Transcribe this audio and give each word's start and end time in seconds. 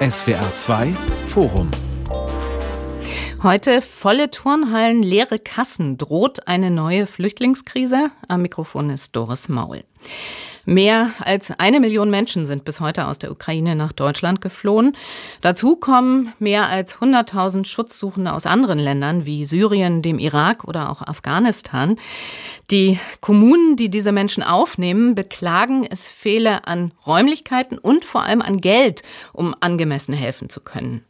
SWR 0.00 0.40
2 0.54 0.94
Forum 1.28 1.70
Heute 3.42 3.82
volle 3.82 4.30
Turnhallen, 4.30 5.02
leere 5.02 5.38
Kassen. 5.38 5.98
Droht 5.98 6.48
eine 6.48 6.70
neue 6.70 7.06
Flüchtlingskrise? 7.06 8.10
Am 8.26 8.40
Mikrofon 8.40 8.88
ist 8.88 9.14
Doris 9.14 9.50
Maul. 9.50 9.84
Mehr 10.64 11.10
als 11.20 11.50
eine 11.58 11.80
Million 11.80 12.08
Menschen 12.08 12.46
sind 12.46 12.64
bis 12.64 12.80
heute 12.80 13.08
aus 13.08 13.18
der 13.18 13.30
Ukraine 13.30 13.76
nach 13.76 13.92
Deutschland 13.92 14.40
geflohen. 14.40 14.96
Dazu 15.40 15.76
kommen 15.76 16.32
mehr 16.38 16.68
als 16.68 16.98
100.000 16.98 17.66
Schutzsuchende 17.66 18.32
aus 18.32 18.46
anderen 18.46 18.78
Ländern 18.78 19.26
wie 19.26 19.46
Syrien, 19.46 20.00
dem 20.00 20.18
Irak 20.18 20.64
oder 20.64 20.90
auch 20.90 21.02
Afghanistan. 21.02 21.96
Die 22.70 23.00
Kommunen, 23.20 23.74
die 23.74 23.88
diese 23.88 24.12
Menschen 24.12 24.44
aufnehmen, 24.44 25.16
beklagen, 25.16 25.84
es 25.90 26.06
fehle 26.06 26.68
an 26.68 26.92
Räumlichkeiten 27.04 27.78
und 27.78 28.04
vor 28.04 28.22
allem 28.22 28.40
an 28.40 28.60
Geld, 28.60 29.02
um 29.32 29.56
angemessen 29.58 30.14
helfen 30.14 30.48
zu 30.48 30.60
können. 30.60 31.04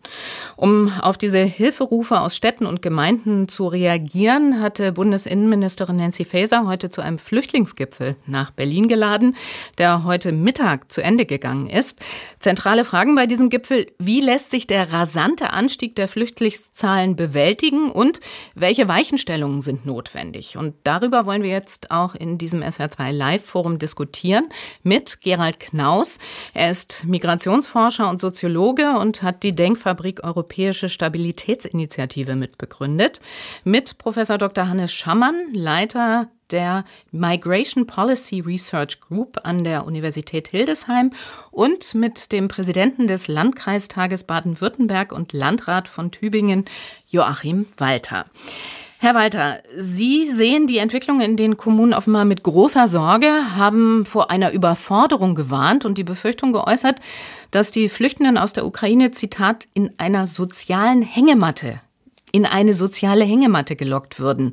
Um 0.57 0.91
auf 1.03 1.19
diese 1.19 1.41
Hilferufe 1.41 2.19
aus 2.21 2.35
Städten 2.35 2.65
und 2.65 2.81
Gemeinden 2.81 3.47
zu 3.49 3.67
reagieren, 3.67 4.63
hatte 4.63 4.93
Bundesinnenministerin 4.93 5.97
Nancy 5.97 6.25
Faeser 6.25 6.67
heute 6.67 6.89
zu 6.89 7.03
einem 7.03 7.19
Flüchtlingsgipfel 7.19 8.17
nach 8.25 8.53
Berlin 8.53 8.89
geladen, 8.89 9.37
der 9.77 10.05
heute 10.05 10.33
Mittag 10.33 10.91
zu 10.91 11.03
Ende 11.03 11.27
gegangen 11.27 11.69
ist. 11.69 12.01
Zentrale 12.39 12.87
Fragen 12.87 13.15
bei 13.15 13.27
diesem 13.27 13.51
Gipfel, 13.51 13.87
wie 13.99 14.23
lässt 14.23 14.51
sich 14.51 14.67
der 14.67 14.93
rasante 14.95 15.53
Anstieg 15.53 15.95
der 15.95 16.09
Flüchtlingszahlen 16.09 17.17
bewältigen 17.17 17.91
und 17.91 18.21
welche 18.55 18.89
Weichenstellungen 18.89 19.61
sind 19.61 19.85
notwendig? 19.85 20.57
Und 20.57 20.75
darüber 20.85 21.27
wollen 21.27 21.43
wir 21.43 21.50
jetzt 21.51 21.91
auch 21.91 22.15
in 22.15 22.39
diesem 22.39 22.63
SWR2 22.63 23.13
Live-Forum 23.13 23.79
diskutieren 23.79 24.49
mit 24.83 25.21
Gerald 25.21 25.61
Knaus. 25.61 26.19
Er 26.55 26.71
ist 26.71 27.05
Migrationsforscher 27.05 28.09
und 28.09 28.21
Soziologe 28.21 28.99
und 28.99 29.23
hat 29.23 29.43
die 29.43 29.55
Denkfabrik 29.55 30.25
Europäische 30.25 30.89
Stabilitätsinitiative 30.89 32.37
mitbegründet. 32.37 33.21
Mit 33.65 33.99
Professor 33.99 34.39
Dr. 34.39 34.69
Hannes 34.69 34.93
Schammann, 34.93 35.53
Leiter 35.53 36.29
der 36.51 36.85
Migration 37.13 37.87
Policy 37.87 38.41
Research 38.41 39.01
Group 39.01 39.39
an 39.45 39.65
der 39.65 39.87
Universität 39.87 40.49
Hildesheim 40.49 41.13
und 41.51 41.95
mit 41.95 42.33
dem 42.33 42.49
Präsidenten 42.49 43.07
des 43.07 43.29
Landkreistages 43.29 44.25
Baden-Württemberg 44.25 45.13
und 45.13 45.33
Landrat 45.33 45.89
von 45.89 46.11
Tübingen, 46.11 46.65
Joachim 47.07 47.67
Walter. 47.77 48.27
Herr 49.03 49.15
Walter, 49.15 49.63
Sie 49.79 50.31
sehen 50.31 50.67
die 50.67 50.77
Entwicklung 50.77 51.23
in 51.23 51.39
den 51.39 51.57
Kommunen 51.57 51.95
offenbar 51.95 52.27
mit 52.27 52.43
großer 52.43 52.87
Sorge, 52.87 53.57
haben 53.57 54.05
vor 54.05 54.31
einer 54.31 54.53
Überforderung 54.53 55.35
gewarnt 55.35 55.87
und 55.87 55.97
die 55.97 56.05
Befürchtung 56.05 56.53
geäußert, 56.53 57.01
dass 57.51 57.71
die 57.71 57.89
Flüchtenden 57.89 58.37
aus 58.37 58.53
der 58.53 58.67
Ukraine, 58.67 59.11
Zitat, 59.11 59.69
in 59.73 59.99
einer 59.99 60.27
sozialen 60.27 61.01
Hängematte, 61.01 61.81
in 62.31 62.45
eine 62.45 62.75
soziale 62.75 63.25
Hängematte 63.25 63.75
gelockt 63.75 64.21
würden. 64.21 64.53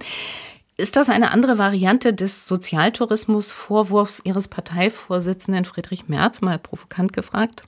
Ist 0.78 0.96
das 0.96 1.10
eine 1.10 1.32
andere 1.32 1.58
Variante 1.58 2.14
des 2.14 2.48
Sozialtourismus-Vorwurfs 2.48 4.22
Ihres 4.24 4.48
Parteivorsitzenden 4.48 5.66
Friedrich 5.66 6.08
Merz, 6.08 6.40
mal 6.40 6.58
provokant 6.58 7.12
gefragt? 7.12 7.66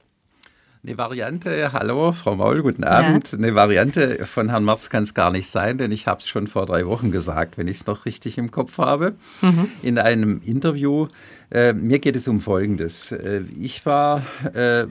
Eine 0.82 0.98
Variante, 0.98 1.74
hallo 1.74 2.14
Frau 2.14 2.38
Maul, 2.38 2.62
guten 2.62 2.86
Abend. 2.86 3.34
Ja. 3.34 3.38
Eine 3.38 3.54
Variante 3.54 4.26
von 4.26 4.48
Herrn 4.48 4.64
Merz 4.64 4.90
kann 4.90 5.04
es 5.04 5.14
gar 5.14 5.30
nicht 5.30 5.50
sein, 5.50 5.78
denn 5.78 5.92
ich 5.92 6.08
habe 6.08 6.22
es 6.22 6.30
schon 6.30 6.48
vor 6.48 6.66
drei 6.66 6.88
Wochen 6.88 7.12
gesagt, 7.12 7.58
wenn 7.58 7.68
ich 7.68 7.82
es 7.82 7.86
noch 7.86 8.06
richtig 8.06 8.38
im 8.38 8.50
Kopf 8.50 8.78
habe, 8.78 9.16
mhm. 9.42 9.70
in 9.82 9.98
einem 9.98 10.42
Interview. 10.42 11.08
Äh, 11.52 11.74
mir 11.74 12.00
geht 12.00 12.16
es 12.16 12.30
um 12.30 12.40
Folgendes. 12.40 13.12
Äh, 13.12 13.42
ich 13.60 13.86
war 13.86 14.24
äh, 14.54 14.86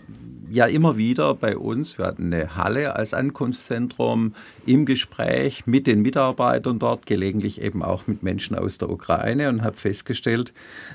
ja 0.51 0.67
immer 0.67 0.99
wieder 0.99 1.35
bei 1.35 1.57
uns, 1.57 1.97
wir 1.97 2.05
hatten 2.05 2.35
eine 2.35 2.57
Halle 2.57 2.97
als 2.97 3.15
Ankunftszentrum 3.15 4.35
im 4.67 4.85
Gespräch 4.85 5.67
mit 5.67 5.87
den 5.87 6.03
Mitarbeitern 6.03 6.79
dort, 6.79 7.07
gelegentlich 7.07 7.63
eben 7.63 7.83
auch 7.83 8.07
mit 8.07 8.23
Menschen 8.23 8.59
aus 8.59 8.77
der 8.77 8.91
Ukraine 8.91 9.49
und 9.49 9.63
habe 9.63 9.77
festgestellt, 9.77 10.53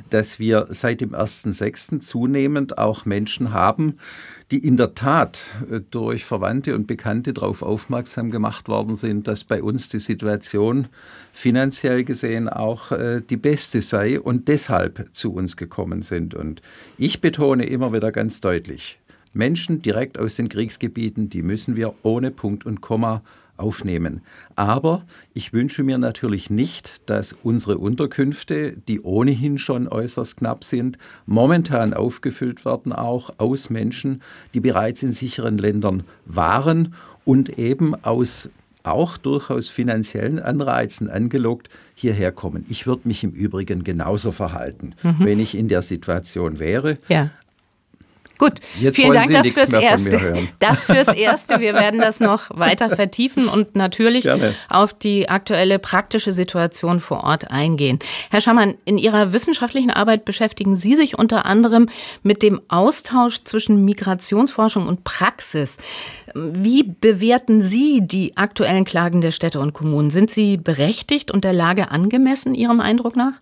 dass 0.10 0.38
wir 0.38 0.68
seit 0.70 1.02
dem 1.02 1.16
1.6. 1.16 2.00
zunehmend 2.00 2.78
auch 2.78 3.06
Menschen 3.06 3.54
haben, 3.54 3.98
die 4.54 4.60
in 4.68 4.78
der 4.78 4.94
Tat 4.94 5.42
äh, 5.72 5.80
durch 5.90 6.26
Verwandte 6.26 6.76
und 6.76 6.86
Bekannte 6.86 7.34
darauf 7.34 7.64
aufmerksam 7.64 8.30
gemacht 8.30 8.68
worden 8.68 8.94
sind, 8.94 9.28
dass 9.28 9.44
bei 9.44 9.64
uns 9.64 9.90
die 9.90 9.98
Situation 9.98 10.90
finanziell 11.32 12.04
gesehen 12.04 12.48
auch 12.48 12.92
äh, 12.92 13.22
die 13.28 13.38
beste 13.38 13.82
sei 13.82 14.20
und 14.20 14.48
deshalb 14.48 15.10
zu 15.12 15.34
uns 15.34 15.58
gekommen 15.58 16.04
sind. 16.04 16.36
Und 16.36 16.62
ich 17.00 17.20
betone 17.20 17.66
immer 17.66 17.94
wieder 17.94 18.12
ganz 18.12 18.42
deutlich, 18.42 19.00
Menschen 19.34 19.82
direkt 19.82 20.20
aus 20.20 20.36
den 20.36 20.50
Kriegsgebieten, 20.50 21.30
die 21.30 21.42
müssen 21.42 21.76
wir 21.76 21.96
ohne 22.04 22.30
Punkt 22.30 22.64
und 22.68 22.80
Komma 22.80 23.24
aufnehmen. 23.64 24.22
Aber 24.56 25.06
ich 25.34 25.54
wünsche 25.54 25.84
mir 25.84 25.98
natürlich 25.98 26.50
nicht, 26.50 27.10
dass 27.10 27.32
unsere 27.32 27.78
Unterkünfte, 27.78 28.74
die 28.88 29.02
ohnehin 29.02 29.58
schon 29.58 29.88
äußerst 29.88 30.38
knapp 30.38 30.66
sind, 30.66 30.98
momentan 31.26 31.94
aufgefüllt 31.94 32.66
werden, 32.66 32.92
auch 32.92 33.32
aus 33.38 33.70
Menschen, 33.70 34.22
die 34.54 34.60
bereits 34.60 35.02
in 35.02 35.14
sicheren 35.14 35.58
Ländern 35.58 36.04
waren 36.26 36.94
und 37.24 37.58
eben 37.58 37.96
aus 38.04 38.50
auch 38.84 39.16
durchaus 39.18 39.70
finanziellen 39.70 40.40
Anreizen 40.40 41.10
angelockt 41.10 41.70
hierher 41.96 42.34
kommen. 42.34 42.66
Ich 42.70 42.86
würde 42.86 43.08
mich 43.08 43.24
im 43.24 43.32
Übrigen 43.32 43.86
genauso 43.86 44.34
verhalten, 44.34 44.94
mhm. 45.04 45.16
wenn 45.20 45.40
ich 45.40 45.56
in 45.56 45.70
der 45.70 45.82
Situation 45.82 46.60
wäre. 46.60 46.98
Ja. 47.08 47.32
Gut, 48.44 48.60
Jetzt 48.78 48.98
vielen 48.98 49.14
Dank 49.14 49.32
das 49.32 49.48
fürs 49.52 49.72
Erste. 49.72 50.20
Das 50.60 50.84
fürs 50.84 51.08
Erste. 51.08 51.62
Wir 51.62 51.74
werden 51.74 52.02
das 52.02 52.20
noch 52.20 52.50
weiter 52.50 52.90
vertiefen 52.90 53.48
und 53.48 53.76
natürlich 53.76 54.24
Gerne. 54.24 54.54
auf 54.70 54.94
die 54.94 55.30
aktuelle 55.30 55.80
praktische 55.80 56.34
Situation 56.34 57.00
vor 57.00 57.24
Ort 57.24 57.52
eingehen. 57.52 58.00
Herr 58.30 58.42
Schammann, 58.42 58.76
in 58.84 58.98
Ihrer 58.98 59.32
wissenschaftlichen 59.32 59.92
Arbeit 59.92 60.26
beschäftigen 60.26 60.76
Sie 60.76 60.96
sich 60.96 61.18
unter 61.18 61.46
anderem 61.46 61.88
mit 62.22 62.44
dem 62.44 62.62
Austausch 62.68 63.44
zwischen 63.46 63.86
Migrationsforschung 63.86 64.88
und 64.88 65.06
Praxis. 65.06 65.78
Wie 66.34 66.84
bewerten 66.84 67.62
Sie 67.62 68.02
die 68.02 68.36
aktuellen 68.36 68.84
Klagen 68.84 69.22
der 69.22 69.32
Städte 69.32 69.62
und 69.62 69.74
Kommunen? 69.74 70.10
Sind 70.10 70.30
sie 70.30 70.58
berechtigt 70.58 71.32
und 71.32 71.46
der 71.46 71.54
Lage 71.54 71.92
angemessen 71.92 72.56
Ihrem 72.56 72.82
Eindruck 72.82 73.16
nach? 73.16 73.40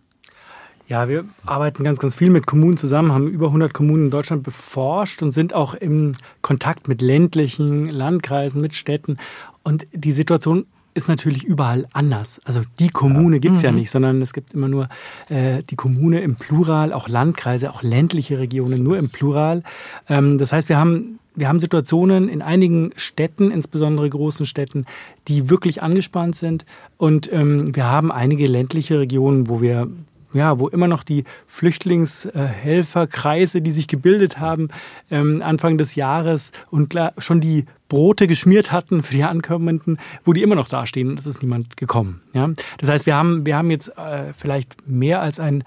Ja, 0.91 1.07
wir 1.07 1.23
arbeiten 1.45 1.85
ganz, 1.85 1.99
ganz 1.99 2.15
viel 2.15 2.29
mit 2.29 2.45
Kommunen 2.45 2.75
zusammen, 2.75 3.13
haben 3.13 3.29
über 3.29 3.45
100 3.47 3.73
Kommunen 3.73 4.05
in 4.05 4.11
Deutschland 4.11 4.43
beforscht 4.43 5.23
und 5.23 5.31
sind 5.31 5.53
auch 5.53 5.73
im 5.73 6.15
Kontakt 6.41 6.89
mit 6.89 7.01
ländlichen 7.01 7.85
Landkreisen, 7.85 8.59
mit 8.59 8.75
Städten. 8.75 9.15
Und 9.63 9.87
die 9.93 10.11
Situation 10.11 10.65
ist 10.93 11.07
natürlich 11.07 11.45
überall 11.45 11.87
anders. 11.93 12.41
Also 12.43 12.63
die 12.77 12.89
Kommune 12.89 13.39
gibt 13.39 13.55
es 13.55 13.61
ja. 13.61 13.71
Mhm. 13.71 13.77
nicht, 13.77 13.89
sondern 13.89 14.21
es 14.21 14.33
gibt 14.33 14.53
immer 14.53 14.67
nur 14.67 14.89
äh, 15.29 15.63
die 15.63 15.77
Kommune 15.77 16.19
im 16.19 16.35
Plural, 16.35 16.91
auch 16.91 17.07
Landkreise, 17.07 17.71
auch 17.71 17.83
ländliche 17.83 18.37
Regionen 18.37 18.83
nur 18.83 18.97
im 18.97 19.07
Plural. 19.07 19.63
Ähm, 20.09 20.39
das 20.39 20.51
heißt, 20.51 20.67
wir 20.67 20.77
haben, 20.77 21.19
wir 21.35 21.47
haben 21.47 21.61
Situationen 21.61 22.27
in 22.27 22.41
einigen 22.41 22.91
Städten, 22.97 23.49
insbesondere 23.49 24.09
großen 24.09 24.45
Städten, 24.45 24.85
die 25.29 25.49
wirklich 25.49 25.81
angespannt 25.81 26.35
sind. 26.35 26.65
Und 26.97 27.31
ähm, 27.31 27.73
wir 27.73 27.85
haben 27.85 28.11
einige 28.11 28.43
ländliche 28.43 28.99
Regionen, 28.99 29.47
wo 29.47 29.61
wir 29.61 29.87
ja, 30.33 30.59
wo 30.59 30.67
immer 30.67 30.87
noch 30.87 31.03
die 31.03 31.23
Flüchtlingshelferkreise, 31.47 33.61
die 33.61 33.71
sich 33.71 33.87
gebildet 33.87 34.39
haben, 34.39 34.69
ähm, 35.09 35.41
Anfang 35.43 35.77
des 35.77 35.95
Jahres 35.95 36.51
und 36.69 36.89
klar, 36.89 37.13
schon 37.17 37.41
die 37.41 37.65
Brote 37.89 38.27
geschmiert 38.27 38.71
hatten 38.71 39.03
für 39.03 39.13
die 39.13 39.23
Ankommenden, 39.23 39.97
wo 40.23 40.33
die 40.33 40.43
immer 40.43 40.55
noch 40.55 40.69
dastehen 40.69 41.09
und 41.09 41.19
es 41.19 41.27
ist 41.27 41.41
niemand 41.41 41.75
gekommen. 41.75 42.21
Ja? 42.33 42.49
Das 42.77 42.89
heißt, 42.89 43.05
wir 43.05 43.15
haben, 43.15 43.45
wir 43.45 43.57
haben 43.57 43.69
jetzt 43.69 43.89
äh, 43.97 44.33
vielleicht 44.35 44.87
mehr 44.87 45.21
als 45.21 45.39
ein 45.39 45.63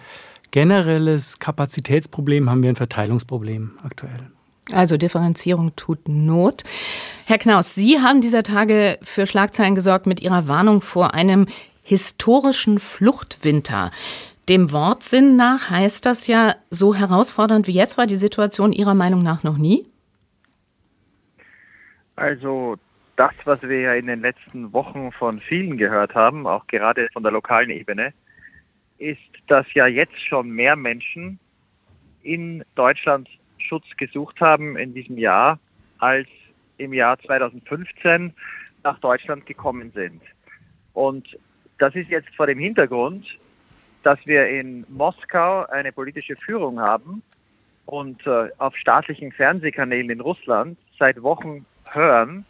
generelles 0.50 1.38
Kapazitätsproblem, 1.38 2.48
haben 2.48 2.62
wir 2.62 2.70
ein 2.70 2.76
Verteilungsproblem 2.76 3.72
aktuell. 3.82 4.30
Also 4.72 4.96
Differenzierung 4.96 5.76
tut 5.76 6.08
Not. 6.08 6.62
Herr 7.26 7.38
Knaus, 7.38 7.74
Sie 7.74 8.00
haben 8.00 8.22
dieser 8.22 8.42
Tage 8.42 8.98
für 9.02 9.26
Schlagzeilen 9.26 9.74
gesorgt 9.74 10.06
mit 10.06 10.22
Ihrer 10.22 10.48
Warnung 10.48 10.80
vor 10.80 11.12
einem 11.12 11.46
historischen 11.82 12.78
Fluchtwinter. 12.78 13.90
Dem 14.48 14.72
Wortsinn 14.72 15.36
nach 15.36 15.70
heißt 15.70 16.04
das 16.04 16.26
ja, 16.26 16.56
so 16.70 16.94
herausfordernd 16.94 17.66
wie 17.66 17.72
jetzt 17.72 17.96
war 17.96 18.06
die 18.06 18.16
Situation 18.16 18.72
Ihrer 18.72 18.94
Meinung 18.94 19.22
nach 19.22 19.42
noch 19.42 19.56
nie? 19.56 19.86
Also 22.16 22.76
das, 23.16 23.32
was 23.44 23.62
wir 23.62 23.80
ja 23.80 23.94
in 23.94 24.06
den 24.06 24.20
letzten 24.20 24.72
Wochen 24.72 25.12
von 25.12 25.40
vielen 25.40 25.78
gehört 25.78 26.14
haben, 26.14 26.46
auch 26.46 26.66
gerade 26.66 27.08
von 27.12 27.22
der 27.22 27.32
lokalen 27.32 27.70
Ebene, 27.70 28.12
ist, 28.98 29.18
dass 29.46 29.66
ja 29.74 29.86
jetzt 29.86 30.20
schon 30.28 30.50
mehr 30.50 30.76
Menschen 30.76 31.38
in 32.22 32.64
Deutschland 32.74 33.28
Schutz 33.58 33.84
gesucht 33.96 34.40
haben 34.40 34.76
in 34.76 34.94
diesem 34.94 35.16
Jahr, 35.16 35.58
als 35.98 36.28
im 36.76 36.92
Jahr 36.92 37.18
2015 37.20 38.32
nach 38.82 38.98
Deutschland 38.98 39.46
gekommen 39.46 39.90
sind. 39.94 40.20
Und 40.92 41.38
das 41.78 41.94
ist 41.94 42.10
jetzt 42.10 42.28
vor 42.36 42.46
dem 42.46 42.58
Hintergrund, 42.58 43.26
dass 44.04 44.24
wir 44.26 44.46
in 44.46 44.86
Moskau 44.90 45.64
eine 45.66 45.92
politische 45.92 46.36
Führung 46.36 46.78
haben, 46.80 47.22
und 47.86 48.26
äh, 48.26 48.48
auf 48.58 48.76
staatlichen 48.76 49.32
Fernsehkanälen 49.32 50.10
in 50.10 50.20
Russland 50.20 50.78
seit 50.98 51.22
Wochen 51.22 51.66
hören, 51.90 52.44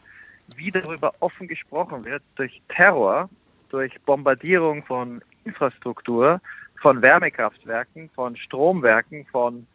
wie 0.56 0.70
darüber 0.70 1.12
offen 1.20 1.48
gesprochen 1.48 2.04
wird, 2.04 2.22
durch 2.36 2.60
Terror, 2.68 3.28
durch 3.70 3.92
Bombardierung 4.02 4.84
von 4.84 5.22
Infrastruktur, 5.44 6.40
von 6.80 7.02
Wärmekraftwerken, 7.02 8.10
von 8.14 8.36
Stromwerken, 8.36 9.26
von 9.26 9.66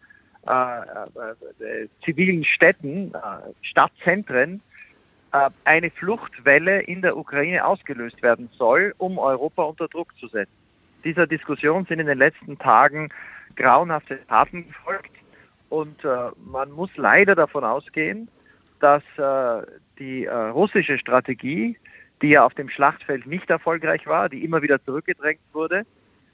äh, 0.47 0.51
äh, 0.51 1.83
äh 1.83 1.87
zivilen 2.05 2.45
Städten, 2.45 3.13
äh, 3.13 3.17
Stadtzentren, 3.61 4.61
äh, 5.33 5.49
eine 5.65 5.89
Fluchtwelle 5.89 6.81
in 6.81 7.01
der 7.01 7.17
Ukraine 7.17 7.65
ausgelöst 7.65 8.21
werden 8.21 8.49
soll, 8.57 8.93
um 8.97 9.17
Europa 9.17 9.63
unter 9.63 9.87
Druck 9.87 10.17
zu 10.17 10.27
setzen. 10.27 10.58
Dieser 11.03 11.27
Diskussion 11.27 11.85
sind 11.85 11.99
in 11.99 12.07
den 12.07 12.17
letzten 12.17 12.57
Tagen 12.57 13.09
grauenhafte 13.55 14.19
Taten 14.27 14.67
gefolgt 14.67 15.11
und 15.69 16.03
äh, 16.03 16.29
man 16.45 16.71
muss 16.71 16.89
leider 16.97 17.35
davon 17.35 17.63
ausgehen, 17.63 18.29
dass 18.79 19.03
äh, 19.17 19.65
die 19.97 20.25
äh, 20.25 20.33
russische 20.33 20.97
Strategie, 20.97 21.77
die 22.21 22.29
ja 22.29 22.45
auf 22.45 22.53
dem 22.53 22.69
Schlachtfeld 22.69 23.27
nicht 23.27 23.49
erfolgreich 23.49 24.07
war, 24.07 24.29
die 24.29 24.43
immer 24.43 24.61
wieder 24.61 24.83
zurückgedrängt 24.83 25.41
wurde, 25.53 25.85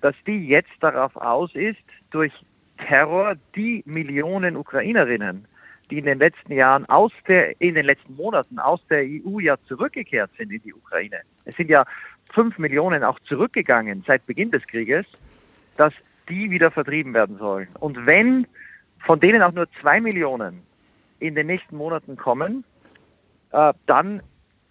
dass 0.01 0.15
die 0.25 0.47
jetzt 0.47 0.71
darauf 0.79 1.15
aus 1.15 1.53
ist, 1.55 1.83
durch 2.11 2.31
Terror 2.77 3.35
die 3.55 3.83
Millionen 3.85 4.55
Ukrainerinnen, 4.55 5.47
die 5.89 5.99
in 5.99 6.05
den 6.05 6.19
letzten 6.19 6.53
Jahren 6.53 6.85
aus 6.87 7.11
der, 7.27 7.59
in 7.61 7.75
den 7.75 7.85
letzten 7.85 8.15
Monaten 8.15 8.59
aus 8.59 8.85
der 8.87 9.03
EU 9.03 9.39
ja 9.39 9.55
zurückgekehrt 9.67 10.31
sind 10.37 10.51
in 10.51 10.61
die 10.61 10.73
Ukraine. 10.73 11.21
Es 11.45 11.55
sind 11.55 11.69
ja 11.69 11.85
fünf 12.33 12.57
Millionen 12.57 13.03
auch 13.03 13.19
zurückgegangen 13.27 14.03
seit 14.05 14.25
Beginn 14.25 14.51
des 14.51 14.65
Krieges, 14.67 15.05
dass 15.77 15.93
die 16.29 16.49
wieder 16.49 16.71
vertrieben 16.71 17.13
werden 17.13 17.37
sollen. 17.37 17.67
Und 17.79 18.05
wenn 18.05 18.47
von 18.99 19.19
denen 19.19 19.41
auch 19.43 19.51
nur 19.51 19.67
zwei 19.79 20.01
Millionen 20.01 20.63
in 21.19 21.35
den 21.35 21.47
nächsten 21.47 21.77
Monaten 21.77 22.17
kommen, 22.17 22.63
äh, 23.51 23.73
dann 23.85 24.21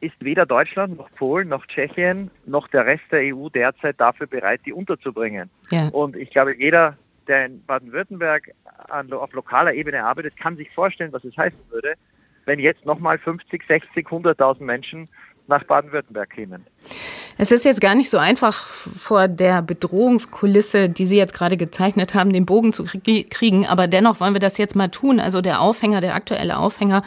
ist 0.01 0.17
weder 0.21 0.45
Deutschland 0.45 0.99
noch 0.99 1.11
Polen 1.13 1.49
noch 1.49 1.67
Tschechien 1.67 2.31
noch 2.45 2.69
der 2.69 2.85
Rest 2.85 3.05
der 3.11 3.21
EU 3.35 3.49
derzeit 3.49 3.99
dafür 3.99 4.27
bereit, 4.27 4.61
die 4.67 4.73
unterzubringen. 4.73 5.51
Ja. 5.71 5.89
Und 5.89 6.17
ich 6.17 6.31
glaube, 6.31 6.57
jeder, 6.57 6.99
der 7.27 7.47
in 7.47 7.65
Baden-Württemberg 7.65 8.51
auf 8.89 9.33
lokaler 9.33 9.73
Ebene 9.73 10.05
arbeitet, 10.05 10.37
kann 10.37 10.57
sich 10.57 10.71
vorstellen, 10.71 11.13
was 11.13 11.25
es 11.25 11.37
heißen 11.37 11.59
würde, 11.71 11.95
wenn 12.45 12.59
jetzt 12.59 12.85
nochmal 12.85 13.17
50, 13.17 13.65
60, 13.67 14.07
100.000 14.07 14.63
Menschen 14.63 15.09
nach 15.47 15.65
Baden-Württemberg 15.65 16.29
kämen. 16.31 16.67
Es 17.37 17.51
ist 17.51 17.65
jetzt 17.65 17.81
gar 17.81 17.97
nicht 17.97 18.11
so 18.11 18.19
einfach, 18.19 18.55
vor 18.55 19.27
der 19.27 19.61
Bedrohungskulisse, 19.61 20.89
die 20.89 21.05
Sie 21.05 21.17
jetzt 21.17 21.35
gerade 21.35 21.57
gezeichnet 21.57 22.15
haben, 22.15 22.33
den 22.33 22.47
Bogen 22.47 22.73
zu 22.73 22.85
kriegen. 22.85 23.67
Aber 23.67 23.89
dennoch 23.89 24.21
wollen 24.21 24.35
wir 24.35 24.41
das 24.41 24.57
jetzt 24.57 24.77
mal 24.77 24.89
tun. 24.89 25.19
Also 25.19 25.41
der 25.41 25.61
Aufhänger, 25.61 26.01
der 26.01 26.15
aktuelle 26.15 26.59
Aufhänger 26.59 27.03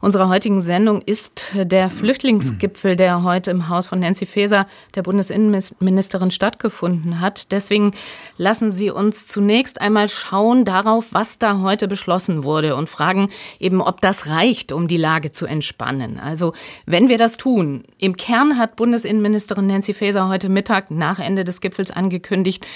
unserer 0.00 0.28
heutigen 0.28 0.62
Sendung 0.62 1.02
ist 1.02 1.50
der 1.54 1.90
Flüchtlingsgipfel, 1.90 2.96
der 2.96 3.24
heute 3.24 3.50
im 3.50 3.68
Haus 3.68 3.88
von 3.88 3.98
Nancy 3.98 4.26
Faeser, 4.26 4.66
der 4.94 5.02
Bundesinnenministerin, 5.02 6.30
stattgefunden 6.30 7.20
hat. 7.20 7.50
Deswegen 7.52 7.92
lassen 8.36 8.70
Sie 8.70 8.90
uns 8.90 9.26
zunächst 9.26 9.80
einmal 9.80 10.08
schauen 10.08 10.64
darauf, 10.64 11.06
was 11.10 11.38
da 11.38 11.60
heute 11.60 11.88
beschlossen 11.88 12.44
wurde 12.44 12.76
und 12.76 12.88
fragen 12.88 13.30
eben, 13.58 13.82
ob 13.82 14.00
das 14.00 14.28
reicht, 14.28 14.72
um 14.72 14.88
die 14.88 14.96
Lage 14.96 15.32
zu 15.32 15.46
entspannen. 15.46 16.20
Also 16.20 16.52
wenn 16.86 17.08
wir 17.08 17.18
das 17.18 17.36
tun, 17.36 17.82
im 17.98 18.16
Kern 18.16 18.56
hat 18.56 18.76
Bundesinnenministerin 19.08 19.66
Nancy 19.66 19.94
Faeser 19.94 20.28
heute 20.28 20.50
Mittag 20.50 20.90
nach 20.90 21.18
Ende 21.18 21.42
des 21.42 21.62
Gipfels 21.62 21.90
angekündigt, 21.90 22.66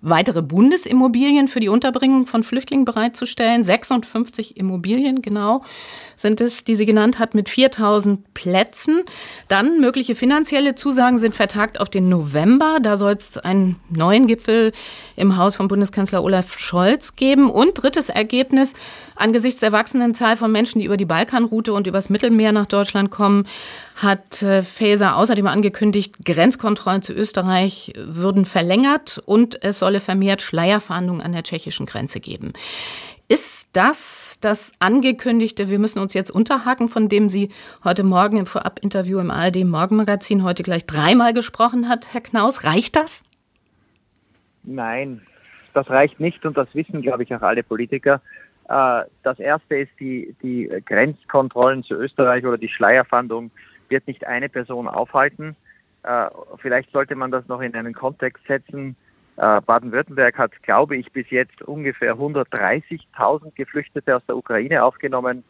weitere 0.00 0.40
Bundesimmobilien 0.40 1.48
für 1.48 1.58
die 1.58 1.68
Unterbringung 1.68 2.26
von 2.26 2.44
Flüchtlingen 2.44 2.84
bereitzustellen. 2.84 3.64
56 3.64 4.56
Immobilien 4.56 5.20
genau 5.20 5.62
sind 6.16 6.40
es, 6.40 6.64
die 6.64 6.76
sie 6.76 6.86
genannt 6.86 7.18
hat, 7.18 7.34
mit 7.34 7.48
4000 7.48 8.32
Plätzen. 8.34 9.00
Dann 9.48 9.80
mögliche 9.80 10.14
finanzielle 10.14 10.76
Zusagen 10.76 11.18
sind 11.18 11.34
vertagt 11.34 11.80
auf 11.80 11.90
den 11.90 12.08
November. 12.08 12.78
Da 12.80 12.96
soll 12.96 13.12
es 13.12 13.36
einen 13.36 13.76
neuen 13.90 14.26
Gipfel 14.26 14.72
im 15.16 15.36
Haus 15.36 15.56
von 15.56 15.66
Bundeskanzler 15.66 16.22
Olaf 16.22 16.58
Scholz 16.58 17.16
geben. 17.16 17.50
Und 17.50 17.74
drittes 17.74 18.10
Ergebnis, 18.10 18.74
angesichts 19.20 19.60
der 19.60 19.72
wachsenden 19.72 20.14
Zahl 20.14 20.36
von 20.36 20.50
Menschen, 20.50 20.80
die 20.80 20.86
über 20.86 20.96
die 20.96 21.04
Balkanroute 21.04 21.72
und 21.72 21.86
übers 21.86 22.10
Mittelmeer 22.10 22.52
nach 22.52 22.66
Deutschland 22.66 23.10
kommen, 23.10 23.46
hat 23.96 24.42
äh, 24.42 24.62
Faeser 24.62 25.16
außerdem 25.16 25.46
angekündigt, 25.46 26.16
Grenzkontrollen 26.24 27.02
zu 27.02 27.12
Österreich 27.12 27.92
würden 27.96 28.44
verlängert 28.44 29.22
und 29.24 29.62
es 29.62 29.78
solle 29.78 30.00
vermehrt 30.00 30.42
Schleierfahndungen 30.42 31.22
an 31.22 31.32
der 31.32 31.42
tschechischen 31.42 31.86
Grenze 31.86 32.20
geben. 32.20 32.52
Ist 33.28 33.68
das 33.74 34.38
das 34.40 34.72
angekündigte, 34.80 35.68
wir 35.68 35.78
müssen 35.78 36.00
uns 36.00 36.14
jetzt 36.14 36.30
unterhaken, 36.30 36.88
von 36.88 37.08
dem 37.08 37.28
Sie 37.28 37.50
heute 37.84 38.02
Morgen 38.02 38.38
im 38.38 38.46
Vorabinterview 38.46 39.20
im 39.20 39.30
ARD 39.30 39.64
Morgenmagazin 39.64 40.42
heute 40.42 40.64
gleich 40.64 40.84
dreimal 40.86 41.32
gesprochen 41.32 41.88
hat, 41.88 42.12
Herr 42.12 42.22
Knaus? 42.22 42.64
Reicht 42.64 42.96
das? 42.96 43.22
Nein, 44.64 45.22
das 45.74 45.88
reicht 45.88 46.18
nicht 46.18 46.44
und 46.44 46.56
das 46.56 46.74
wissen, 46.74 47.02
glaube 47.02 47.22
ich, 47.22 47.34
auch 47.34 47.42
alle 47.42 47.62
Politiker. 47.62 48.20
Äh, 48.70 49.02
das 49.24 49.38
erste 49.40 49.76
ist 49.76 49.90
die, 49.98 50.34
die 50.42 50.70
Grenzkontrollen 50.86 51.82
zu 51.82 51.94
Österreich 51.94 52.46
oder 52.46 52.56
die 52.56 52.68
Schleierfahndung 52.68 53.50
wird 53.88 54.06
nicht 54.06 54.24
eine 54.24 54.48
Person 54.48 54.86
aufhalten. 54.86 55.56
Äh, 56.04 56.28
vielleicht 56.58 56.92
sollte 56.92 57.16
man 57.16 57.32
das 57.32 57.48
noch 57.48 57.60
in 57.60 57.74
einen 57.74 57.94
Kontext 57.94 58.46
setzen. 58.46 58.94
Äh, 59.36 59.60
Baden-Württemberg 59.60 60.38
hat, 60.38 60.52
glaube 60.62 60.96
ich, 60.96 61.10
bis 61.10 61.28
jetzt 61.30 61.60
ungefähr 61.62 62.14
130.000 62.14 63.56
Geflüchtete 63.56 64.14
aus 64.16 64.24
der 64.26 64.36
Ukraine 64.36 64.84
aufgenommen. 64.84 65.42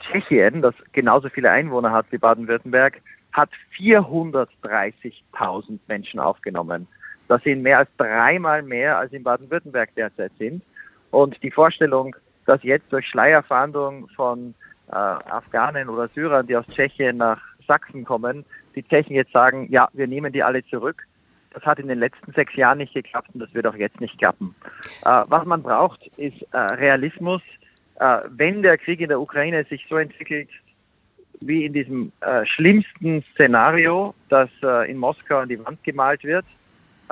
Tschechien, 0.00 0.60
das 0.60 0.74
genauso 0.92 1.28
viele 1.28 1.52
Einwohner 1.52 1.92
hat 1.92 2.06
wie 2.10 2.18
Baden-Württemberg, 2.18 3.00
hat 3.32 3.50
430.000 3.78 5.78
Menschen 5.86 6.18
aufgenommen. 6.18 6.88
Das 7.28 7.40
sind 7.44 7.62
mehr 7.62 7.78
als 7.78 7.90
dreimal 7.96 8.62
mehr, 8.62 8.98
als 8.98 9.12
in 9.12 9.22
Baden-Württemberg 9.22 9.94
derzeit 9.94 10.32
sind. 10.38 10.64
Und 11.12 11.40
die 11.42 11.52
Vorstellung, 11.52 12.16
dass 12.46 12.62
jetzt 12.62 12.90
durch 12.92 13.06
Schleierfahndung 13.08 14.08
von 14.14 14.54
äh, 14.88 14.94
Afghanen 14.94 15.88
oder 15.88 16.08
Syrern, 16.08 16.46
die 16.46 16.56
aus 16.56 16.66
Tschechien 16.68 17.18
nach 17.18 17.40
Sachsen 17.66 18.04
kommen, 18.04 18.44
die 18.74 18.82
Tschechen 18.82 19.16
jetzt 19.16 19.32
sagen, 19.32 19.66
ja, 19.70 19.88
wir 19.92 20.06
nehmen 20.06 20.32
die 20.32 20.42
alle 20.42 20.64
zurück. 20.64 21.02
Das 21.52 21.64
hat 21.64 21.78
in 21.78 21.88
den 21.88 21.98
letzten 21.98 22.32
sechs 22.32 22.54
Jahren 22.54 22.78
nicht 22.78 22.94
geklappt 22.94 23.30
und 23.32 23.40
das 23.40 23.52
wird 23.54 23.66
auch 23.66 23.74
jetzt 23.74 24.00
nicht 24.00 24.18
klappen. 24.18 24.54
Äh, 25.04 25.22
was 25.28 25.44
man 25.44 25.62
braucht, 25.62 26.06
ist 26.16 26.40
äh, 26.52 26.58
Realismus. 26.58 27.42
Äh, 27.98 28.20
wenn 28.28 28.62
der 28.62 28.78
Krieg 28.78 29.00
in 29.00 29.08
der 29.08 29.20
Ukraine 29.20 29.64
sich 29.64 29.86
so 29.88 29.96
entwickelt, 29.96 30.50
wie 31.40 31.64
in 31.64 31.72
diesem 31.72 32.12
äh, 32.20 32.46
schlimmsten 32.46 33.24
Szenario, 33.32 34.14
das 34.28 34.48
äh, 34.62 34.90
in 34.90 34.98
Moskau 34.98 35.38
an 35.38 35.48
die 35.48 35.62
Wand 35.64 35.82
gemalt 35.82 36.24
wird, 36.24 36.46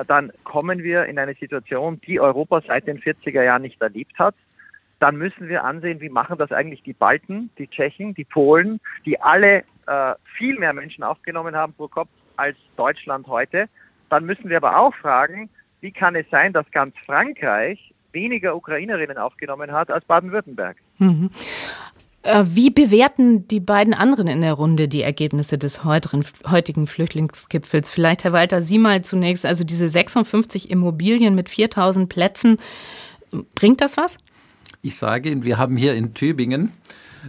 dann 0.09 0.33
kommen 0.43 0.83
wir 0.83 1.05
in 1.05 1.21
eine 1.21 1.35
Situation, 1.35 2.01
die 2.05 2.19
Europa 2.19 2.61
seit 2.67 2.89
den 2.89 2.99
40er 2.99 3.45
Jahren 3.45 3.63
nicht 3.63 3.81
erlebt 3.81 4.19
hat 4.19 4.35
dann 5.05 5.17
müssen 5.17 5.51
wir 5.51 5.65
ansehen, 5.65 6.01
wie 6.01 6.09
machen 6.09 6.39
das 6.39 6.51
eigentlich 6.51 6.83
die 6.83 6.95
Balten, 6.95 7.51
die 7.59 7.69
Tschechen, 7.69 8.15
die 8.15 8.25
Polen, 8.25 8.81
die 9.05 9.21
alle 9.21 9.63
äh, 9.87 10.15
viel 10.39 10.59
mehr 10.59 10.73
Menschen 10.73 11.05
aufgenommen 11.05 11.55
haben 11.55 11.75
pro 11.75 11.89
Kopf 11.89 12.09
als 12.37 12.57
Deutschland 12.79 13.27
heute. 13.27 13.67
Dann 14.09 14.25
müssen 14.25 14.49
wir 14.49 14.57
aber 14.57 14.79
auch 14.79 14.95
fragen, 14.95 15.51
wie 15.83 15.93
kann 15.93 16.17
es 16.17 16.25
sein, 16.31 16.55
dass 16.55 16.65
ganz 16.71 16.95
Frankreich 17.05 17.93
weniger 18.13 18.57
Ukrainerinnen 18.57 19.19
aufgenommen 19.19 19.73
hat 19.73 19.91
als 19.91 20.07
Baden-Württemberg? 20.07 20.79
Mhm. 20.97 21.29
Äh, 22.23 22.45
wie 22.47 22.71
bewerten 22.71 23.47
die 23.47 23.61
beiden 23.61 23.93
anderen 23.93 24.27
in 24.27 24.41
der 24.41 24.55
Runde 24.55 24.89
die 24.89 25.03
Ergebnisse 25.03 25.59
des 25.59 25.85
heutigen 25.85 26.87
Flüchtlingsgipfels? 26.87 27.91
Vielleicht, 27.91 28.25
Herr 28.25 28.33
Walter, 28.33 28.63
Sie 28.63 28.79
mal 28.79 29.03
zunächst. 29.03 29.45
Also 29.45 29.65
diese 29.65 29.87
56 29.87 30.71
Immobilien 30.71 31.35
mit 31.35 31.51
4000 31.51 32.09
Plätzen, 32.09 32.57
bringt 33.55 33.83
das 33.83 33.99
was? 33.99 34.17
Ich 34.85 34.97
sage 34.97 35.31
Ihnen, 35.31 35.45
wir 35.45 35.57
haben 35.57 35.79
hier 35.79 35.95
in 35.95 36.13
Tübingen 36.13 36.71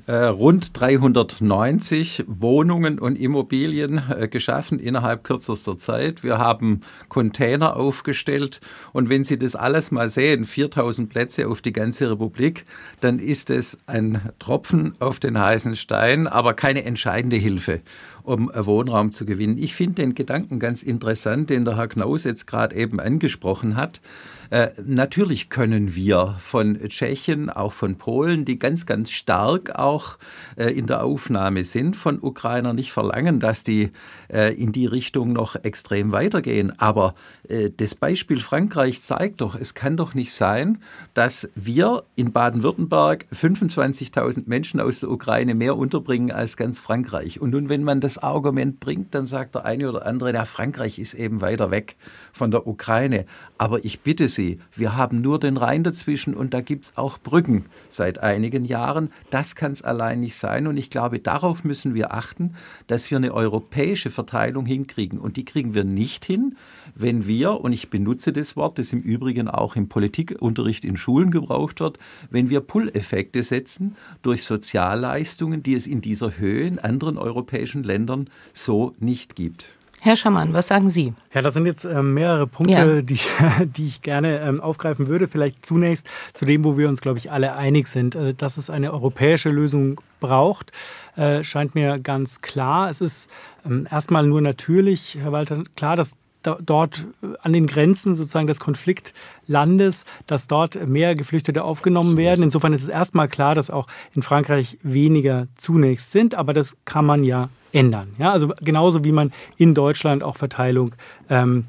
äh, 0.08 0.14
rund 0.26 0.78
390 0.78 2.26
Wohnungen 2.28 3.00
und 3.00 3.16
Immobilien 3.18 4.02
äh, 4.10 4.28
geschaffen 4.28 4.78
innerhalb 4.78 5.24
kürzester 5.24 5.78
Zeit. 5.78 6.22
Wir 6.22 6.38
haben 6.38 6.82
Container 7.08 7.78
aufgestellt 7.78 8.60
und 8.92 9.08
wenn 9.08 9.24
Sie 9.24 9.40
das 9.40 9.56
alles 9.56 9.92
mal 9.92 10.10
sehen, 10.10 10.44
4000 10.44 11.08
Plätze 11.08 11.48
auf 11.48 11.62
die 11.62 11.72
ganze 11.72 12.12
Republik, 12.12 12.66
dann 13.00 13.20
ist 13.20 13.50
es 13.50 13.80
ein 13.88 14.34
Tropfen 14.38 14.96
auf 15.00 15.22
den 15.22 15.40
heißen 15.40 15.78
Stein, 15.78 16.28
aber 16.28 16.56
keine 16.56 16.84
entscheidende 16.84 17.38
Hilfe 17.38 17.80
um 18.26 18.52
Wohnraum 18.54 19.12
zu 19.12 19.26
gewinnen. 19.26 19.58
Ich 19.58 19.76
finde 19.76 20.02
den 20.02 20.16
Gedanken 20.16 20.60
ganz 20.60 20.84
interessant, 20.84 21.50
den 21.50 21.66
der 21.66 21.78
Herr 21.78 21.88
Knaus 21.88 22.24
jetzt 22.24 22.48
gerade 22.48 22.76
eben 22.76 23.00
angesprochen 23.00 23.76
hat. 23.76 24.02
Äh, 24.50 24.70
natürlich 24.86 25.50
können 25.50 25.96
wir 25.96 26.36
von 26.38 26.80
Tschechien, 26.88 27.50
auch 27.50 27.74
von 27.74 27.98
Polen, 27.98 28.46
die 28.46 28.60
ganz, 28.60 28.86
ganz 28.86 29.12
stark 29.12 29.76
auch 29.76 30.18
äh, 30.56 30.70
in 30.70 30.88
der 30.88 31.04
Aufnahme 31.04 31.64
sind 31.64 31.96
von 31.96 32.20
Ukrainern, 32.22 32.76
nicht 32.76 32.92
verlangen, 32.92 33.40
dass 33.40 33.64
die 33.64 33.92
äh, 34.32 34.54
in 34.54 34.72
die 34.72 34.86
Richtung 34.86 35.34
noch 35.34 35.56
extrem 35.56 36.12
weitergehen. 36.12 36.74
Aber 36.80 37.16
äh, 37.48 37.72
das 37.76 37.96
Beispiel 37.96 38.40
Frankreich 38.40 39.02
zeigt 39.02 39.42
doch, 39.42 39.56
es 39.56 39.74
kann 39.74 39.98
doch 39.98 40.14
nicht 40.14 40.34
sein, 40.34 40.80
dass 41.14 41.50
wir 41.56 42.04
in 42.16 42.32
Baden-Württemberg 42.32 43.26
25.000 43.34 44.44
Menschen 44.48 44.80
aus 44.80 45.00
der 45.00 45.10
Ukraine 45.10 45.56
mehr 45.56 45.76
unterbringen 45.76 46.32
als 46.32 46.58
ganz 46.58 46.80
Frankreich. 46.80 47.42
Und 47.42 47.52
nun, 47.52 47.70
wenn 47.70 47.84
man 47.84 48.02
das 48.02 48.15
Argument 48.18 48.80
bringt, 48.80 49.14
dann 49.16 49.26
sagt 49.26 49.56
der 49.56 49.66
eine 49.66 49.90
oder 49.90 50.06
andere, 50.06 50.32
na, 50.34 50.46
Frankreich 50.46 51.00
ist 51.00 51.14
eben 51.14 51.42
weiter 51.42 51.72
weg 51.72 51.96
von 52.34 52.52
der 52.52 52.68
Ukraine. 52.68 53.26
Aber 53.58 53.86
ich 53.86 54.02
bitte 54.02 54.28
Sie, 54.28 54.60
wir 54.76 54.96
haben 54.96 55.22
nur 55.22 55.40
den 55.40 55.58
Rhein 55.58 55.84
dazwischen 55.84 56.34
und 56.34 56.54
da 56.54 56.62
gibt 56.62 56.86
es 56.86 56.98
auch 56.98 57.18
Brücken 57.18 57.66
seit 57.90 58.20
einigen 58.20 58.66
Jahren. 58.66 59.12
Das 59.30 59.56
kann 59.56 59.72
es 59.72 59.82
allein 59.82 60.20
nicht 60.20 60.36
sein. 60.36 60.68
Und 60.68 60.78
ich 60.78 60.90
glaube, 60.90 61.20
darauf 61.20 61.64
müssen 61.64 61.94
wir 61.94 62.14
achten, 62.14 62.56
dass 62.88 63.10
wir 63.12 63.18
eine 63.18 63.34
europäische 63.34 64.10
Verteilung 64.10 64.66
hinkriegen. 64.66 65.20
Und 65.20 65.38
die 65.38 65.46
kriegen 65.46 65.74
wir 65.74 65.84
nicht 65.84 66.26
hin, 66.26 66.58
wenn 66.96 67.28
wir, 67.28 67.62
und 67.62 67.74
ich 67.74 67.90
benutze 67.90 68.34
das 68.34 68.56
Wort, 68.56 68.80
das 68.80 68.94
im 68.94 69.02
Übrigen 69.02 69.48
auch 69.48 69.76
im 69.76 69.90
Politikunterricht 69.90 70.86
in 70.86 70.98
Schulen 70.98 71.32
gebraucht 71.32 71.80
wird, 71.80 71.98
wenn 72.30 72.50
wir 72.50 72.62
Pull-Effekte 72.62 73.44
setzen 73.44 73.96
durch 74.22 74.44
Sozialleistungen, 74.44 75.64
die 75.64 75.76
es 75.76 75.88
in 75.88 76.02
dieser 76.02 76.38
Höhe 76.38 76.68
in 76.68 76.80
anderen 76.80 77.18
europäischen 77.18 77.84
Ländern 77.84 78.05
so 78.54 78.94
nicht 79.00 79.36
gibt. 79.36 79.68
Herr 80.06 80.16
Schamann, 80.16 80.54
was 80.54 80.68
sagen 80.68 80.92
Sie? 80.92 81.16
Ja, 81.34 81.42
das 81.42 81.56
sind 81.56 81.66
jetzt 81.66 81.84
äh, 81.84 82.04
mehrere 82.04 82.46
Punkte, 82.46 82.74
ja. 82.74 83.02
die, 83.02 83.20
die 83.66 83.88
ich 83.88 84.04
gerne 84.04 84.40
ähm, 84.40 84.62
aufgreifen 84.62 85.08
würde. 85.08 85.28
Vielleicht 85.28 85.66
zunächst 85.66 86.08
zu 86.36 86.46
dem, 86.46 86.64
wo 86.64 86.78
wir 86.78 86.90
uns, 86.90 87.02
glaube 87.02 87.18
ich, 87.18 87.32
alle 87.32 87.56
einig 87.56 87.88
sind, 87.88 88.14
äh, 88.14 88.36
dass 88.36 88.58
es 88.58 88.70
eine 88.70 88.94
europäische 88.94 89.50
Lösung 89.50 90.00
braucht, 90.20 90.72
äh, 91.16 91.44
scheint 91.44 91.74
mir 91.74 91.98
ganz 91.98 92.42
klar. 92.42 92.92
Es 92.92 93.02
ist 93.02 93.32
ähm, 93.66 93.88
erstmal 93.90 94.28
nur 94.28 94.42
natürlich, 94.42 95.18
Herr 95.20 95.32
Walter, 95.32 95.64
klar, 95.76 95.96
dass 95.96 96.18
dort 96.44 97.08
an 97.42 97.54
den 97.54 97.66
Grenzen 97.66 98.14
sozusagen 98.14 98.46
des 98.46 98.60
Konfliktlandes, 98.60 100.06
dass 100.28 100.48
dort 100.48 100.88
mehr 100.88 101.16
Geflüchtete 101.16 101.64
aufgenommen 101.64 102.16
werden. 102.16 102.44
Insofern 102.44 102.74
ist 102.74 102.84
es 102.84 102.90
erstmal 102.90 103.28
klar, 103.28 103.56
dass 103.56 103.72
auch 103.72 103.88
in 104.14 104.22
Frankreich 104.22 104.78
weniger 104.84 105.48
zunächst 105.56 106.12
sind, 106.12 106.36
aber 106.36 106.54
das 106.54 106.78
kann 106.86 107.08
man 107.08 107.24
ja 107.24 107.50
ändern. 107.76 108.08
Ja, 108.18 108.32
also 108.32 108.54
genauso 108.62 109.04
wie 109.04 109.12
man 109.12 109.32
in 109.58 109.74
Deutschland 109.74 110.24
auch 110.24 110.38
Verteilung 110.38 110.96
ähm, 111.30 111.66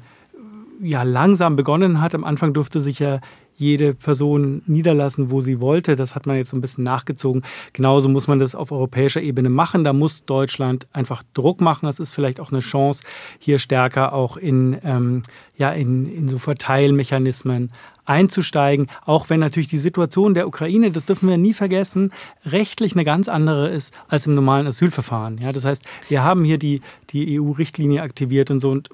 ja 0.81 1.03
langsam 1.03 1.55
begonnen 1.55 2.01
hat. 2.01 2.15
Am 2.15 2.23
Anfang 2.23 2.53
durfte 2.53 2.81
sich 2.81 2.99
ja 2.99 3.19
jede 3.57 3.95
Person 3.95 4.61
niederlassen, 4.67 5.31
wo 5.31 5.41
sie 5.41 5.59
wollte. 5.59 5.95
Das 5.95 6.13
hat 6.13 6.27
man 6.27 6.37
jetzt 6.37 6.49
so 6.49 6.57
ein 6.57 6.61
bisschen 6.61 6.83
nachgezogen. 6.83 7.41
Genauso 7.73 8.07
muss 8.07 8.27
man 8.27 8.39
das 8.39 8.53
auf 8.53 8.71
europäischer 8.71 9.21
Ebene 9.21 9.49
machen. 9.49 9.83
Da 9.83 9.93
muss 9.93 10.25
Deutschland 10.25 10.87
einfach 10.93 11.23
Druck 11.33 11.59
machen. 11.59 11.87
Das 11.87 11.99
ist 11.99 12.13
vielleicht 12.13 12.39
auch 12.39 12.51
eine 12.51 12.61
Chance, 12.61 13.03
hier 13.39 13.57
stärker 13.57 14.13
auch 14.13 14.37
in, 14.37 14.77
ähm, 14.83 15.23
ja, 15.57 15.71
in, 15.71 16.05
in 16.05 16.29
so 16.29 16.37
Verteilmechanismen 16.37 17.71
einzusteigen, 18.07 18.87
auch 19.05 19.29
wenn 19.29 19.39
natürlich 19.39 19.67
die 19.67 19.77
Situation 19.77 20.33
der 20.33 20.47
Ukraine, 20.47 20.91
das 20.91 21.05
dürfen 21.05 21.29
wir 21.29 21.37
nie 21.37 21.53
vergessen, 21.53 22.11
rechtlich 22.45 22.93
eine 22.93 23.03
ganz 23.03 23.27
andere 23.29 23.69
ist 23.69 23.93
als 24.07 24.25
im 24.25 24.33
normalen 24.33 24.65
Asylverfahren. 24.65 25.37
Ja, 25.39 25.51
das 25.51 25.65
heißt, 25.65 25.83
wir 26.07 26.23
haben 26.23 26.43
hier 26.43 26.57
die, 26.57 26.81
die 27.09 27.39
EU-Richtlinie 27.39 28.01
aktiviert 28.01 28.49
und 28.49 28.59
so 28.59 28.71
und 28.71 28.89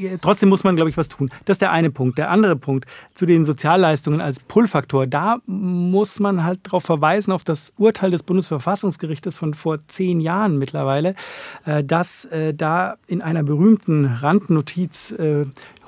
äh, 0.00 0.18
trotzdem 0.20 0.48
muss 0.48 0.64
man, 0.64 0.74
glaube 0.74 0.90
ich, 0.90 0.96
was 0.96 1.08
tun. 1.08 1.30
Das 1.44 1.54
ist 1.54 1.62
der 1.62 1.70
eine 1.70 1.90
Punkt. 1.90 2.18
Der 2.18 2.30
andere 2.30 2.56
Punkt 2.56 2.86
zu 3.14 3.26
den 3.26 3.44
Sozialleistungen 3.44 4.20
als 4.20 4.40
Pull-Faktor, 4.40 5.06
da 5.06 5.38
muss 5.46 6.18
man 6.18 6.44
halt 6.44 6.60
darauf 6.64 6.84
verweisen, 6.84 7.32
auf 7.32 7.44
das 7.44 7.74
Urteil 7.76 8.10
des 8.10 8.22
Bundesverfassungsgerichtes 8.22 9.36
von 9.36 9.54
vor 9.54 9.78
zehn 9.86 10.20
Jahren 10.20 10.58
mittlerweile, 10.58 11.14
äh, 11.66 11.84
dass 11.84 12.24
äh, 12.26 12.54
da 12.54 12.96
in 13.06 13.20
einer 13.20 13.42
berühmten 13.42 14.06
Randnotiz 14.06 15.14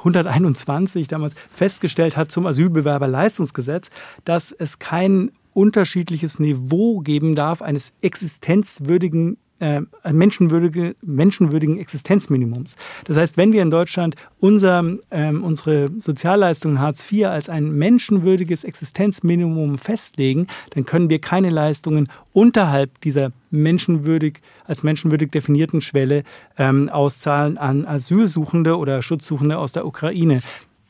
121 0.02 1.08
damals 1.08 1.34
festgestellt 1.50 2.16
hat 2.16 2.30
zum 2.30 2.46
Asylbewerberleistungsgesetz, 2.46 3.90
dass 4.24 4.52
es 4.52 4.78
kein 4.78 5.30
unterschiedliches 5.54 6.38
Niveau 6.38 7.00
geben 7.00 7.34
darf 7.34 7.62
eines 7.62 7.92
existenzwürdigen 8.00 9.36
äh, 9.62 10.12
menschenwürdige, 10.12 10.96
menschenwürdigen 11.02 11.78
Existenzminimums. 11.78 12.76
Das 13.04 13.16
heißt, 13.16 13.36
wenn 13.36 13.52
wir 13.52 13.62
in 13.62 13.70
Deutschland 13.70 14.16
unser, 14.40 14.84
ähm, 15.12 15.44
unsere 15.44 15.88
Sozialleistungen 16.00 16.80
Hartz 16.80 17.10
IV 17.10 17.26
als 17.26 17.48
ein 17.48 17.70
menschenwürdiges 17.70 18.64
Existenzminimum 18.64 19.78
festlegen, 19.78 20.48
dann 20.70 20.84
können 20.84 21.10
wir 21.10 21.20
keine 21.20 21.50
Leistungen 21.50 22.08
unterhalb 22.32 23.00
dieser 23.02 23.30
menschenwürdig, 23.50 24.40
als 24.64 24.82
menschenwürdig 24.82 25.30
definierten 25.30 25.80
Schwelle 25.80 26.24
ähm, 26.58 26.88
auszahlen 26.88 27.56
an 27.56 27.86
Asylsuchende 27.86 28.76
oder 28.76 29.00
Schutzsuchende 29.00 29.58
aus 29.58 29.70
der 29.70 29.86
Ukraine 29.86 30.40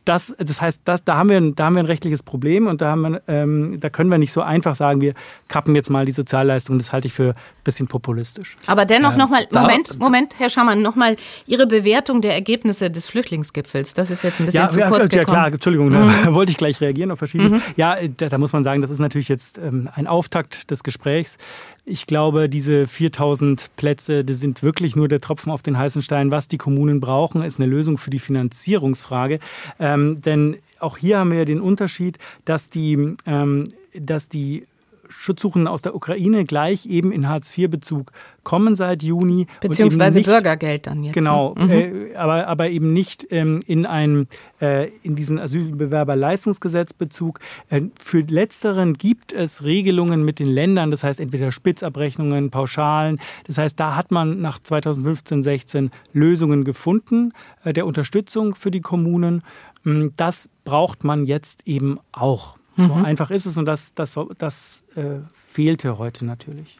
das, 0.05 0.35
das 0.39 0.61
heißt, 0.61 0.83
das, 0.85 1.05
da, 1.05 1.17
haben 1.17 1.29
wir 1.29 1.37
ein, 1.37 1.55
da 1.55 1.67
haben 1.67 1.77
wir 1.77 1.83
ein 1.83 1.87
rechtliches 1.87 2.23
Problem 2.23 2.67
und 2.67 2.81
da, 2.81 2.91
haben 2.91 3.03
wir, 3.03 3.23
ähm, 3.29 3.79
da 3.79 3.89
können 3.89 4.11
wir 4.11 4.19
nicht 4.19 4.33
so 4.33 4.43
einfach 4.43 4.75
sagen, 4.75 5.01
wir 5.01 5.15
kappen 5.49 5.75
jetzt 5.77 5.91
mal 5.91 6.05
die 6.05 6.13
Sozialleistungen. 6.13 6.79
Das 6.79 6.93
halte 6.93 7.07
ich 7.07 7.13
für 7.13 7.31
ein 7.31 7.65
bisschen 7.65 7.87
populistisch. 7.87 8.57
Aber 8.67 8.85
dennoch 8.85 9.13
ähm, 9.13 9.19
nochmal, 9.19 9.47
Moment, 9.53 9.99
Moment, 9.99 10.39
Herr 10.39 10.51
Schamann, 10.51 10.83
nochmal 10.83 11.17
Ihre 11.47 11.67
Bewertung 11.67 12.21
der 12.21 12.35
Ergebnisse 12.35 12.91
des 12.91 13.07
Flüchtlingsgipfels. 13.07 13.95
Das 13.95 14.11
ist 14.11 14.25
jetzt 14.25 14.41
ein 14.41 14.47
bisschen 14.47 14.63
ja, 14.63 14.69
zu 14.69 14.81
ja, 14.81 14.89
kurz 14.89 15.05
ja, 15.05 15.09
gekommen. 15.09 15.37
Ja 15.37 15.43
klar, 15.43 15.53
Entschuldigung, 15.53 15.89
mhm. 15.91 16.13
da 16.25 16.35
wollte 16.35 16.51
ich 16.51 16.59
gleich 16.59 16.81
reagieren 16.81 17.11
auf 17.13 17.19
Verschiedenes. 17.19 17.53
Mhm. 17.53 17.63
Ja, 17.77 17.97
da, 18.17 18.29
da, 18.29 18.39
muss 18.39 18.53
man 18.53 18.65
sagen, 18.65 18.81
das 18.83 18.91
ist 18.91 18.99
natürlich 18.99 19.29
jetzt 19.29 19.59
ähm, 19.59 19.89
ein 19.95 20.07
Auftakt 20.07 20.71
des 20.71 20.83
Gesprächs. 20.83 21.39
Ich 21.85 22.07
glaube, 22.07 22.49
diese 22.49 22.87
4000 22.87 23.71
Plätze, 23.77 24.25
die 24.25 24.35
sind 24.35 24.63
wirklich 24.63 24.95
nur 24.95 25.09
der 25.09 25.21
Tropfen 25.21 25.51
auf 25.51 25.63
den 25.63 25.77
heißen 25.77 26.01
Stein. 26.03 26.31
Was 26.31 26.47
die 26.47 26.59
Kommunen 26.59 27.01
brauchen, 27.01 27.43
ist 27.43 27.59
eine 27.59 27.69
Lösung 27.69 27.99
für 27.99 28.11
die 28.11 28.21
Finanzierungsfrage. 28.21 29.41
Ähm, 29.81 30.21
denn 30.23 30.59
auch 30.79 30.97
hier 30.97 31.19
haben 31.19 31.33
wir 31.33 31.45
den 31.45 31.61
Unterschied, 31.61 32.19
dass 32.45 32.71
die, 32.71 33.17
ähm, 33.27 33.69
dass 33.95 34.29
die 34.29 34.67
Schutzsuchenden 35.13 35.69
aus 35.69 35.83
der 35.83 35.95
Ukraine 35.95 36.45
gleich 36.45 36.87
eben 36.87 37.13
in 37.13 37.29
Hartz-IV-Bezug 37.29 38.13
kommen 38.45 38.77
seit 38.77 39.03
Juni. 39.03 39.47
Beziehungsweise 39.61 40.19
nicht, 40.19 40.27
Bürgergeld 40.27 40.87
dann 40.87 41.05
jetzt. 41.05 41.15
Genau, 41.15 41.55
ne? 41.55 41.65
mhm. 41.65 41.71
äh, 41.71 42.17
aber, 42.17 42.47
aber 42.49 42.71
eben 42.71 42.93
nicht 42.93 43.27
ähm, 43.31 43.61
in, 43.67 43.87
ein, 43.87 44.27
äh, 44.61 44.89
in 45.03 45.15
diesen 45.15 45.39
Asylbewerberleistungsgesetzbezug. 45.39 47.41
Äh, 47.71 47.83
für 48.01 48.21
Letzteren 48.21 48.95
gibt 48.95 49.33
es 49.33 49.63
Regelungen 49.63 50.25
mit 50.25 50.39
den 50.39 50.49
Ländern, 50.49 50.91
das 50.91 51.05
heißt 51.05 51.21
entweder 51.21 51.53
Spitzabrechnungen, 51.53 52.51
Pauschalen. 52.51 53.19
Das 53.47 53.59
heißt, 53.59 53.79
da 53.79 53.97
hat 53.97 54.11
man 54.11 54.41
nach 54.41 54.59
2015, 54.61 55.43
16 55.43 55.91
Lösungen 56.13 56.65
gefunden 56.65 57.33
äh, 57.65 57.73
der 57.73 57.87
Unterstützung 57.87 58.55
für 58.55 58.71
die 58.71 58.81
Kommunen. 58.81 59.43
Hm, 59.85 60.13
das 60.17 60.51
braucht 60.65 61.05
man 61.05 61.27
jetzt 61.27 61.67
eben 61.67 61.99
auch. 62.13 62.57
So 62.77 62.85
mhm. 62.85 63.05
einfach 63.05 63.31
ist 63.31 63.47
es 63.47 63.57
und 63.57 63.67
das, 63.67 63.95
das, 63.95 64.19
das 64.39 64.85
äh, 64.95 65.21
fehlte 65.35 65.99
heute 65.99 66.25
natürlich. 66.25 66.79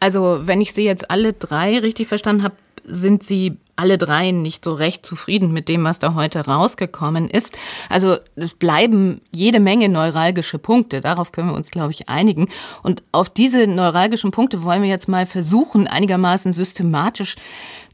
Also, 0.00 0.40
wenn 0.42 0.60
ich 0.60 0.72
Sie 0.72 0.84
jetzt 0.84 1.10
alle 1.10 1.34
drei 1.34 1.78
richtig 1.78 2.08
verstanden 2.08 2.42
habe, 2.42 2.56
sind 2.84 3.22
Sie 3.22 3.56
alle 3.76 3.98
drei 3.98 4.30
nicht 4.30 4.64
so 4.64 4.72
recht 4.72 5.06
zufrieden 5.06 5.52
mit 5.52 5.68
dem, 5.68 5.84
was 5.84 5.98
da 5.98 6.14
heute 6.14 6.46
rausgekommen 6.46 7.28
ist. 7.28 7.56
Also 7.88 8.16
es 8.34 8.54
bleiben 8.54 9.20
jede 9.32 9.60
Menge 9.60 9.88
neuralgische 9.88 10.58
Punkte. 10.58 11.00
Darauf 11.00 11.32
können 11.32 11.48
wir 11.48 11.54
uns, 11.54 11.70
glaube 11.70 11.92
ich, 11.92 12.08
einigen. 12.08 12.48
Und 12.82 13.02
auf 13.12 13.28
diese 13.28 13.66
neuralgischen 13.66 14.30
Punkte 14.30 14.62
wollen 14.62 14.82
wir 14.82 14.88
jetzt 14.88 15.08
mal 15.08 15.26
versuchen, 15.26 15.86
einigermaßen 15.86 16.52
systematisch 16.52 17.36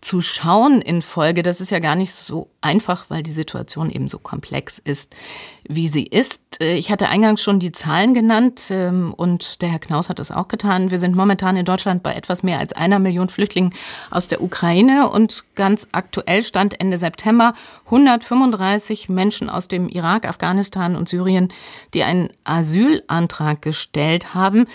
zu 0.03 0.21
schauen 0.21 0.83
in 0.83 1.01
Folge. 1.01 1.43
Das 1.43 1.61
ist 1.61 1.71
ja 1.71 1.79
gar 1.79 1.95
nicht 1.95 2.13
so 2.13 2.49
einfach, 2.61 3.07
weil 3.09 3.23
die 3.23 3.33
Situation 3.33 3.89
eben 3.89 4.09
so 4.09 4.19
komplex 4.19 4.79
ist, 4.79 5.15
wie 5.69 5.89
sie 5.89 6.05
ist. 6.05 6.61
Äh, 6.61 6.77
ich 6.77 6.91
hatte 6.91 7.09
eingangs 7.09 7.41
schon 7.41 7.61
die 7.61 7.73
Zahlen 7.73 8.13
genannt 8.13 8.65
ähm, 8.71 9.15
und 9.15 9.63
der 9.63 9.71
Herr 9.71 9.79
Knaus 9.79 10.09
hat 10.09 10.19
es 10.19 10.33
auch 10.33 10.49
getan. 10.49 10.91
Wir 10.91 10.99
sind 10.99 11.15
momentan 11.15 11.57
in 11.57 11.65
Deutschland 11.65 12.03
bei 12.03 12.15
etwas 12.15 12.43
mehr 12.43 12.59
als 12.59 12.73
einer 12.73 12.99
Million 12.99 13.29
Flüchtlingen 13.29 13.73
aus 14.11 14.27
der 14.27 14.43
Ukraine 14.43 15.09
und 15.09 15.45
ganz 15.55 15.72
aktuell 15.93 16.43
stand 16.43 16.81
Ende 16.81 16.99
September 16.99 17.55
135 17.87 19.09
Menschen 19.09 19.51
aus 19.51 19.69
dem 19.69 19.89
Irak, 19.89 20.27
Afghanistan 20.27 20.97
und 20.97 21.09
Syrien, 21.09 21.53
die 21.95 22.03
einen 22.03 22.31
Asylantrag 22.45 23.63
gestellt 23.63 24.35
haben. 24.35 24.67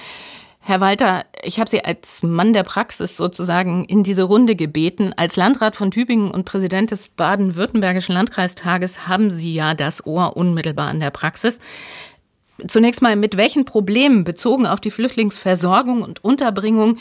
Herr 0.59 0.81
Walter, 0.81 1.23
ich 1.43 1.61
habe 1.61 1.69
Sie 1.69 1.85
als 1.85 2.23
Mann 2.23 2.51
der 2.51 2.63
Praxis 2.63 3.15
sozusagen 3.15 3.85
in 3.85 4.03
diese 4.03 4.23
Runde 4.23 4.57
gebeten. 4.57 5.13
Als 5.15 5.37
Landrat 5.37 5.77
von 5.77 5.91
Tübingen 5.91 6.29
und 6.29 6.43
Präsident 6.43 6.91
des 6.91 7.07
baden-württembergischen 7.07 8.13
Landkreistages 8.13 9.07
haben 9.07 9.31
Sie 9.31 9.53
ja 9.53 9.75
das 9.75 10.05
Ohr 10.05 10.35
unmittelbar 10.35 10.89
an 10.89 10.99
der 10.99 11.11
Praxis. 11.11 11.59
Zunächst 12.67 13.01
mal, 13.01 13.15
mit 13.15 13.37
welchen 13.37 13.63
Problemen 13.63 14.25
bezogen 14.25 14.65
auf 14.65 14.81
die 14.81 14.91
Flüchtlingsversorgung 14.91 16.01
und 16.01 16.23
Unterbringung 16.23 16.97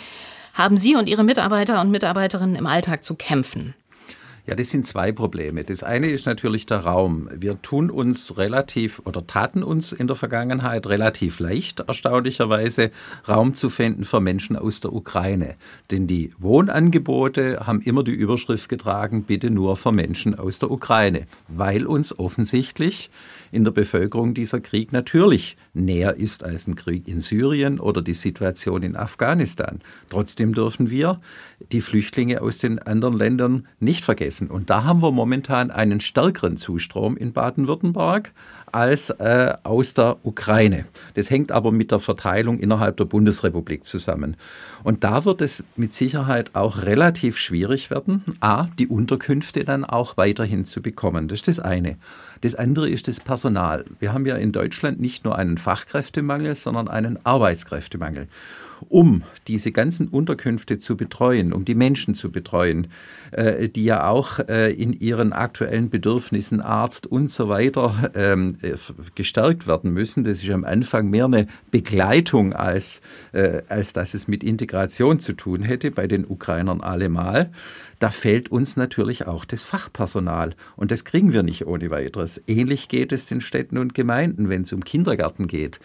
haben 0.55 0.77
Sie 0.77 0.95
und 0.95 1.09
Ihre 1.09 1.25
Mitarbeiter 1.25 1.81
und 1.81 1.91
Mitarbeiterinnen 1.91 2.55
im 2.57 2.67
Alltag 2.67 3.05
zu 3.05 3.15
kämpfen? 3.15 3.75
Ja, 4.47 4.55
das 4.55 4.71
sind 4.71 4.87
zwei 4.87 5.11
Probleme. 5.11 5.65
Das 5.65 5.83
eine 5.83 6.09
ist 6.09 6.25
natürlich 6.27 6.67
der 6.67 6.79
Raum. 6.79 7.29
Wir 7.35 7.61
tun 7.63 7.91
uns 7.91 8.39
relativ 8.39 9.03
oder 9.05 9.27
taten 9.27 9.65
uns 9.65 9.91
in 9.91 10.07
der 10.07 10.15
Vergangenheit 10.15 10.87
relativ 10.87 11.41
leicht, 11.41 11.81
erstaunlicherweise, 11.81 12.93
Raum 13.27 13.55
zu 13.55 13.69
finden 13.69 14.05
für 14.05 14.21
Menschen 14.21 14.55
aus 14.55 14.79
der 14.79 14.93
Ukraine. 14.93 15.57
Denn 15.91 16.07
die 16.07 16.33
Wohnangebote 16.39 17.67
haben 17.67 17.81
immer 17.81 18.05
die 18.05 18.13
Überschrift 18.13 18.69
getragen, 18.69 19.25
bitte 19.25 19.51
nur 19.51 19.77
für 19.77 19.91
Menschen 19.91 20.39
aus 20.39 20.61
der 20.61 20.71
Ukraine, 20.71 21.27
weil 21.49 21.85
uns 21.85 22.17
offensichtlich 22.17 23.11
in 23.51 23.65
der 23.65 23.73
Bevölkerung 23.73 24.33
dieser 24.33 24.61
Krieg 24.61 24.93
natürlich 24.93 25.57
näher 25.75 26.17
ist 26.17 26.45
als 26.45 26.69
ein 26.69 26.77
Krieg 26.77 27.09
in 27.09 27.19
Syrien 27.19 27.81
oder 27.81 28.01
die 28.01 28.15
Situation 28.15 28.85
in 28.85 28.95
Afghanistan. 28.95 29.81
Trotzdem 30.09 30.55
dürfen 30.55 30.89
wir 30.89 31.21
die 31.73 31.81
Flüchtlinge 31.81 32.41
aus 32.43 32.59
den 32.59 32.79
anderen 32.79 33.17
Ländern 33.17 33.67
nicht 33.81 34.05
vergessen. 34.05 34.49
Und 34.49 34.71
da 34.71 34.85
haben 34.85 35.03
wir 35.03 35.11
momentan 35.11 35.71
einen 35.71 36.01
stärkeren 36.01 36.57
Zustrom 36.57 37.17
in 37.17 37.33
Baden-Württemberg 37.33 38.33
als 38.73 39.11
äh, 39.11 39.55
aus 39.63 39.95
der 39.95 40.19
Ukraine. 40.23 40.85
Das 41.15 41.31
hängt 41.31 41.53
aber 41.53 41.73
mit 41.73 41.91
der 41.91 41.99
Verteilung 41.99 42.59
innerhalb 42.59 42.97
der 42.97 43.05
Bundesrepublik 43.05 43.85
zusammen. 43.85 44.37
Und 44.85 45.03
da 45.03 45.25
wird 45.25 45.41
es 45.41 45.65
mit 45.77 45.95
Sicherheit 45.95 46.55
auch 46.55 46.83
relativ 46.83 47.39
schwierig 47.39 47.91
werden, 47.91 48.23
a, 48.41 48.69
die 48.79 48.87
Unterkünfte 48.87 49.65
dann 49.65 49.85
auch 49.85 50.17
weiterhin 50.17 50.65
zu 50.65 50.83
bekommen. 50.83 51.29
Das 51.29 51.41
ist 51.41 51.49
das 51.49 51.61
eine. 51.61 51.97
Das 52.43 52.55
andere 52.55 52.89
ist 52.89 53.09
das 53.09 53.21
Personal. 53.21 53.85
Wir 53.99 54.13
haben 54.13 54.27
ja 54.27 54.37
in 54.37 54.53
Deutschland 54.53 55.01
nicht 55.01 55.25
nur 55.25 55.37
einen 55.37 55.59
Fachkräftemangel, 55.59 56.55
sondern 56.55 56.89
einen 56.89 57.19
Arbeitskräftemangel 57.25 58.29
um 58.89 59.23
diese 59.49 59.73
ganzen 59.73 60.09
Unterkünfte 60.09 60.79
zu 60.79 60.97
betreuen, 60.97 61.53
um 61.53 61.65
die 61.65 61.75
Menschen 61.75 62.15
zu 62.15 62.31
betreuen, 62.31 62.89
äh, 63.33 63.69
die 63.69 63.85
ja 63.85 64.09
auch 64.09 64.39
äh, 64.41 64.73
in 64.73 64.93
ihren 64.93 65.33
aktuellen 65.33 65.91
Bedürfnissen 65.91 66.61
Arzt 66.61 67.07
und 67.07 67.31
so 67.31 67.49
weiter 67.49 68.11
ähm, 68.15 68.57
äh, 68.63 68.75
gestärkt 69.15 69.67
werden 69.67 69.93
müssen. 69.93 70.25
Das 70.25 70.43
ist 70.43 70.51
am 70.51 70.65
Anfang 70.65 71.11
mehr 71.11 71.27
eine 71.27 71.47
Begleitung, 71.71 72.53
als, 72.53 73.01
äh, 73.33 73.63
als 73.69 73.93
dass 73.93 74.15
es 74.15 74.29
mit 74.29 74.45
Integration 74.45 75.21
zu 75.21 75.33
tun 75.33 75.63
hätte, 75.63 75.91
bei 75.91 76.07
den 76.07 76.27
Ukrainern 76.27 76.81
allemal. 76.81 77.51
Da 77.99 78.11
fehlt 78.11 78.51
uns 78.51 78.77
natürlich 78.77 79.27
auch 79.27 79.45
das 79.45 79.63
Fachpersonal. 79.63 80.55
Und 80.77 80.91
das 80.91 81.05
kriegen 81.05 81.33
wir 81.33 81.43
nicht 81.43 81.67
ohne 81.67 81.91
weiteres. 81.91 82.43
Ähnlich 82.47 82.89
geht 82.89 83.13
es 83.13 83.27
den 83.27 83.41
Städten 83.41 83.79
und 83.79 83.95
Gemeinden, 83.95 84.51
wenn 84.51 84.63
es 84.63 84.73
um 84.73 84.85
Kindergärten 84.85 85.47
geht 85.47 85.81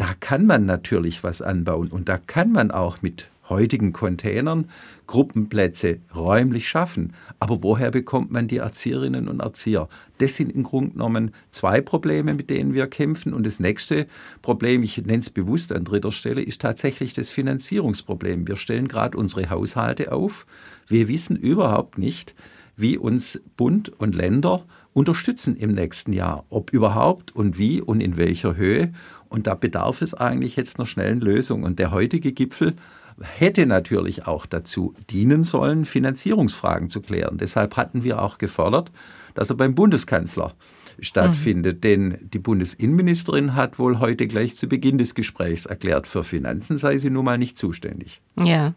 da 0.00 0.14
kann 0.18 0.46
man 0.46 0.64
natürlich 0.64 1.22
was 1.22 1.42
anbauen 1.42 1.88
und 1.88 2.08
da 2.08 2.16
kann 2.16 2.52
man 2.52 2.70
auch 2.70 3.02
mit 3.02 3.28
heutigen 3.50 3.92
Containern 3.92 4.70
Gruppenplätze 5.06 5.98
räumlich 6.14 6.68
schaffen. 6.68 7.12
Aber 7.38 7.62
woher 7.62 7.90
bekommt 7.90 8.30
man 8.30 8.48
die 8.48 8.56
Erzieherinnen 8.56 9.28
und 9.28 9.40
Erzieher? 9.40 9.90
Das 10.16 10.36
sind 10.36 10.54
im 10.54 10.62
Grunde 10.62 10.92
genommen 10.92 11.34
zwei 11.50 11.82
Probleme, 11.82 12.32
mit 12.32 12.48
denen 12.48 12.72
wir 12.72 12.86
kämpfen. 12.86 13.34
Und 13.34 13.44
das 13.44 13.60
nächste 13.60 14.06
Problem, 14.40 14.82
ich 14.82 14.96
nenne 14.96 15.18
es 15.18 15.28
bewusst 15.28 15.70
an 15.70 15.84
dritter 15.84 16.12
Stelle, 16.12 16.40
ist 16.40 16.62
tatsächlich 16.62 17.12
das 17.12 17.28
Finanzierungsproblem. 17.28 18.48
Wir 18.48 18.56
stellen 18.56 18.88
gerade 18.88 19.18
unsere 19.18 19.50
Haushalte 19.50 20.12
auf. 20.12 20.46
Wir 20.88 21.08
wissen 21.08 21.36
überhaupt 21.36 21.98
nicht, 21.98 22.34
wie 22.74 22.96
uns 22.96 23.42
Bund 23.58 23.90
und 24.00 24.14
Länder 24.14 24.64
unterstützen 24.92 25.56
im 25.56 25.72
nächsten 25.72 26.12
Jahr. 26.12 26.44
Ob 26.48 26.72
überhaupt 26.72 27.34
und 27.34 27.58
wie 27.58 27.80
und 27.80 28.00
in 28.00 28.16
welcher 28.16 28.56
Höhe. 28.56 28.92
Und 29.30 29.46
da 29.46 29.54
bedarf 29.54 30.02
es 30.02 30.12
eigentlich 30.12 30.56
jetzt 30.56 30.78
einer 30.78 30.86
schnellen 30.86 31.20
Lösung. 31.20 31.62
Und 31.62 31.78
der 31.78 31.92
heutige 31.92 32.32
Gipfel 32.32 32.74
hätte 33.22 33.64
natürlich 33.64 34.26
auch 34.26 34.44
dazu 34.44 34.94
dienen 35.08 35.42
sollen, 35.42 35.84
Finanzierungsfragen 35.84 36.88
zu 36.88 37.00
klären. 37.00 37.38
Deshalb 37.38 37.76
hatten 37.76 38.04
wir 38.04 38.20
auch 38.20 38.38
gefordert, 38.38 38.90
dass 39.34 39.50
er 39.50 39.56
beim 39.56 39.74
Bundeskanzler 39.74 40.52
stattfindet. 40.98 41.76
Mhm. 41.76 41.80
Denn 41.80 42.18
die 42.32 42.38
Bundesinnenministerin 42.38 43.54
hat 43.54 43.78
wohl 43.78 44.00
heute 44.00 44.26
gleich 44.26 44.56
zu 44.56 44.68
Beginn 44.68 44.98
des 44.98 45.14
Gesprächs 45.14 45.66
erklärt, 45.66 46.06
für 46.06 46.24
Finanzen 46.24 46.76
sei 46.76 46.98
sie 46.98 47.10
nun 47.10 47.24
mal 47.24 47.38
nicht 47.38 47.56
zuständig. 47.56 48.20
Ja. 48.38 48.74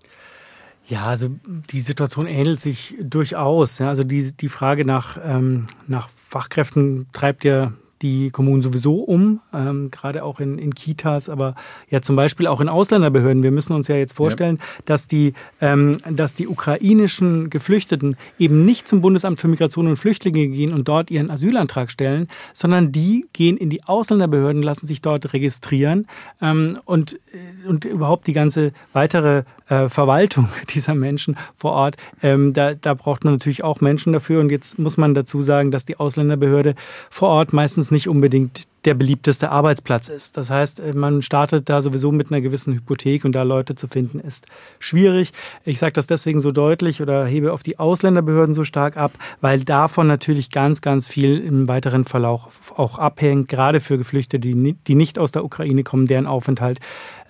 Ja, 0.87 1.07
also 1.07 1.31
die 1.71 1.81
Situation 1.81 2.27
ähnelt 2.27 2.61
sich 2.61 2.95
durchaus. 3.01 3.79
Ja, 3.79 3.89
also 3.89 4.05
die, 4.05 4.37
die 4.37 4.49
Frage 4.49 4.85
nach, 4.85 5.19
ähm, 5.25 5.67
nach 5.89 6.09
Fachkräften 6.09 7.09
treibt 7.13 7.43
ja 7.43 7.73
die 8.05 8.29
Kommunen 8.29 8.61
sowieso 8.61 8.97
um, 8.97 9.41
ähm, 9.55 9.91
gerade 9.91 10.25
auch 10.25 10.39
in, 10.39 10.59
in 10.59 10.75
Kitas, 10.75 11.31
aber 11.31 11.55
ja 11.89 12.03
zum 12.03 12.17
Beispiel 12.17 12.47
auch 12.47 12.61
in 12.61 12.69
Ausländerbehörden. 12.69 13.43
Wir 13.43 13.51
müssen 13.51 13.73
uns 13.73 13.89
ja 13.89 13.97
jetzt 13.97 14.13
vorstellen, 14.13 14.59
ja. 14.59 14.83
dass, 14.85 15.09
die, 15.09 15.33
ähm, 15.63 15.97
dass 16.11 16.35
die 16.35 16.47
ukrainischen 16.47 17.49
Geflüchteten 17.49 18.17
eben 18.39 18.67
nicht 18.67 18.87
zum 18.89 19.01
Bundesamt 19.01 19.41
für 19.41 19.49
Migration 19.49 19.87
und 19.87 19.97
Flüchtlinge 19.97 20.47
gehen 20.49 20.75
und 20.75 20.87
dort 20.87 21.11
ihren 21.11 21.31
Asylantrag 21.31 21.91
stellen, 21.91 22.29
sondern 22.53 22.93
die 22.93 23.27
gehen 23.33 23.57
in 23.57 23.71
die 23.71 23.83
Ausländerbehörden, 23.85 24.63
lassen 24.63 24.87
sich 24.87 25.01
dort 25.01 25.33
registrieren 25.33 26.07
ähm, 26.43 26.79
und, 26.85 27.15
äh, 27.33 27.67
und 27.67 27.87
überhaupt 27.87 28.27
die 28.27 28.35
ganze 28.35 28.73
weitere 28.93 29.45
äh, 29.69 29.89
Verwaltung 29.89 30.49
dieser 30.75 30.95
Menschen 30.95 31.39
vor 31.55 31.73
Ort. 31.73 31.97
Ähm, 32.23 32.53
da, 32.53 32.75
da 32.75 32.93
braucht 32.93 33.25
man 33.25 33.33
natürlich 33.33 33.65
auch 33.65 33.81
Menschen 33.81 34.13
dafür 34.13 34.41
und 34.41 34.51
jetzt 34.51 34.79
muss 34.79 34.99
man 34.99 35.15
dazu 35.15 35.41
sagen, 35.41 35.71
dass 35.71 35.87
die 35.87 35.97
Ausländerbehörde 35.97 36.75
vor 37.09 37.31
Ort 37.31 37.55
meistens 37.55 37.91
nicht 37.95 38.09
unbedingt 38.09 38.69
der 38.85 38.95
beliebteste 38.95 39.51
Arbeitsplatz 39.51 40.09
ist. 40.09 40.37
Das 40.37 40.51
heißt, 40.51 40.81
äh, 40.81 40.93
man 40.93 41.23
startet 41.23 41.69
da 41.69 41.81
sowieso 41.81 42.13
mit 42.13 42.31
einer 42.31 42.41
gewissen 42.41 42.75
Hypothek 42.75 43.25
und 43.25 43.33
da 43.33 43.43
Leute 43.43 43.75
zu 43.75 43.89
finden, 43.89 44.21
ist 44.21 44.47
schwierig. 44.79 45.33
Ich 45.65 45.79
sage 45.79 45.93
das 45.93 46.07
deswegen 46.07 46.41
so 46.41 46.51
deutlich 46.51 47.01
oder 47.01 47.27
hebe 47.27 47.53
auf 47.53 47.63
die 47.63 47.79
Ausländerbehörden 47.79 48.55
so 48.55 48.65
stark 48.65 48.97
ab, 48.97 49.13
weil 49.41 49.61
davon 49.61 50.07
natürlich 50.07 50.51
ganz, 50.51 50.81
ganz 50.81 51.09
viel 51.09 51.39
im 51.39 51.69
weiteren 51.69 52.05
Verlauf 52.05 52.73
auch 52.77 52.99
abhängt, 52.99 53.49
gerade 53.49 53.81
für 53.81 53.99
Geflüchtete, 53.99 54.49
die 54.49 54.95
nicht 54.95 55.19
aus 55.19 55.33
der 55.33 55.45
Ukraine 55.45 55.83
kommen, 55.83 56.07
deren 56.07 56.27
Aufenthalt 56.27 56.81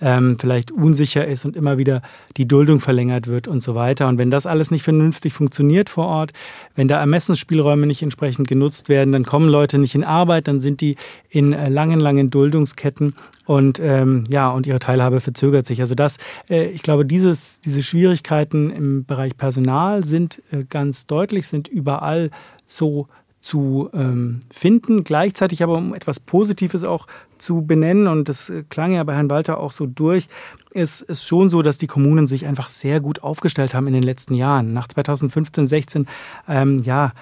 ähm, 0.01 0.37
vielleicht 0.39 0.71
unsicher 0.71 1.25
ist 1.27 1.45
und 1.45 1.55
immer 1.55 1.77
wieder 1.77 2.01
die 2.37 2.47
Duldung 2.47 2.79
verlängert 2.79 3.27
wird 3.27 3.47
und 3.47 3.63
so 3.63 3.75
weiter. 3.75 4.07
Und 4.07 4.17
wenn 4.17 4.31
das 4.31 4.45
alles 4.45 4.71
nicht 4.71 4.83
vernünftig 4.83 5.33
funktioniert 5.33 5.89
vor 5.89 6.05
Ort, 6.05 6.33
wenn 6.75 6.87
da 6.87 6.99
Ermessensspielräume 6.99 7.87
nicht 7.87 8.01
entsprechend 8.01 8.47
genutzt 8.47 8.89
werden, 8.89 9.11
dann 9.11 9.23
kommen 9.23 9.49
Leute 9.49 9.77
nicht 9.77 9.95
in 9.95 10.03
Arbeit, 10.03 10.47
dann 10.47 10.59
sind 10.59 10.81
die 10.81 10.97
in 11.29 11.44
äh, 11.53 11.69
langen, 11.69 11.99
langen 11.99 12.29
Duldungsketten 12.29 13.13
und 13.45 13.79
ähm, 13.79 14.25
ja, 14.29 14.49
und 14.49 14.65
ihre 14.67 14.79
Teilhabe 14.79 15.19
verzögert 15.19 15.65
sich. 15.65 15.81
Also 15.81 15.95
das, 15.95 16.17
äh, 16.49 16.65
ich 16.69 16.83
glaube, 16.83 17.05
dieses, 17.05 17.59
diese 17.61 17.81
Schwierigkeiten 17.81 18.69
im 18.71 19.05
Bereich 19.05 19.37
Personal 19.37 20.03
sind 20.03 20.41
äh, 20.51 20.63
ganz 20.69 21.07
deutlich, 21.07 21.47
sind 21.47 21.67
überall 21.67 22.31
so 22.67 23.07
zu 23.41 23.89
ähm, 23.93 24.39
finden. 24.51 25.03
Gleichzeitig 25.03 25.61
aber, 25.61 25.77
um 25.77 25.93
etwas 25.93 26.19
Positives 26.19 26.83
auch 26.83 27.05
zu 27.37 27.65
benennen, 27.65 28.07
und 28.07 28.29
das 28.29 28.49
äh, 28.49 28.63
klang 28.69 28.93
ja 28.93 29.03
bei 29.03 29.15
Herrn 29.15 29.29
Walter 29.29 29.59
auch 29.59 29.71
so 29.71 29.85
durch, 29.85 30.27
ist 30.73 31.05
es 31.07 31.23
schon 31.23 31.49
so, 31.49 31.61
dass 31.61 31.77
die 31.77 31.87
Kommunen 31.87 32.27
sich 32.27 32.45
einfach 32.45 32.67
sehr 32.67 32.99
gut 32.99 33.23
aufgestellt 33.23 33.73
haben 33.73 33.87
in 33.87 33.93
den 33.93 34.03
letzten 34.03 34.33
Jahren. 34.33 34.73
Nach 34.73 34.87
2015, 34.87 35.67
16, 35.67 36.07
ähm, 36.47 36.79
ja, 36.79 37.13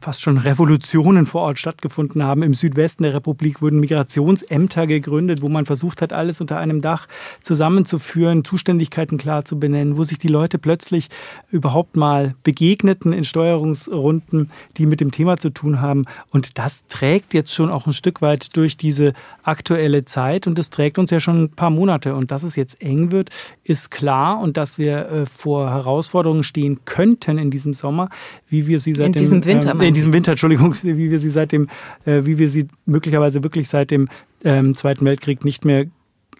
fast 0.00 0.22
schon 0.22 0.38
Revolutionen 0.38 1.26
vor 1.26 1.42
Ort 1.42 1.58
stattgefunden 1.58 2.22
haben. 2.22 2.42
Im 2.42 2.54
Südwesten 2.54 3.02
der 3.02 3.14
Republik 3.14 3.62
wurden 3.62 3.80
Migrationsämter 3.80 4.86
gegründet, 4.86 5.42
wo 5.42 5.48
man 5.48 5.66
versucht 5.66 6.02
hat, 6.02 6.12
alles 6.12 6.40
unter 6.40 6.58
einem 6.58 6.80
Dach 6.80 7.06
zusammenzuführen, 7.42 8.44
Zuständigkeiten 8.44 9.18
klar 9.18 9.44
zu 9.44 9.58
benennen, 9.58 9.96
wo 9.96 10.04
sich 10.04 10.18
die 10.18 10.28
Leute 10.28 10.58
plötzlich 10.58 11.08
überhaupt 11.50 11.96
mal 11.96 12.34
begegneten 12.42 13.12
in 13.12 13.24
Steuerungsrunden, 13.24 14.50
die 14.76 14.86
mit 14.86 15.00
dem 15.00 15.10
Thema 15.10 15.36
zu 15.36 15.50
tun 15.50 15.80
haben. 15.80 16.06
Und 16.30 16.58
das 16.58 16.86
trägt 16.88 17.34
jetzt 17.34 17.54
schon 17.54 17.70
auch 17.70 17.86
ein 17.86 17.92
Stück 17.92 18.22
weit 18.22 18.56
durch 18.56 18.76
diese 18.76 19.12
aktuelle 19.60 20.06
Zeit 20.06 20.46
und 20.46 20.58
das 20.58 20.70
trägt 20.70 20.98
uns 20.98 21.10
ja 21.10 21.20
schon 21.20 21.44
ein 21.44 21.50
paar 21.50 21.68
Monate. 21.68 22.14
Und 22.14 22.30
dass 22.30 22.44
es 22.44 22.56
jetzt 22.56 22.80
eng 22.80 23.12
wird, 23.12 23.28
ist 23.62 23.90
klar 23.90 24.40
und 24.40 24.56
dass 24.56 24.78
wir 24.78 25.08
äh, 25.10 25.26
vor 25.26 25.70
Herausforderungen 25.70 26.44
stehen 26.44 26.80
könnten 26.86 27.36
in 27.36 27.50
diesem 27.50 27.74
Sommer, 27.74 28.08
wie 28.48 28.66
wir 28.66 28.80
sie 28.80 28.94
seit 28.94 29.08
in 29.08 29.12
dem, 29.12 29.18
diesem 29.18 29.44
Winter 29.44 29.72
Winter. 29.72 29.84
in 29.86 29.94
diesem 29.94 30.12
Winter, 30.14 30.30
Entschuldigung, 30.32 30.74
wie 30.82 31.10
wir 31.10 31.18
sie 31.18 31.28
seit 31.28 31.52
dem, 31.52 31.68
äh, 32.06 32.22
wie 32.24 32.38
wir 32.38 32.48
sie 32.48 32.68
möglicherweise 32.86 33.42
wirklich 33.42 33.68
seit 33.68 33.90
dem 33.90 34.08
ähm, 34.44 34.74
Zweiten 34.74 35.04
Weltkrieg 35.04 35.44
nicht 35.44 35.66
mehr 35.66 35.84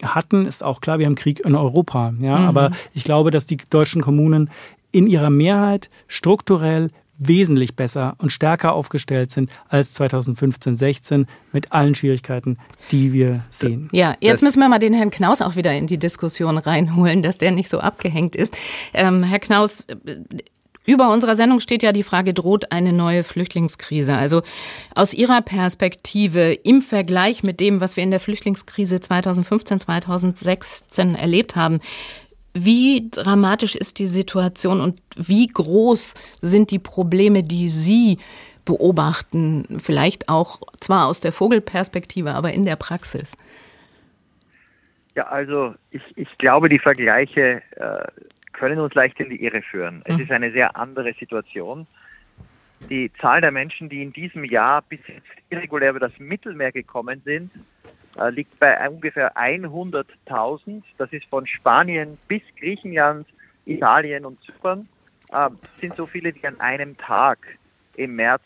hatten, 0.02 0.46
ist 0.46 0.64
auch 0.64 0.80
klar, 0.80 0.98
wir 0.98 1.04
haben 1.04 1.14
Krieg 1.14 1.40
in 1.44 1.54
Europa. 1.54 2.14
Ja? 2.20 2.38
Mhm. 2.38 2.48
Aber 2.48 2.70
ich 2.94 3.04
glaube, 3.04 3.30
dass 3.30 3.44
die 3.44 3.58
deutschen 3.68 4.00
Kommunen 4.00 4.48
in 4.92 5.06
ihrer 5.06 5.30
Mehrheit 5.30 5.90
strukturell 6.08 6.90
wesentlich 7.20 7.76
besser 7.76 8.14
und 8.18 8.32
stärker 8.32 8.72
aufgestellt 8.72 9.30
sind 9.30 9.50
als 9.68 9.92
2015, 9.92 10.76
16 10.76 11.26
mit 11.52 11.70
allen 11.70 11.94
Schwierigkeiten, 11.94 12.58
die 12.90 13.12
wir 13.12 13.42
sehen. 13.50 13.88
Ja, 13.92 14.16
jetzt 14.20 14.34
das 14.34 14.42
müssen 14.42 14.60
wir 14.60 14.68
mal 14.68 14.78
den 14.78 14.94
Herrn 14.94 15.10
Knaus 15.10 15.42
auch 15.42 15.54
wieder 15.54 15.72
in 15.74 15.86
die 15.86 15.98
Diskussion 15.98 16.58
reinholen, 16.58 17.22
dass 17.22 17.38
der 17.38 17.52
nicht 17.52 17.68
so 17.68 17.78
abgehängt 17.78 18.34
ist. 18.34 18.56
Ähm, 18.94 19.22
Herr 19.22 19.38
Knaus, 19.38 19.84
über 20.86 21.12
unserer 21.12 21.36
Sendung 21.36 21.60
steht 21.60 21.82
ja 21.82 21.92
die 21.92 22.02
Frage, 22.02 22.32
droht 22.32 22.72
eine 22.72 22.92
neue 22.92 23.22
Flüchtlingskrise? 23.22 24.16
Also 24.16 24.42
aus 24.94 25.12
Ihrer 25.12 25.42
Perspektive 25.42 26.52
im 26.52 26.80
Vergleich 26.80 27.42
mit 27.42 27.60
dem, 27.60 27.80
was 27.80 27.96
wir 27.96 28.02
in 28.02 28.10
der 28.10 28.18
Flüchtlingskrise 28.18 29.00
2015, 29.00 29.80
2016 29.80 31.14
erlebt 31.14 31.54
haben, 31.54 31.80
wie 32.52 33.08
dramatisch 33.10 33.74
ist 33.76 33.98
die 33.98 34.06
Situation 34.06 34.80
und 34.80 35.00
wie 35.16 35.46
groß 35.46 36.14
sind 36.40 36.70
die 36.70 36.78
Probleme, 36.78 37.42
die 37.42 37.68
Sie 37.68 38.18
beobachten? 38.64 39.78
Vielleicht 39.78 40.28
auch 40.28 40.60
zwar 40.80 41.06
aus 41.06 41.20
der 41.20 41.32
Vogelperspektive, 41.32 42.32
aber 42.32 42.52
in 42.52 42.64
der 42.64 42.76
Praxis. 42.76 43.36
Ja, 45.14 45.26
also 45.26 45.74
ich, 45.90 46.02
ich 46.16 46.38
glaube, 46.38 46.68
die 46.68 46.78
Vergleiche 46.78 47.62
äh, 47.76 48.06
können 48.52 48.78
uns 48.78 48.94
leicht 48.94 49.18
in 49.20 49.30
die 49.30 49.42
Irre 49.44 49.62
führen. 49.62 50.02
Es 50.04 50.16
mhm. 50.16 50.22
ist 50.22 50.30
eine 50.30 50.52
sehr 50.52 50.76
andere 50.76 51.12
Situation. 51.14 51.86
Die 52.88 53.12
Zahl 53.20 53.40
der 53.40 53.50
Menschen, 53.50 53.88
die 53.88 54.02
in 54.02 54.12
diesem 54.12 54.44
Jahr 54.44 54.82
bis 54.82 55.00
jetzt 55.06 55.26
irregulär 55.50 55.90
über 55.90 56.00
das 56.00 56.18
Mittelmeer 56.18 56.72
gekommen 56.72 57.20
sind, 57.24 57.50
äh, 58.18 58.30
liegt 58.30 58.58
bei 58.58 58.88
ungefähr 58.88 59.36
100.000. 59.36 60.82
Das 60.98 61.12
ist 61.12 61.26
von 61.26 61.46
Spanien 61.46 62.18
bis 62.28 62.42
Griechenland, 62.58 63.26
Italien 63.66 64.24
und 64.24 64.42
Zypern. 64.42 64.88
Äh, 65.32 65.50
sind 65.80 65.96
so 65.96 66.06
viele, 66.06 66.32
die 66.32 66.46
an 66.46 66.60
einem 66.60 66.96
Tag 66.96 67.38
im 67.96 68.16
März 68.16 68.42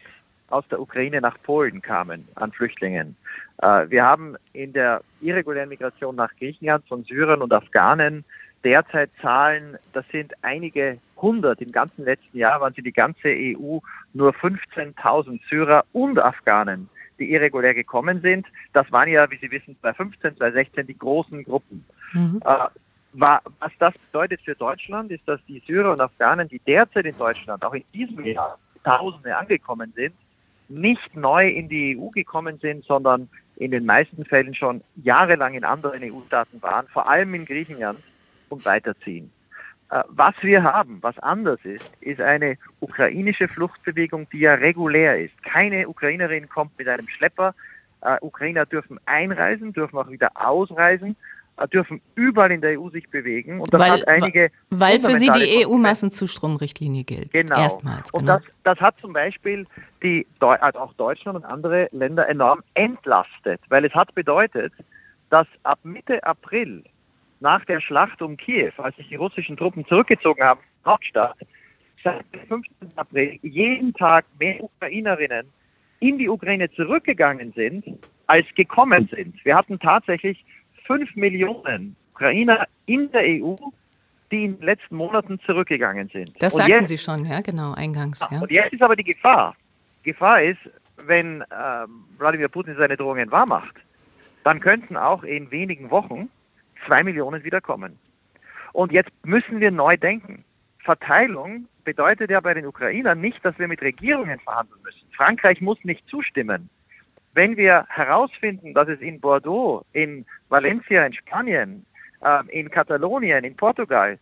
aus 0.51 0.67
der 0.69 0.81
Ukraine 0.81 1.21
nach 1.21 1.37
Polen 1.43 1.81
kamen 1.81 2.29
an 2.35 2.53
Flüchtlingen. 2.53 3.17
Äh, 3.63 3.89
wir 3.89 4.05
haben 4.05 4.37
in 4.53 4.73
der 4.73 5.03
irregulären 5.21 5.69
Migration 5.69 6.17
nach 6.17 6.35
Griechenland 6.39 6.87
von 6.87 7.05
Syrern 7.05 7.43
und 7.43 7.53
Afghanen 7.53 8.25
derzeit 8.65 9.13
Zahlen, 9.21 9.77
das 9.93 10.07
sind 10.09 10.33
einige 10.43 10.99
hundert. 11.17 11.61
Im 11.61 11.71
ganzen 11.71 12.05
letzten 12.05 12.39
Jahr 12.39 12.61
waren 12.61 12.73
sie 12.75 12.83
die 12.83 12.93
ganze 12.93 13.29
EU 13.29 13.79
nur 14.15 14.33
15.000 14.33 15.41
Syrer 15.49 15.85
und 15.93 16.19
Afghanen 16.19 16.89
die 17.19 17.31
irregulär 17.33 17.75
gekommen 17.75 18.21
sind. 18.21 18.47
Das 18.73 18.91
waren 18.93 19.09
ja, 19.09 19.31
wie 19.31 19.37
Sie 19.37 19.51
wissen, 19.51 19.77
2015, 19.81 20.37
2016 20.37 20.87
die 20.87 20.99
großen 20.99 21.45
Gruppen. 21.45 21.85
Mhm. 22.13 22.41
Äh, 22.45 22.69
was 23.17 23.73
das 23.79 23.95
bedeutet 23.95 24.41
für 24.43 24.57
Deutschland, 24.57 25.11
ist, 25.13 25.27
dass 25.27 25.41
die 25.47 25.63
Syrer 25.67 25.93
und 25.93 26.01
Afghanen, 26.01 26.49
die 26.49 26.59
derzeit 26.59 27.07
in 27.07 27.17
Deutschland, 27.17 27.65
auch 27.65 27.75
in 27.75 27.85
diesem 27.93 28.25
Jahr 28.25 28.59
Tausende 28.83 29.37
angekommen 29.37 29.93
sind, 29.97 30.15
nicht 30.69 31.17
neu 31.17 31.49
in 31.49 31.69
die 31.69 31.99
EU 31.99 32.09
gekommen 32.09 32.59
sind, 32.59 32.85
sondern 32.85 33.29
in 33.57 33.71
den 33.71 33.87
meisten 33.87 34.25
Fällen 34.25 34.55
schon 34.55 34.83
jahrelang 34.97 35.55
in 35.55 35.65
anderen 35.65 36.03
EU-Staaten 36.03 36.61
waren, 36.63 36.87
vor 36.89 37.09
allem 37.09 37.35
in 37.35 37.45
Griechenland 37.45 38.01
und 38.49 38.65
weiterziehen. 38.65 39.31
Äh, 39.95 40.03
was 40.09 40.35
wir 40.43 40.65
haben, 40.65 40.99
was 41.03 41.17
anders 41.21 41.61
ist, 41.63 41.89
ist 42.01 42.21
eine 42.21 42.59
ukrainische 42.81 43.47
Fluchtbewegung, 43.47 44.27
die 44.33 44.41
ja 44.41 44.55
regulär 44.55 45.21
ist. 45.21 45.41
Keine 45.45 45.89
Ukrainerin 45.89 46.49
kommt 46.49 46.77
mit 46.77 46.89
einem 46.89 47.09
Schlepper. 47.09 47.55
Uh, 48.03 48.27
Ukrainer 48.27 48.67
dürfen 48.67 48.99
einreisen, 49.07 49.73
dürfen 49.73 49.97
auch 49.97 50.11
wieder 50.11 50.31
ausreisen, 50.35 51.17
uh, 51.59 51.67
dürfen 51.67 52.03
überall 52.17 52.51
in 52.51 52.61
der 52.61 52.79
EU 52.79 52.91
sich 52.91 53.09
bewegen. 53.09 53.61
Und 53.61 53.73
das 53.73 53.81
weil, 53.81 53.93
hat 53.93 54.09
einige 54.09 54.51
weil 54.69 54.99
für 54.99 55.15
sie 55.15 55.31
die 55.31 55.65
EU-Massenzustromrichtlinie 55.65 57.05
gilt. 57.05 57.33
Genau. 57.33 57.57
Erstmals. 57.57 58.13
Genau. 58.13 58.21
Und 58.21 58.27
das, 58.27 58.43
das 58.65 58.81
hat 58.81 58.99
zum 59.01 59.15
Beispiel 59.15 59.65
die, 60.03 60.27
also 60.41 60.81
auch 60.81 60.93
Deutschland 60.95 61.37
und 61.37 61.45
andere 61.47 61.89
Länder 61.93 62.29
enorm 62.29 62.63
entlastet, 62.75 63.61
weil 63.69 63.87
es 63.87 63.95
hat 63.95 64.15
bedeutet, 64.15 64.75
dass 65.31 65.47
ab 65.63 65.79
Mitte 65.85 66.23
April 66.25 66.85
nach 67.45 67.65
der 67.67 67.81
Schlacht 67.81 68.23
um 68.23 68.37
Kiew, 68.37 68.73
als 68.79 68.97
sich 68.97 69.09
die 69.09 69.17
russischen 69.17 69.57
Truppen 69.57 69.87
zurückgezogen 69.87 70.43
haben, 70.43 70.61
Hauptstadt, 70.85 71.37
seit 72.03 72.25
dem 72.33 72.47
15. 72.49 72.89
April 72.97 73.39
jeden 73.43 73.93
Tag 73.93 74.25
mehr 74.41 74.65
Ukrainerinnen 74.65 75.47
in 76.01 76.19
die 76.19 76.29
Ukraine 76.29 76.71
zurückgegangen 76.73 77.53
sind, 77.53 77.85
als 78.27 78.47
gekommen 78.57 79.09
sind. 79.15 79.45
Wir 79.45 79.57
hatten 79.57 79.79
tatsächlich 79.79 80.45
fünf 80.87 81.15
Millionen 81.17 81.97
Ukrainer 82.13 82.67
in 82.87 83.11
der 83.13 83.23
EU, 83.23 83.57
die 84.31 84.45
in 84.45 84.57
den 84.57 84.63
letzten 84.63 84.97
Monaten 84.97 85.39
zurückgegangen 85.41 86.09
sind. 86.09 86.33
Das 86.41 86.55
sagten 86.55 86.73
jetzt, 86.73 86.89
Sie 86.89 86.99
schon, 86.99 87.27
ja, 87.27 87.41
genau, 87.43 87.75
eingangs. 87.75 88.21
Ja. 88.31 88.41
Und 88.41 88.51
jetzt 88.51 88.73
ist 88.73 88.83
aber 88.83 88.97
die 88.97 89.05
Gefahr. 89.05 89.55
Gefahr 90.03 90.43
ist, 90.43 90.61
wenn 90.97 91.43
äh, 91.43 91.45
Wladimir 92.19 92.49
Putin 92.49 92.75
seine 92.77 92.97
Drohungen 92.97 93.31
wahrmacht, 93.31 93.77
dann 94.45 94.61
könnten 94.61 94.97
auch 94.97 95.25
in 95.25 95.51
wenigen 95.51 95.91
Wochen 95.91 96.31
zwei 96.87 97.03
Millionen 97.03 97.45
wiederkommen. 97.45 97.99
Und 98.73 98.93
jetzt 98.93 99.11
müssen 99.25 99.61
wir 99.61 99.71
neu 99.71 99.97
denken. 99.97 100.45
Verteilung 100.81 101.69
bedeutet 101.85 102.31
ja 102.31 102.41
bei 102.41 102.55
den 102.55 102.67
Ukrainern 102.67 103.21
nicht, 103.21 103.45
dass 103.45 103.59
wir 103.59 103.69
mit 103.69 103.83
Regierungen 103.83 104.41
verhandeln 104.41 104.81
müssen. 104.83 105.07
Frankreich 105.17 105.61
muss 105.61 105.83
nicht 105.85 106.07
zustimmen. 106.09 106.69
Wenn 107.35 107.57
wir 107.57 107.87
herausfinden, 107.89 108.75
dass 108.75 108.89
es 108.89 109.01
in 109.01 109.21
Bordeaux, 109.21 109.85
in 109.93 110.25
Valencia, 110.49 111.05
in 111.05 111.13
Spanien, 111.13 111.87
äh, 112.21 112.43
in 112.49 112.71
Katalonien, 112.71 113.45
in 113.45 113.57
Portugal 113.57 114.19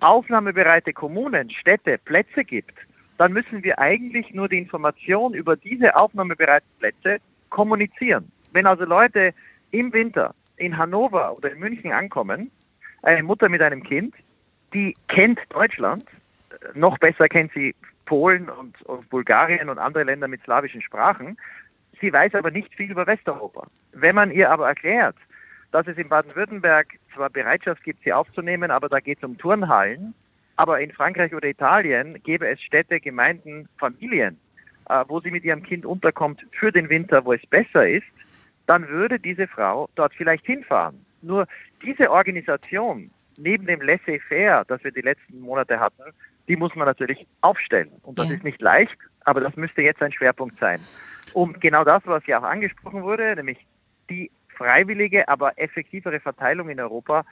aufnahmebereite 0.00 0.92
Kommunen, 0.92 1.50
Städte, 1.50 1.98
Plätze 1.98 2.44
gibt, 2.44 2.74
dann 3.16 3.32
müssen 3.32 3.64
wir 3.64 3.78
eigentlich 3.78 4.32
nur 4.32 4.48
die 4.48 4.58
Information 4.58 5.34
über 5.34 5.56
diese 5.56 5.96
aufnahmebereiten 5.96 6.68
Plätze 6.78 7.18
kommunizieren. 7.50 8.30
Wenn 8.52 8.66
also 8.66 8.84
Leute 8.84 9.34
im 9.70 9.92
Winter 9.92 10.34
in 10.58 10.76
Hannover 10.76 11.36
oder 11.36 11.52
in 11.52 11.58
München 11.58 11.92
ankommen, 11.92 12.50
eine 13.02 13.22
Mutter 13.22 13.48
mit 13.48 13.62
einem 13.62 13.82
Kind, 13.82 14.14
die 14.74 14.94
kennt 15.08 15.40
Deutschland, 15.50 16.04
noch 16.74 16.98
besser 16.98 17.28
kennt 17.28 17.52
sie 17.52 17.74
Polen 18.04 18.48
und, 18.48 18.80
und 18.82 19.08
Bulgarien 19.10 19.68
und 19.68 19.78
andere 19.78 20.04
Länder 20.04 20.28
mit 20.28 20.42
slawischen 20.42 20.82
Sprachen. 20.82 21.36
Sie 22.00 22.12
weiß 22.12 22.34
aber 22.34 22.50
nicht 22.50 22.74
viel 22.74 22.90
über 22.90 23.06
Westeuropa. 23.06 23.66
Wenn 23.92 24.14
man 24.14 24.30
ihr 24.30 24.50
aber 24.50 24.68
erklärt, 24.68 25.16
dass 25.72 25.86
es 25.86 25.98
in 25.98 26.08
Baden-Württemberg 26.08 26.98
zwar 27.14 27.28
Bereitschaft 27.28 27.84
gibt, 27.84 28.02
sie 28.02 28.12
aufzunehmen, 28.12 28.70
aber 28.70 28.88
da 28.88 29.00
geht 29.00 29.18
es 29.18 29.24
um 29.24 29.36
Turnhallen, 29.36 30.14
aber 30.56 30.80
in 30.80 30.90
Frankreich 30.90 31.34
oder 31.34 31.48
Italien 31.48 32.20
gäbe 32.22 32.48
es 32.48 32.60
Städte, 32.62 32.98
Gemeinden, 32.98 33.68
Familien, 33.78 34.38
äh, 34.88 35.04
wo 35.06 35.20
sie 35.20 35.30
mit 35.30 35.44
ihrem 35.44 35.62
Kind 35.62 35.84
unterkommt 35.84 36.44
für 36.52 36.72
den 36.72 36.88
Winter, 36.88 37.24
wo 37.24 37.32
es 37.32 37.46
besser 37.46 37.86
ist, 37.88 38.06
dann 38.68 38.86
würde 38.88 39.18
diese 39.18 39.48
Frau 39.48 39.88
dort 39.94 40.14
vielleicht 40.14 40.44
hinfahren. 40.44 41.04
Nur 41.22 41.46
diese 41.82 42.10
Organisation 42.10 43.10
neben 43.38 43.66
dem 43.66 43.80
Laissez-faire, 43.80 44.64
das 44.68 44.84
wir 44.84 44.92
die 44.92 45.00
letzten 45.00 45.40
Monate 45.40 45.80
hatten, 45.80 46.02
die 46.48 46.56
muss 46.56 46.74
man 46.74 46.86
natürlich 46.86 47.26
aufstellen. 47.40 47.90
Und 48.02 48.18
das 48.18 48.28
ja. 48.28 48.34
ist 48.34 48.44
nicht 48.44 48.60
leicht, 48.60 48.96
aber 49.24 49.40
das 49.40 49.56
müsste 49.56 49.82
jetzt 49.82 50.02
ein 50.02 50.12
Schwerpunkt 50.12 50.58
sein. 50.60 50.80
Um 51.32 51.52
genau 51.60 51.82
das, 51.82 52.02
was 52.04 52.26
ja 52.26 52.38
auch 52.38 52.44
angesprochen 52.44 53.02
wurde, 53.02 53.34
nämlich 53.36 53.58
die 54.10 54.30
freiwillige, 54.54 55.28
aber 55.28 55.58
effektivere 55.58 56.20
Verteilung 56.20 56.68
in 56.68 56.80
Europa 56.80 57.24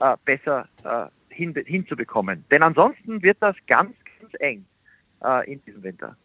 äh, 0.00 0.16
besser 0.24 0.68
äh, 0.84 1.34
hin, 1.34 1.54
hinzubekommen. 1.66 2.44
Denn 2.50 2.62
ansonsten 2.62 3.22
wird 3.22 3.38
das 3.40 3.56
ganz, 3.66 3.94
ganz 4.20 4.32
eng 4.38 4.64
äh, 5.22 5.52
in 5.52 5.62
diesem 5.64 5.82
Winter. 5.82 6.16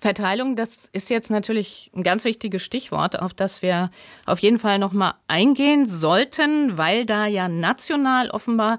Verteilung, 0.00 0.54
das 0.54 0.88
ist 0.92 1.10
jetzt 1.10 1.30
natürlich 1.30 1.90
ein 1.94 2.02
ganz 2.02 2.24
wichtiges 2.24 2.62
Stichwort, 2.62 3.18
auf 3.18 3.34
das 3.34 3.62
wir 3.62 3.90
auf 4.26 4.38
jeden 4.38 4.58
Fall 4.58 4.78
noch 4.78 4.92
mal 4.92 5.14
eingehen 5.26 5.86
sollten, 5.86 6.78
weil 6.78 7.04
da 7.04 7.26
ja 7.26 7.48
national 7.48 8.30
offenbar 8.30 8.78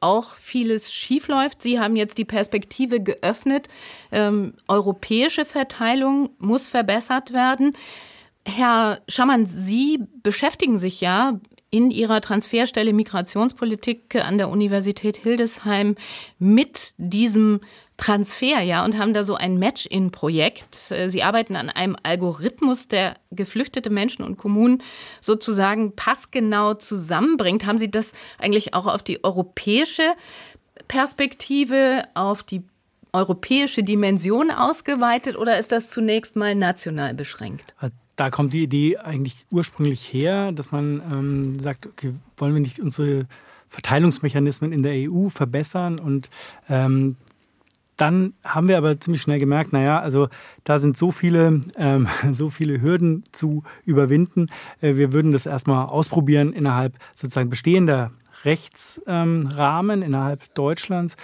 auch 0.00 0.34
vieles 0.34 0.92
schiefläuft. 0.92 1.62
Sie 1.62 1.78
haben 1.78 1.96
jetzt 1.96 2.18
die 2.18 2.24
Perspektive 2.24 3.00
geöffnet. 3.00 3.68
Ähm, 4.10 4.54
europäische 4.68 5.44
Verteilung 5.44 6.30
muss 6.38 6.68
verbessert 6.68 7.32
werden. 7.32 7.76
Herr 8.46 9.00
Schammann, 9.08 9.46
Sie 9.46 10.00
beschäftigen 10.22 10.78
sich 10.80 11.00
ja 11.00 11.40
in 11.72 11.90
ihrer 11.90 12.20
Transferstelle 12.20 12.92
Migrationspolitik 12.92 14.14
an 14.16 14.36
der 14.36 14.50
Universität 14.50 15.16
Hildesheim 15.16 15.96
mit 16.38 16.92
diesem 16.98 17.60
Transfer, 17.96 18.60
ja, 18.60 18.84
und 18.84 18.98
haben 18.98 19.14
da 19.14 19.24
so 19.24 19.36
ein 19.36 19.58
Match-in-Projekt. 19.58 20.92
Sie 21.06 21.22
arbeiten 21.22 21.56
an 21.56 21.70
einem 21.70 21.96
Algorithmus, 22.02 22.88
der 22.88 23.14
geflüchtete 23.30 23.88
Menschen 23.88 24.22
und 24.22 24.36
Kommunen 24.36 24.82
sozusagen 25.22 25.96
passgenau 25.96 26.74
zusammenbringt. 26.74 27.64
Haben 27.64 27.78
Sie 27.78 27.90
das 27.90 28.12
eigentlich 28.38 28.74
auch 28.74 28.86
auf 28.86 29.02
die 29.02 29.24
europäische 29.24 30.02
Perspektive, 30.88 32.04
auf 32.12 32.42
die 32.42 32.62
europäische 33.14 33.82
Dimension 33.82 34.50
ausgeweitet 34.50 35.36
oder 35.36 35.58
ist 35.58 35.72
das 35.72 35.88
zunächst 35.88 36.36
mal 36.36 36.54
national 36.54 37.14
beschränkt? 37.14 37.74
Da 38.16 38.30
kommt 38.30 38.52
die 38.52 38.62
Idee 38.62 38.98
eigentlich 38.98 39.46
ursprünglich 39.50 40.12
her, 40.12 40.52
dass 40.52 40.70
man 40.70 41.02
ähm, 41.10 41.58
sagt, 41.58 41.86
okay, 41.86 42.12
wollen 42.36 42.54
wir 42.54 42.60
nicht 42.60 42.80
unsere 42.80 43.26
Verteilungsmechanismen 43.68 44.72
in 44.72 44.82
der 44.82 45.10
EU 45.10 45.28
verbessern 45.28 45.98
und 45.98 46.28
ähm, 46.68 47.16
dann 47.96 48.32
haben 48.42 48.68
wir 48.68 48.78
aber 48.78 48.98
ziemlich 48.98 49.22
schnell 49.22 49.38
gemerkt, 49.38 49.72
naja, 49.72 50.00
also 50.00 50.28
da 50.64 50.78
sind 50.78 50.96
so 50.96 51.10
viele, 51.10 51.60
ähm, 51.76 52.08
so 52.32 52.50
viele 52.50 52.80
Hürden 52.80 53.24
zu 53.32 53.62
überwinden. 53.84 54.48
Äh, 54.80 54.96
wir 54.96 55.12
würden 55.12 55.32
das 55.32 55.46
erstmal 55.46 55.86
ausprobieren 55.86 56.52
innerhalb 56.52 56.98
sozusagen 57.14 57.48
bestehender 57.50 58.10
Rechtsrahmen 58.44 59.52
ähm, 59.56 60.02
innerhalb 60.02 60.52
Deutschlands 60.54 61.16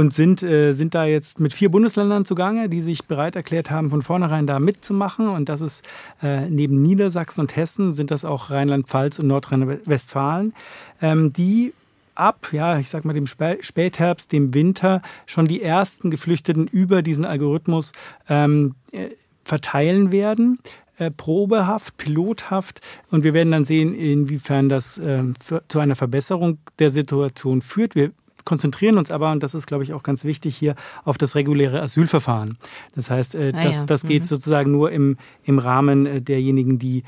und 0.00 0.14
sind, 0.14 0.42
äh, 0.42 0.72
sind 0.72 0.94
da 0.94 1.04
jetzt 1.04 1.40
mit 1.40 1.52
vier 1.52 1.70
Bundesländern 1.70 2.24
zugange, 2.24 2.70
die 2.70 2.80
sich 2.80 3.04
bereit 3.04 3.36
erklärt 3.36 3.70
haben, 3.70 3.90
von 3.90 4.00
vornherein 4.00 4.46
da 4.46 4.58
mitzumachen. 4.58 5.28
Und 5.28 5.50
das 5.50 5.60
ist 5.60 5.86
äh, 6.22 6.48
neben 6.48 6.80
Niedersachsen 6.80 7.42
und 7.42 7.54
Hessen 7.54 7.92
sind 7.92 8.10
das 8.10 8.24
auch 8.24 8.50
Rheinland-Pfalz 8.50 9.18
und 9.18 9.26
Nordrhein-Westfalen, 9.26 10.54
ähm, 11.02 11.34
die 11.34 11.74
ab, 12.14 12.48
ja, 12.52 12.78
ich 12.78 12.88
sag 12.88 13.04
mal 13.04 13.12
dem 13.12 13.26
Spätherbst, 13.26 14.32
dem 14.32 14.54
Winter 14.54 15.02
schon 15.26 15.46
die 15.46 15.62
ersten 15.62 16.10
Geflüchteten 16.10 16.66
über 16.66 17.02
diesen 17.02 17.26
Algorithmus 17.26 17.92
ähm, 18.26 18.76
äh, 18.92 19.10
verteilen 19.44 20.12
werden 20.12 20.60
äh, 21.00 21.10
probehaft, 21.10 21.96
pilothaft 21.96 22.80
und 23.10 23.24
wir 23.24 23.34
werden 23.34 23.50
dann 23.50 23.64
sehen, 23.64 23.94
inwiefern 23.94 24.68
das 24.68 24.98
äh, 24.98 25.24
für, 25.44 25.62
zu 25.68 25.78
einer 25.78 25.96
Verbesserung 25.96 26.58
der 26.78 26.90
Situation 26.90 27.62
führt. 27.62 27.94
Wir 27.94 28.12
konzentrieren 28.44 28.98
uns 28.98 29.10
aber, 29.10 29.32
und 29.32 29.42
das 29.42 29.54
ist, 29.54 29.66
glaube 29.66 29.84
ich, 29.84 29.92
auch 29.92 30.02
ganz 30.02 30.24
wichtig 30.24 30.56
hier, 30.56 30.74
auf 31.04 31.18
das 31.18 31.34
reguläre 31.34 31.80
Asylverfahren. 31.80 32.58
Das 32.94 33.10
heißt, 33.10 33.34
äh, 33.34 33.52
ah, 33.54 33.62
das, 33.62 33.80
ja. 33.80 33.84
das 33.86 34.02
geht 34.04 34.22
mhm. 34.22 34.26
sozusagen 34.26 34.70
nur 34.70 34.90
im, 34.92 35.16
im 35.44 35.58
Rahmen 35.58 36.06
äh, 36.06 36.22
derjenigen, 36.22 36.78
die 36.78 37.04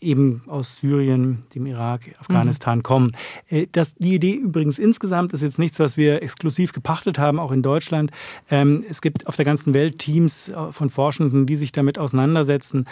eben 0.00 0.42
aus 0.46 0.78
Syrien, 0.78 1.40
dem 1.54 1.66
Irak, 1.66 2.02
Afghanistan 2.18 2.78
mhm. 2.78 2.82
kommen. 2.82 3.12
Äh, 3.48 3.66
das, 3.70 3.94
die 3.96 4.14
Idee 4.14 4.34
übrigens 4.34 4.78
insgesamt 4.78 5.32
ist 5.32 5.42
jetzt 5.42 5.58
nichts, 5.58 5.78
was 5.78 5.96
wir 5.96 6.22
exklusiv 6.22 6.72
gepachtet 6.72 7.18
haben, 7.18 7.38
auch 7.38 7.52
in 7.52 7.62
Deutschland. 7.62 8.10
Ähm, 8.50 8.82
es 8.88 9.02
gibt 9.02 9.26
auf 9.26 9.36
der 9.36 9.44
ganzen 9.44 9.74
Welt 9.74 9.98
Teams 9.98 10.48
äh, 10.48 10.72
von 10.72 10.88
Forschenden, 10.88 11.46
die 11.46 11.56
sich 11.56 11.72
damit 11.72 11.98
auseinandersetzen, 11.98 12.84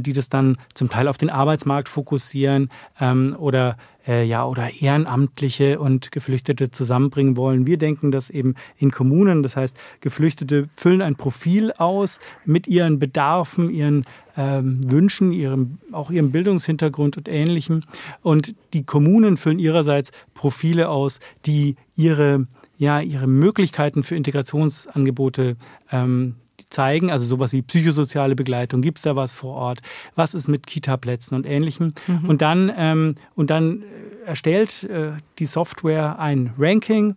die 0.00 0.12
das 0.12 0.28
dann 0.28 0.58
zum 0.74 0.88
Teil 0.88 1.08
auf 1.08 1.18
den 1.18 1.30
Arbeitsmarkt 1.30 1.88
fokussieren 1.88 2.70
ähm, 3.00 3.36
oder 3.38 3.76
äh, 4.08 4.24
ja, 4.24 4.46
oder 4.46 4.70
Ehrenamtliche 4.80 5.78
und 5.78 6.10
Geflüchtete 6.10 6.70
zusammenbringen 6.70 7.36
wollen. 7.36 7.66
Wir 7.66 7.76
denken 7.76 8.10
das 8.10 8.30
eben 8.30 8.54
in 8.78 8.90
Kommunen. 8.90 9.42
Das 9.42 9.54
heißt, 9.54 9.76
Geflüchtete 10.00 10.66
füllen 10.74 11.02
ein 11.02 11.14
Profil 11.14 11.72
aus 11.72 12.18
mit 12.44 12.66
ihren 12.66 12.98
Bedarfen, 12.98 13.70
ihren 13.70 14.04
ähm, 14.36 14.80
Wünschen, 14.90 15.32
ihrem, 15.32 15.78
auch 15.92 16.10
ihrem 16.10 16.32
Bildungshintergrund 16.32 17.18
und 17.18 17.28
Ähnlichem. 17.28 17.82
Und 18.22 18.54
die 18.72 18.84
Kommunen 18.84 19.36
füllen 19.36 19.58
ihrerseits 19.58 20.10
Profile 20.32 20.88
aus, 20.88 21.20
die 21.44 21.76
ihre, 21.94 22.46
ja, 22.78 23.00
ihre 23.00 23.26
Möglichkeiten 23.26 24.02
für 24.02 24.16
Integrationsangebote 24.16 25.56
ähm, 25.90 26.36
zeigen, 26.70 27.10
also 27.10 27.24
sowas 27.24 27.52
wie 27.52 27.62
psychosoziale 27.62 28.34
Begleitung, 28.34 28.82
gibt 28.82 28.98
es 28.98 29.02
da 29.02 29.16
was 29.16 29.32
vor 29.32 29.54
Ort, 29.54 29.80
was 30.14 30.34
ist 30.34 30.48
mit 30.48 30.66
Kita-Plätzen 30.66 31.34
und 31.34 31.46
ähnlichem. 31.46 31.94
Mhm. 32.06 32.28
Und 32.28 32.42
dann, 32.42 32.72
ähm, 32.76 33.14
und 33.34 33.50
dann 33.50 33.82
erstellt 34.24 34.84
äh, 34.84 35.12
die 35.38 35.46
Software 35.46 36.18
ein 36.18 36.52
Ranking 36.58 37.16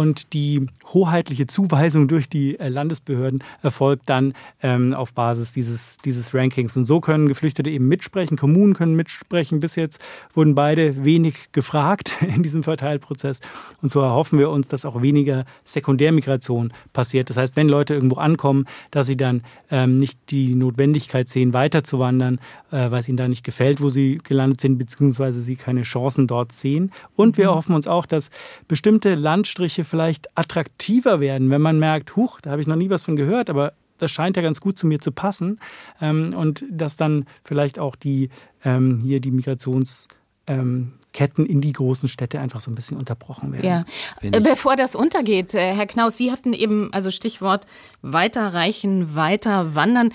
und 0.00 0.32
die 0.32 0.66
hoheitliche 0.94 1.46
Zuweisung 1.46 2.08
durch 2.08 2.26
die 2.26 2.58
äh, 2.58 2.70
Landesbehörden 2.70 3.44
erfolgt 3.62 4.08
dann 4.08 4.32
ähm, 4.62 4.94
auf 4.94 5.12
Basis 5.12 5.52
dieses, 5.52 5.98
dieses 5.98 6.34
Rankings. 6.34 6.74
Und 6.74 6.86
so 6.86 7.00
können 7.00 7.28
Geflüchtete 7.28 7.68
eben 7.68 7.86
mitsprechen, 7.86 8.38
Kommunen 8.38 8.72
können 8.72 8.96
mitsprechen. 8.96 9.60
Bis 9.60 9.76
jetzt 9.76 10.00
wurden 10.32 10.54
beide 10.54 11.04
wenig 11.04 11.52
gefragt 11.52 12.12
in 12.34 12.42
diesem 12.42 12.62
Verteilprozess. 12.62 13.40
Und 13.82 13.90
so 13.90 14.00
erhoffen 14.00 14.38
wir 14.38 14.48
uns, 14.48 14.68
dass 14.68 14.86
auch 14.86 15.02
weniger 15.02 15.44
Sekundärmigration 15.64 16.72
passiert. 16.94 17.28
Das 17.28 17.36
heißt, 17.36 17.58
wenn 17.58 17.68
Leute 17.68 17.92
irgendwo 17.92 18.16
ankommen, 18.16 18.64
dass 18.90 19.06
sie 19.06 19.18
dann 19.18 19.42
ähm, 19.70 19.98
nicht 19.98 20.18
die 20.30 20.54
Notwendigkeit 20.54 21.28
sehen, 21.28 21.52
weiterzuwandern, 21.52 22.40
äh, 22.70 22.90
weil 22.90 23.00
es 23.00 23.08
ihnen 23.08 23.18
da 23.18 23.28
nicht 23.28 23.44
gefällt, 23.44 23.82
wo 23.82 23.90
sie 23.90 24.16
gelandet 24.24 24.62
sind, 24.62 24.78
beziehungsweise 24.78 25.42
sie 25.42 25.56
keine 25.56 25.82
Chancen 25.82 26.26
dort 26.26 26.52
sehen. 26.52 26.90
Und 27.16 27.36
wir 27.36 27.50
mhm. 27.50 27.54
hoffen 27.54 27.74
uns 27.74 27.86
auch, 27.86 28.06
dass 28.06 28.30
bestimmte 28.66 29.14
Landstriche 29.14 29.84
vielleicht 29.90 30.38
attraktiver 30.38 31.20
werden, 31.20 31.50
wenn 31.50 31.60
man 31.60 31.78
merkt, 31.78 32.16
huch, 32.16 32.40
da 32.40 32.50
habe 32.50 32.62
ich 32.62 32.68
noch 32.68 32.76
nie 32.76 32.90
was 32.90 33.02
von 33.02 33.16
gehört, 33.16 33.50
aber 33.50 33.72
das 33.98 34.10
scheint 34.10 34.36
ja 34.36 34.42
ganz 34.42 34.60
gut 34.60 34.78
zu 34.78 34.86
mir 34.86 35.00
zu 35.00 35.12
passen. 35.12 35.60
Ähm, 36.00 36.32
und 36.34 36.64
dass 36.70 36.96
dann 36.96 37.26
vielleicht 37.44 37.78
auch 37.78 37.96
die 37.96 38.30
ähm, 38.64 39.00
hier 39.02 39.20
die 39.20 39.30
Migrations 39.30 40.08
ähm, 40.46 40.92
Ketten 41.12 41.46
in 41.46 41.60
die 41.60 41.72
großen 41.72 42.08
Städte 42.08 42.40
einfach 42.40 42.60
so 42.60 42.70
ein 42.70 42.74
bisschen 42.74 42.96
unterbrochen 42.96 43.52
werden. 43.52 43.84
Ja. 44.22 44.40
Bevor 44.40 44.76
das 44.76 44.94
untergeht, 44.94 45.54
äh, 45.54 45.74
Herr 45.74 45.86
Knaus, 45.86 46.16
Sie 46.16 46.30
hatten 46.30 46.52
eben, 46.52 46.92
also 46.92 47.10
Stichwort 47.10 47.66
weiterreichen, 48.02 49.14
weiter 49.14 49.74
wandern. 49.74 50.12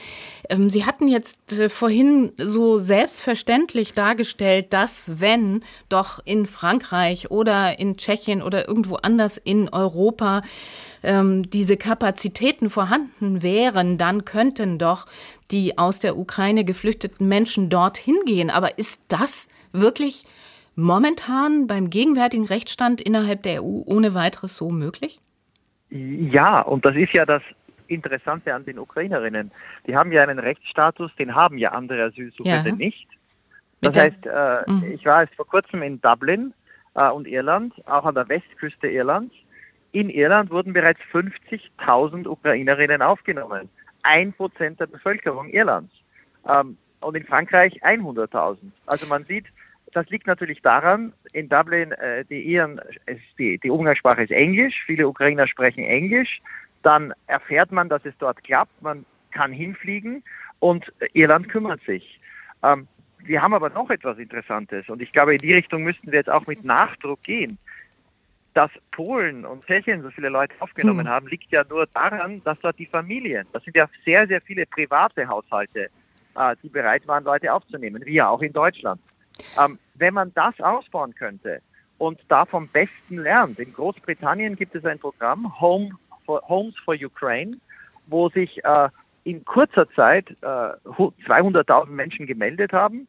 Ähm, 0.50 0.70
Sie 0.70 0.86
hatten 0.86 1.08
jetzt 1.08 1.54
äh, 1.54 1.70
vorhin 1.70 2.32
so 2.38 2.78
selbstverständlich 2.78 3.94
dargestellt, 3.94 4.74
dass 4.74 5.20
wenn 5.20 5.64
doch 5.90 6.20
in 6.26 6.46
Frankreich 6.46 7.32
oder 7.32 7.80
in 7.80 7.98
Tschechien 7.98 8.42
oder 8.42 8.68
irgendwo 8.68 8.96
anders 8.96 9.38
in 9.38 9.70
Europa 9.70 10.42
ähm, 11.04 11.50
diese 11.50 11.78
Kapazitäten 11.78 12.70
vorhanden 12.70 13.42
wären, 13.42 13.98
dann 13.98 14.26
könnten 14.26 14.78
doch 14.78 15.06
die 15.52 15.78
aus 15.78 16.00
der 16.00 16.18
Ukraine 16.18 16.66
geflüchteten 16.66 17.28
Menschen 17.28 17.70
dorthin 17.70 18.18
gehen. 18.26 18.50
Aber 18.50 18.78
ist 18.78 19.02
das 19.08 19.48
wirklich 19.72 20.26
momentan 20.76 21.68
beim 21.68 21.90
gegenwärtigen 21.90 22.46
Rechtsstand 22.46 23.02
innerhalb 23.02 23.44
der 23.44 23.64
EU 23.64 23.84
ohne 23.86 24.14
weiteres 24.14 24.56
so 24.56 24.70
möglich? 24.70 25.20
Ja, 25.90 26.62
und 26.62 26.86
das 26.86 26.96
ist 26.96 27.14
ja 27.14 27.26
das 27.26 27.42
Interessante 27.88 28.54
an 28.54 28.66
den 28.66 28.80
Ukrainerinnen. 28.80 29.52
Die 29.88 29.96
haben 29.96 30.12
ja 30.12 30.24
einen 30.24 30.40
Rechtsstatus, 30.40 31.12
den 31.18 31.36
haben 31.36 31.58
ja 31.58 31.72
andere 31.72 32.06
Asylsuchende 32.06 32.70
ja. 32.70 32.76
nicht. 32.76 33.08
Das 33.82 33.98
heißt, 33.98 34.26
äh, 34.26 34.72
mhm. 34.72 34.84
ich 34.92 35.06
war 35.06 35.24
jetzt 35.24 35.36
vor 35.36 35.48
kurzem 35.48 35.84
in 35.84 36.02
Dublin 36.02 36.54
äh, 36.96 37.10
und 37.10 37.28
Irland, 37.28 37.74
auch 37.88 38.06
an 38.06 38.16
der 38.16 38.28
Westküste 38.28 38.88
Irlands. 38.88 39.34
In 39.92 40.10
Irland 40.10 40.50
wurden 40.50 40.74
bereits 40.74 41.00
50.000 41.14 42.28
Ukrainerinnen 42.28 43.02
aufgenommen. 43.02 43.70
Ein 44.04 44.34
Prozent 44.34 44.80
der 44.80 44.88
Bevölkerung 44.88 45.50
Irlands. 45.50 45.94
Ähm, 46.48 46.78
und 47.02 47.16
in 47.16 47.26
Frankreich 47.26 47.84
100.000. 47.84 48.58
Also 48.88 49.06
man 49.06 49.26
sieht, 49.26 49.46
das 49.96 50.10
liegt 50.10 50.28
natürlich 50.28 50.62
daran, 50.62 51.14
in 51.32 51.48
Dublin, 51.48 51.94
äh, 51.94 52.26
die, 52.26 52.42
Iren, 52.42 52.82
die, 53.38 53.58
die 53.58 53.70
Umgangssprache 53.70 54.24
ist 54.24 54.32
Englisch, 54.32 54.84
viele 54.86 55.08
Ukrainer 55.08 55.48
sprechen 55.48 55.86
Englisch, 55.86 56.42
dann 56.84 57.14
erfährt 57.28 57.72
man, 57.72 57.88
dass 57.88 58.04
es 58.04 58.14
dort 58.20 58.44
klappt, 58.44 58.82
man 58.82 59.06
kann 59.32 59.54
hinfliegen 59.54 60.22
und 60.60 60.92
Irland 61.14 61.48
kümmert 61.48 61.82
sich. 61.84 62.20
Ähm, 62.62 62.88
wir 63.20 63.42
haben 63.42 63.54
aber 63.54 63.70
noch 63.70 63.90
etwas 63.90 64.18
Interessantes 64.18 64.90
und 64.90 65.02
ich 65.02 65.14
glaube, 65.14 65.36
in 65.36 65.40
die 65.40 65.54
Richtung 65.54 65.84
müssten 65.84 66.12
wir 66.12 66.20
jetzt 66.20 66.30
auch 66.30 66.46
mit 66.46 66.66
Nachdruck 66.66 67.24
gehen. 67.24 67.58
Dass 68.54 68.72
Polen 68.92 69.46
und 69.46 69.66
Tschechien 69.66 70.02
so 70.02 70.10
viele 70.12 70.30
Leute 70.30 70.54
aufgenommen 70.60 71.06
mhm. 71.06 71.10
haben, 71.10 71.28
liegt 71.28 71.52
ja 71.52 71.64
nur 71.70 71.88
daran, 71.88 72.42
dass 72.44 72.60
dort 72.60 72.80
die 72.80 72.86
Familien, 72.86 73.48
das 73.54 73.64
sind 73.64 73.76
ja 73.76 73.90
sehr, 74.04 74.28
sehr 74.28 74.42
viele 74.42 74.66
private 74.66 75.28
Haushalte, 75.28 75.90
äh, 76.36 76.56
die 76.64 76.70
bereit 76.70 77.08
waren, 77.08 77.24
Leute 77.24 77.54
aufzunehmen, 77.54 78.06
wie 78.06 78.14
ja 78.14 78.30
auch 78.30 78.42
in 78.42 78.54
Deutschland. 78.54 79.02
Ähm, 79.58 79.78
wenn 79.96 80.14
man 80.14 80.34
das 80.34 80.60
ausbauen 80.60 81.14
könnte 81.16 81.62
und 81.98 82.20
da 82.28 82.46
vom 82.46 82.68
Besten 82.68 83.18
lernt, 83.18 83.60
in 83.60 83.74
Großbritannien 83.74 84.56
gibt 84.56 84.76
es 84.76 84.86
ein 84.86 85.00
Programm, 85.00 85.60
Home 85.60 85.90
for, 86.26 86.42
Homes 86.48 86.76
for 86.84 86.96
Ukraine, 86.96 87.58
wo 88.08 88.30
sich 88.30 88.64
äh, 88.64 88.90
in 89.24 89.44
kurzer 89.46 89.90
Zeit 89.92 90.30
äh, 90.42 90.46
200.000 90.46 91.88
Menschen 91.88 92.28
gemeldet 92.28 92.74
haben. 92.74 93.08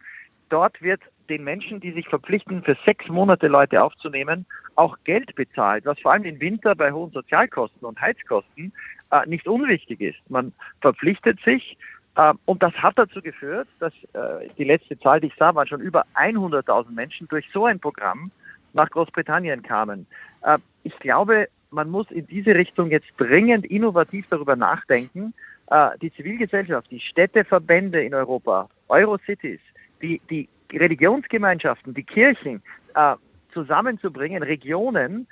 Dort 0.48 0.80
wird 0.80 1.00
den 1.28 1.44
Menschen, 1.44 1.80
die 1.80 1.92
sich 1.92 2.08
verpflichten, 2.08 2.62
für 2.62 2.76
sechs 2.84 3.08
Monate 3.08 3.48
Leute 3.48 3.82
aufzunehmen, 3.82 4.46
auch 4.76 4.96
Geld 5.04 5.34
bezahlt, 5.34 5.84
was 5.86 5.98
vor 6.00 6.12
allem 6.12 6.24
im 6.24 6.40
Winter 6.40 6.74
bei 6.74 6.92
hohen 6.92 7.10
Sozialkosten 7.10 7.86
und 7.86 8.00
Heizkosten 8.00 8.72
äh, 9.10 9.26
nicht 9.26 9.48
unwichtig 9.48 10.00
ist. 10.00 10.18
Man 10.30 10.52
verpflichtet 10.80 11.40
sich, 11.44 11.76
und 12.46 12.62
das 12.62 12.72
hat 12.74 12.98
dazu 12.98 13.20
geführt, 13.20 13.68
dass 13.78 13.92
äh, 14.14 14.48
die 14.56 14.64
letzte 14.64 14.98
Zahl, 14.98 15.20
die 15.20 15.26
ich 15.26 15.34
sah, 15.38 15.54
waren 15.54 15.66
schon 15.66 15.82
über 15.82 16.04
100.000 16.14 16.90
Menschen 16.90 17.28
durch 17.28 17.46
so 17.52 17.66
ein 17.66 17.78
Programm 17.78 18.30
nach 18.72 18.88
Großbritannien 18.88 19.62
kamen. 19.62 20.06
Äh, 20.42 20.58
ich 20.82 20.98
glaube, 20.98 21.48
man 21.70 21.90
muss 21.90 22.10
in 22.10 22.26
diese 22.26 22.54
Richtung 22.54 22.90
jetzt 22.90 23.08
dringend 23.18 23.66
innovativ 23.66 24.26
darüber 24.30 24.56
nachdenken, 24.56 25.34
äh, 25.66 25.90
die 26.00 26.10
Zivilgesellschaft, 26.12 26.90
die 26.90 27.00
Städteverbände 27.00 28.02
in 28.02 28.14
Europa, 28.14 28.66
Eurocities, 28.88 29.60
die, 30.00 30.20
die 30.30 30.48
Religionsgemeinschaften, 30.72 31.94
die 31.94 32.02
Kirchen 32.02 32.62
zusammenzubringen, 33.52 34.42
Regionen, 34.42 35.26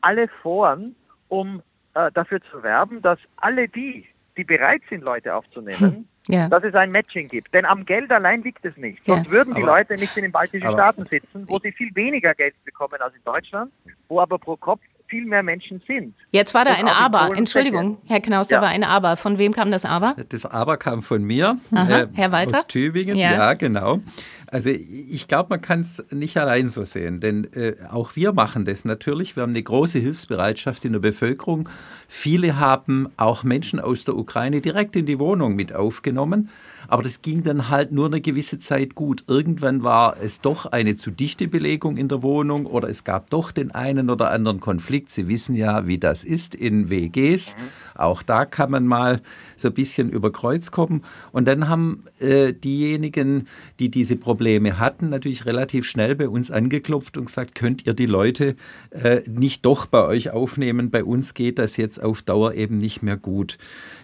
alle 0.00 0.28
Foren, 0.42 0.96
um 1.28 1.62
dafür 1.92 2.40
zu 2.50 2.62
werben, 2.64 3.00
dass 3.00 3.18
alle 3.36 3.68
die, 3.68 4.04
die 4.36 4.44
bereit 4.44 4.82
sind, 4.90 5.02
Leute 5.02 5.34
aufzunehmen, 5.34 6.08
ja. 6.28 6.48
dass 6.48 6.62
es 6.64 6.74
ein 6.74 6.90
Matching 6.90 7.28
gibt. 7.28 7.52
Denn 7.54 7.64
am 7.64 7.84
Geld 7.84 8.10
allein 8.10 8.42
liegt 8.42 8.64
es 8.64 8.76
nicht. 8.76 9.02
Sonst 9.06 9.26
ja. 9.26 9.32
würden 9.32 9.54
die 9.54 9.62
aber, 9.62 9.78
Leute 9.78 9.94
nicht 9.94 10.16
in 10.16 10.22
den 10.22 10.32
baltischen 10.32 10.70
Staaten 10.72 11.06
sitzen, 11.06 11.48
wo 11.48 11.58
sie 11.58 11.72
viel 11.72 11.94
weniger 11.94 12.34
Geld 12.34 12.54
bekommen 12.64 13.00
als 13.00 13.14
in 13.14 13.22
Deutschland, 13.24 13.72
wo 14.08 14.20
aber 14.20 14.38
pro 14.38 14.56
Kopf 14.56 14.80
viel 15.08 15.24
mehr 15.24 15.42
Menschen 15.42 15.82
sind. 15.86 16.14
Jetzt 16.30 16.54
war 16.54 16.64
da 16.64 16.72
ein 16.72 16.88
Aber. 16.88 17.36
Entschuldigung, 17.36 17.98
Herr 18.06 18.20
Knaus, 18.20 18.48
da 18.48 18.56
ja. 18.56 18.62
war 18.62 18.68
ein 18.68 18.84
Aber. 18.84 19.16
Von 19.16 19.38
wem 19.38 19.52
kam 19.52 19.70
das 19.70 19.84
Aber? 19.84 20.16
Das 20.28 20.46
Aber 20.46 20.76
kam 20.76 21.02
von 21.02 21.22
mir. 21.22 21.58
Aha, 21.72 22.00
äh, 22.00 22.08
Herr 22.14 22.32
Walter? 22.32 22.58
Aus 22.58 22.66
Tübingen, 22.66 23.16
ja, 23.16 23.32
ja 23.32 23.54
genau. 23.54 24.00
Also 24.48 24.70
ich 24.70 25.26
glaube, 25.26 25.50
man 25.50 25.60
kann 25.60 25.80
es 25.80 26.04
nicht 26.10 26.36
allein 26.36 26.68
so 26.68 26.84
sehen, 26.84 27.20
denn 27.20 27.52
äh, 27.52 27.74
auch 27.90 28.14
wir 28.14 28.32
machen 28.32 28.64
das 28.64 28.84
natürlich. 28.84 29.36
Wir 29.36 29.42
haben 29.42 29.50
eine 29.50 29.62
große 29.62 29.98
Hilfsbereitschaft 29.98 30.84
in 30.84 30.92
der 30.92 31.00
Bevölkerung. 31.00 31.68
Viele 32.08 32.58
haben 32.58 33.08
auch 33.16 33.42
Menschen 33.42 33.80
aus 33.80 34.04
der 34.04 34.16
Ukraine 34.16 34.60
direkt 34.60 34.94
in 34.96 35.06
die 35.06 35.18
Wohnung 35.18 35.56
mit 35.56 35.74
aufgenommen. 35.74 36.48
Aber 36.88 37.02
das 37.02 37.22
ging 37.22 37.42
dann 37.42 37.68
halt 37.68 37.92
nur 37.92 38.06
eine 38.06 38.20
gewisse 38.20 38.58
Zeit 38.58 38.94
gut. 38.94 39.24
Irgendwann 39.26 39.82
war 39.82 40.16
es 40.20 40.40
doch 40.40 40.66
eine 40.66 40.96
zu 40.96 41.10
dichte 41.10 41.48
Belegung 41.48 41.96
in 41.96 42.08
der 42.08 42.22
Wohnung 42.22 42.66
oder 42.66 42.88
es 42.88 43.04
gab 43.04 43.30
doch 43.30 43.52
den 43.52 43.70
einen 43.70 44.10
oder 44.10 44.30
anderen 44.30 44.60
Konflikt. 44.60 45.10
Sie 45.10 45.28
wissen 45.28 45.54
ja, 45.54 45.86
wie 45.86 45.98
das 45.98 46.24
ist 46.24 46.54
in 46.54 46.90
WGs. 46.90 47.56
Auch 47.94 48.22
da 48.22 48.44
kann 48.44 48.70
man 48.70 48.86
mal 48.86 49.20
so 49.56 49.68
ein 49.68 49.74
bisschen 49.74 50.10
über 50.10 50.30
Kreuz 50.32 50.70
kommen. 50.70 51.02
Und 51.32 51.46
dann 51.48 51.68
haben 51.68 52.04
äh, 52.20 52.52
diejenigen, 52.52 53.48
die 53.78 53.90
diese 53.90 54.16
Probleme 54.16 54.78
hatten, 54.78 55.08
natürlich 55.08 55.46
relativ 55.46 55.86
schnell 55.86 56.14
bei 56.14 56.28
uns 56.28 56.50
angeklopft 56.50 57.16
und 57.16 57.26
gesagt, 57.26 57.54
könnt 57.54 57.86
ihr 57.86 57.94
die 57.94 58.06
Leute 58.06 58.56
äh, 58.90 59.22
nicht 59.28 59.64
doch 59.64 59.86
bei 59.86 60.04
euch 60.04 60.30
aufnehmen? 60.30 60.90
Bei 60.90 61.04
uns 61.04 61.34
geht 61.34 61.58
das 61.58 61.76
jetzt 61.76 62.02
auf 62.02 62.22
Dauer 62.22 62.54
eben 62.54 62.76
nicht 62.76 63.02
mehr 63.02 63.16
gut. 63.16 63.58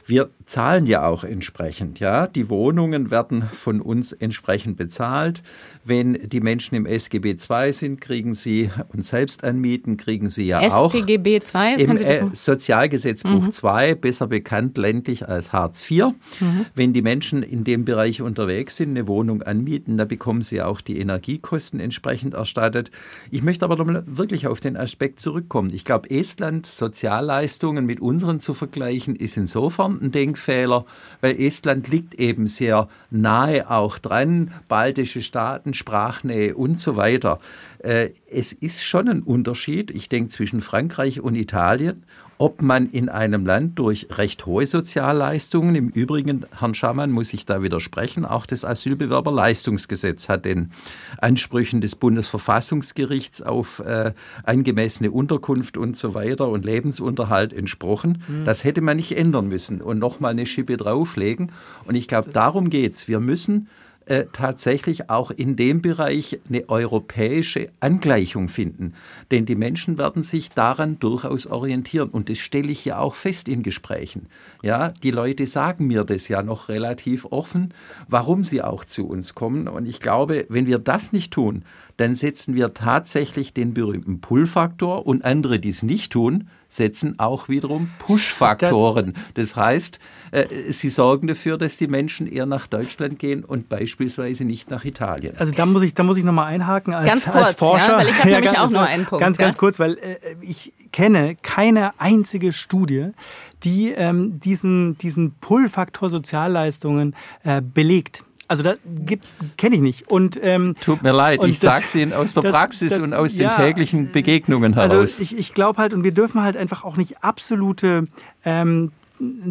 Wir 0.06 0.30
zahlen 0.44 0.86
ja 0.86 1.06
auch 1.06 1.22
entsprechend, 1.22 2.00
ja. 2.00 2.26
Die 2.26 2.50
Wohnungen 2.72 3.10
werden 3.10 3.42
von 3.52 3.82
uns 3.82 4.12
entsprechend 4.12 4.78
bezahlt. 4.78 5.42
Wenn 5.84 6.14
die 6.14 6.40
Menschen 6.40 6.74
im 6.74 6.86
SGB 6.86 7.36
II 7.50 7.70
sind, 7.70 8.00
kriegen 8.00 8.32
sie 8.32 8.70
uns 8.94 9.08
selbst 9.08 9.44
anmieten, 9.44 9.98
kriegen 9.98 10.30
sie 10.30 10.46
ja 10.46 10.62
StGB 10.62 10.74
auch. 10.74 10.94
StGB 10.94 11.40
II, 11.54 11.82
im 11.82 11.96
äh, 11.98 12.22
Sozialgesetzbuch 12.32 13.42
mhm. 13.46 13.52
2, 13.52 13.94
besser 13.96 14.26
bekannt 14.26 14.78
ländlich 14.78 15.28
als 15.28 15.52
Hartz 15.52 15.90
IV. 15.90 16.12
Mhm. 16.40 16.66
Wenn 16.74 16.94
die 16.94 17.02
Menschen 17.02 17.42
in 17.42 17.64
dem 17.64 17.84
Bereich 17.84 18.22
unterwegs 18.22 18.78
sind, 18.78 18.90
eine 18.90 19.06
Wohnung 19.06 19.42
anmieten, 19.42 19.98
da 19.98 20.06
bekommen 20.06 20.40
sie 20.40 20.62
auch 20.62 20.80
die 20.80 20.98
Energiekosten 20.98 21.78
entsprechend 21.78 22.32
erstattet. 22.32 22.90
Ich 23.30 23.42
möchte 23.42 23.66
aber 23.66 24.02
wirklich 24.06 24.46
auf 24.46 24.60
den 24.60 24.78
Aspekt 24.78 25.20
zurückkommen. 25.20 25.70
Ich 25.74 25.84
glaube, 25.84 26.08
Estland 26.08 26.64
Sozialleistungen 26.64 27.84
mit 27.84 28.00
unseren 28.00 28.40
zu 28.40 28.54
vergleichen, 28.54 29.14
ist 29.14 29.36
insofern 29.36 30.00
ein 30.00 30.10
Denkfehler, 30.10 30.86
weil 31.20 31.38
Estland 31.38 31.88
liegt 31.88 32.14
eben 32.14 32.46
sehr 32.46 32.61
nahe 33.10 33.70
auch 33.70 33.98
dran, 33.98 34.52
baltische 34.68 35.22
Staaten, 35.22 35.74
Sprachnähe 35.74 36.54
und 36.54 36.78
so 36.78 36.96
weiter. 36.96 37.38
Äh, 37.78 38.10
es 38.30 38.52
ist 38.52 38.84
schon 38.84 39.08
ein 39.08 39.22
Unterschied, 39.22 39.90
ich 39.90 40.08
denke, 40.08 40.28
zwischen 40.28 40.60
Frankreich 40.60 41.20
und 41.20 41.34
Italien 41.34 42.04
ob 42.38 42.62
man 42.62 42.88
in 42.90 43.08
einem 43.08 43.46
Land 43.46 43.78
durch 43.78 44.08
recht 44.10 44.46
hohe 44.46 44.66
Sozialleistungen, 44.66 45.74
im 45.74 45.88
Übrigen, 45.88 46.44
Herrn 46.58 46.74
Schamann 46.74 47.10
muss 47.10 47.32
ich 47.32 47.46
da 47.46 47.62
widersprechen, 47.62 48.24
auch 48.24 48.46
das 48.46 48.64
Asylbewerberleistungsgesetz 48.64 50.28
hat 50.28 50.44
den 50.44 50.72
Ansprüchen 51.18 51.80
des 51.80 51.96
Bundesverfassungsgerichts 51.96 53.42
auf 53.42 53.80
äh, 53.80 54.12
angemessene 54.44 55.10
Unterkunft 55.10 55.76
und 55.76 55.96
so 55.96 56.14
weiter 56.14 56.48
und 56.48 56.64
Lebensunterhalt 56.64 57.52
entsprochen. 57.52 58.22
Mhm. 58.26 58.44
Das 58.44 58.64
hätte 58.64 58.80
man 58.80 58.96
nicht 58.96 59.16
ändern 59.16 59.48
müssen 59.48 59.80
und 59.80 59.98
nochmal 59.98 60.32
eine 60.32 60.46
Schippe 60.46 60.76
drauflegen. 60.76 61.52
Und 61.84 61.94
ich 61.94 62.08
glaube, 62.08 62.30
darum 62.30 62.70
geht 62.70 62.94
es. 62.94 63.08
Wir 63.08 63.20
müssen 63.20 63.68
äh, 64.06 64.26
tatsächlich 64.32 65.10
auch 65.10 65.30
in 65.30 65.56
dem 65.56 65.82
Bereich 65.82 66.40
eine 66.48 66.68
europäische 66.68 67.68
Angleichung 67.80 68.48
finden. 68.48 68.94
Denn 69.30 69.46
die 69.46 69.54
Menschen 69.54 69.98
werden 69.98 70.22
sich 70.22 70.50
daran 70.50 70.98
durchaus 70.98 71.46
orientieren. 71.46 72.10
Und 72.10 72.28
das 72.28 72.38
stelle 72.38 72.70
ich 72.70 72.84
ja 72.84 72.98
auch 72.98 73.14
fest 73.14 73.48
in 73.48 73.62
Gesprächen. 73.62 74.26
Ja, 74.62 74.88
die 74.88 75.10
Leute 75.10 75.46
sagen 75.46 75.86
mir 75.86 76.04
das 76.04 76.28
ja 76.28 76.42
noch 76.42 76.68
relativ 76.68 77.26
offen, 77.26 77.74
warum 78.08 78.44
sie 78.44 78.62
auch 78.62 78.84
zu 78.84 79.08
uns 79.08 79.34
kommen. 79.34 79.68
Und 79.68 79.86
ich 79.86 80.00
glaube, 80.00 80.46
wenn 80.48 80.66
wir 80.66 80.78
das 80.78 81.12
nicht 81.12 81.32
tun, 81.32 81.64
dann 81.96 82.14
setzen 82.14 82.54
wir 82.54 82.74
tatsächlich 82.74 83.54
den 83.54 83.74
berühmten 83.74 84.20
Pull-Faktor 84.20 85.06
und 85.06 85.24
andere, 85.24 85.60
die 85.60 85.68
es 85.68 85.82
nicht 85.82 86.12
tun, 86.12 86.48
setzen 86.72 87.18
auch 87.18 87.50
wiederum 87.50 87.90
Push-Faktoren. 87.98 89.12
Das 89.34 89.56
heißt, 89.56 89.98
äh, 90.30 90.72
sie 90.72 90.88
sorgen 90.88 91.26
dafür, 91.26 91.58
dass 91.58 91.76
die 91.76 91.86
Menschen 91.86 92.26
eher 92.26 92.46
nach 92.46 92.66
Deutschland 92.66 93.18
gehen 93.18 93.44
und 93.44 93.68
beispielsweise 93.68 94.46
nicht 94.46 94.70
nach 94.70 94.86
Italien. 94.86 95.36
Also 95.36 95.52
da 95.52 95.66
muss 95.66 95.82
ich, 95.82 95.92
da 95.92 96.02
muss 96.02 96.16
ich 96.16 96.24
nochmal 96.24 96.46
einhaken 96.46 96.94
als, 96.94 97.06
ganz 97.06 97.24
kurz, 97.24 97.46
als 97.48 97.56
Forscher. 97.56 97.88
Ja, 97.88 97.98
weil 97.98 98.08
ich 98.08 98.18
habe 98.18 98.30
ja, 98.30 98.40
nämlich 98.40 98.58
auch 98.58 98.70
nur 98.70 98.82
einen 98.82 99.04
Punkt. 99.04 99.20
Ganz, 99.20 99.36
ganz 99.36 99.58
kurz, 99.58 99.78
weil 99.78 99.98
äh, 99.98 100.16
ich 100.40 100.72
kenne 100.92 101.36
keine 101.42 102.00
einzige 102.00 102.54
Studie, 102.54 103.10
die 103.64 103.90
ähm, 103.90 104.40
diesen, 104.40 104.96
diesen 104.96 105.34
Pull-Faktor 105.40 106.08
Sozialleistungen 106.08 107.14
äh, 107.44 107.60
belegt. 107.60 108.24
Also 108.52 108.64
das 108.64 108.80
kenne 109.56 109.76
ich 109.76 109.80
nicht. 109.80 110.08
Und, 110.10 110.38
ähm, 110.42 110.74
Tut 110.78 111.02
mir 111.02 111.12
leid, 111.12 111.42
ich 111.42 111.58
sage 111.58 111.84
es 111.86 111.94
Ihnen 111.94 112.12
aus 112.12 112.34
der 112.34 112.42
das, 112.42 112.52
Praxis 112.52 112.90
das, 112.90 113.00
und 113.00 113.14
aus 113.14 113.32
den 113.32 113.44
ja, 113.44 113.56
täglichen 113.56 114.12
Begegnungen 114.12 114.74
also 114.74 114.96
heraus. 114.96 115.18
Also 115.18 115.22
ich, 115.22 115.38
ich 115.38 115.54
glaube 115.54 115.78
halt, 115.78 115.94
und 115.94 116.04
wir 116.04 116.12
dürfen 116.12 116.42
halt 116.42 116.58
einfach 116.58 116.84
auch 116.84 116.98
nicht 116.98 117.24
absolute 117.24 118.08
ähm, 118.44 118.92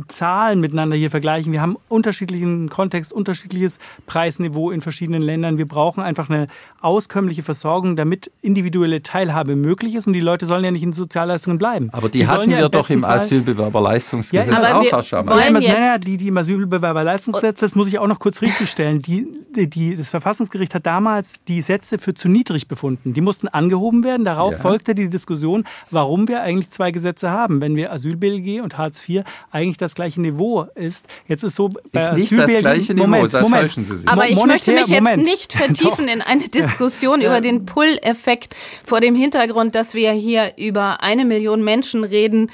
Zahlen 0.07 0.59
miteinander 0.59 0.95
hier 0.95 1.09
vergleichen. 1.09 1.51
Wir 1.51 1.61
haben 1.61 1.77
unterschiedlichen 1.87 2.69
Kontext, 2.69 3.13
unterschiedliches 3.13 3.79
Preisniveau 4.05 4.71
in 4.71 4.81
verschiedenen 4.81 5.21
Ländern. 5.21 5.57
Wir 5.57 5.65
brauchen 5.65 6.01
einfach 6.01 6.29
eine 6.29 6.47
auskömmliche 6.81 7.43
Versorgung, 7.43 7.95
damit 7.95 8.31
individuelle 8.41 9.01
Teilhabe 9.03 9.55
möglich 9.55 9.95
ist. 9.95 10.07
Und 10.07 10.13
die 10.13 10.19
Leute 10.19 10.45
sollen 10.45 10.63
ja 10.63 10.71
nicht 10.71 10.83
in 10.83 10.93
Sozialleistungen 10.93 11.57
bleiben. 11.57 11.89
Aber 11.91 12.09
die, 12.09 12.19
die 12.19 12.27
hatten 12.27 12.49
wir 12.49 12.59
ja 12.59 12.69
doch 12.69 12.89
im 12.89 13.05
Asylbewerberleistungsgesetz 13.05 14.47
ja, 14.47 14.77
auch, 14.77 14.91
Herr 14.91 15.03
Schamann. 15.03 15.37
Nein, 15.37 15.53
naja, 15.53 15.97
die, 15.97 16.17
die 16.17 16.27
im 16.27 16.37
Asylbewerberleistungsgesetz, 16.37 17.59
das 17.59 17.75
muss 17.75 17.87
ich 17.87 17.99
auch 17.99 18.07
noch 18.07 18.19
kurz 18.19 18.41
richtigstellen. 18.41 19.01
Die, 19.01 19.27
die, 19.55 19.95
das 19.95 20.09
Verfassungsgericht 20.09 20.75
hat 20.75 20.85
damals 20.85 21.43
die 21.45 21.61
Sätze 21.61 21.97
für 21.97 22.13
zu 22.13 22.27
niedrig 22.27 22.67
befunden. 22.67 23.13
Die 23.13 23.21
mussten 23.21 23.47
angehoben 23.47 24.03
werden. 24.03 24.25
Darauf 24.25 24.53
ja. 24.53 24.59
folgte 24.59 24.95
die 24.95 25.09
Diskussion, 25.09 25.65
warum 25.91 26.27
wir 26.27 26.41
eigentlich 26.41 26.71
zwei 26.71 26.91
Gesetze 26.91 27.29
haben, 27.29 27.61
wenn 27.61 27.75
wir 27.75 27.91
Asyl-BLG 27.93 28.61
und 28.61 28.77
Hartz 28.77 29.07
IV 29.07 29.23
eigentlich 29.61 29.77
das 29.77 29.95
gleiche 29.95 30.21
Niveau 30.21 30.67
ist. 30.75 31.07
Jetzt 31.27 31.43
ist 31.43 31.55
so 31.55 31.69
bei 31.91 32.09
ist 32.09 32.13
nicht 32.13 32.37
das 32.37 32.59
gleiche 32.59 32.93
Niveau, 32.93 33.07
Moment, 33.07 33.33
da 33.33 33.41
Moment. 33.41 33.63
täuschen 33.63 33.85
Sie 33.85 33.97
sich. 33.97 34.07
Aber 34.07 34.27
ich 34.27 34.35
Monetär, 34.35 34.53
möchte 34.53 34.71
mich 34.71 34.87
jetzt 34.87 35.03
Moment. 35.03 35.23
nicht 35.23 35.53
vertiefen 35.53 36.07
in 36.13 36.21
eine 36.21 36.47
Diskussion 36.47 37.21
über 37.21 37.41
den 37.41 37.65
Pull-Effekt 37.65 38.55
vor 38.83 38.99
dem 38.99 39.15
Hintergrund, 39.15 39.75
dass 39.75 39.93
wir 39.93 40.11
hier 40.11 40.53
über 40.57 41.01
eine 41.01 41.25
Million 41.25 41.63
Menschen 41.63 42.03
reden, 42.03 42.51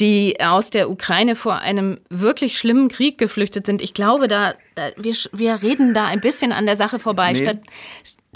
die 0.00 0.36
aus 0.40 0.70
der 0.70 0.90
Ukraine 0.90 1.36
vor 1.36 1.58
einem 1.58 1.98
wirklich 2.10 2.58
schlimmen 2.58 2.88
Krieg 2.88 3.18
geflüchtet 3.18 3.66
sind. 3.66 3.80
Ich 3.82 3.94
glaube, 3.94 4.28
da, 4.28 4.54
da 4.74 4.90
wir, 4.96 5.14
wir 5.32 5.62
reden 5.62 5.94
da 5.94 6.06
ein 6.06 6.20
bisschen 6.20 6.52
an 6.52 6.66
der 6.66 6.76
Sache 6.76 6.98
vorbei. 6.98 7.32
Nee. 7.32 7.42
Statt, 7.42 7.58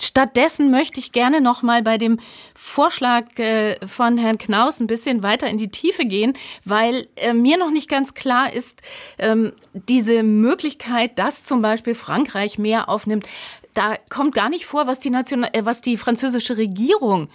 Stattdessen 0.00 0.70
möchte 0.70 0.98
ich 0.98 1.12
gerne 1.12 1.40
noch 1.42 1.62
mal 1.62 1.82
bei 1.82 1.98
dem 1.98 2.18
Vorschlag 2.54 3.38
äh, 3.38 3.76
von 3.86 4.16
Herrn 4.16 4.38
Knaus 4.38 4.80
ein 4.80 4.86
bisschen 4.86 5.22
weiter 5.22 5.46
in 5.48 5.58
die 5.58 5.70
Tiefe 5.70 6.06
gehen, 6.06 6.32
weil 6.64 7.06
äh, 7.16 7.34
mir 7.34 7.58
noch 7.58 7.70
nicht 7.70 7.88
ganz 7.88 8.14
klar 8.14 8.52
ist, 8.52 8.82
ähm, 9.18 9.52
diese 9.74 10.22
Möglichkeit, 10.22 11.18
dass 11.18 11.42
zum 11.42 11.60
Beispiel 11.60 11.94
Frankreich 11.94 12.58
mehr 12.58 12.88
aufnimmt, 12.88 13.28
da 13.74 13.94
kommt 14.08 14.34
gar 14.34 14.48
nicht 14.48 14.66
vor, 14.66 14.86
was 14.86 15.00
die, 15.00 15.10
National 15.10 15.50
äh, 15.52 15.64
was 15.64 15.82
die 15.82 15.96
französische 15.96 16.56
Regierung 16.56 17.28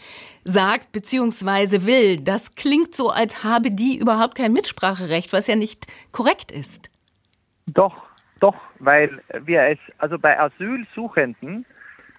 sagt 0.44 0.92
bzw. 0.92 1.86
will. 1.86 2.18
Das 2.18 2.56
klingt 2.56 2.96
so, 2.96 3.10
als 3.10 3.44
habe 3.44 3.72
die 3.72 3.98
überhaupt 3.98 4.36
kein 4.36 4.54
Mitspracherecht, 4.54 5.34
was 5.34 5.48
ja 5.48 5.56
nicht 5.56 5.86
korrekt 6.12 6.52
ist. 6.52 6.90
Doch, 7.68 8.04
doch, 8.40 8.56
weil 8.80 9.22
wir 9.44 9.62
es, 9.64 9.80
also 9.98 10.20
bei 10.20 10.40
Asylsuchenden, 10.40 11.66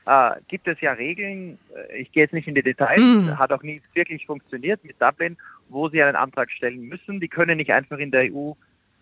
äh, 0.06 0.30
gibt 0.48 0.68
es 0.68 0.80
ja 0.80 0.92
Regeln, 0.92 1.58
äh, 1.74 1.98
ich 1.98 2.12
gehe 2.12 2.22
jetzt 2.22 2.32
nicht 2.32 2.48
in 2.48 2.54
die 2.54 2.62
Details, 2.62 3.00
mm. 3.00 3.38
hat 3.38 3.52
auch 3.52 3.62
nie 3.62 3.82
wirklich 3.94 4.26
funktioniert 4.26 4.84
mit 4.84 5.00
Dublin, 5.00 5.36
wo 5.68 5.88
sie 5.88 6.02
einen 6.02 6.16
Antrag 6.16 6.50
stellen 6.50 6.88
müssen. 6.88 7.20
Die 7.20 7.28
können 7.28 7.56
nicht 7.56 7.72
einfach 7.72 7.98
in 7.98 8.10
der 8.10 8.32
EU 8.32 8.52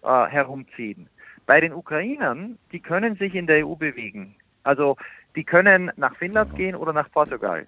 äh, 0.02 0.26
herumziehen. 0.26 1.08
Bei 1.46 1.60
den 1.60 1.72
Ukrainern, 1.72 2.58
die 2.72 2.80
können 2.80 3.16
sich 3.16 3.34
in 3.34 3.46
der 3.46 3.66
EU 3.66 3.74
bewegen. 3.74 4.34
Also 4.62 4.96
die 5.36 5.44
können 5.44 5.92
nach 5.96 6.16
Finnland 6.16 6.56
gehen 6.56 6.74
oder 6.74 6.92
nach 6.92 7.10
Portugal. 7.10 7.66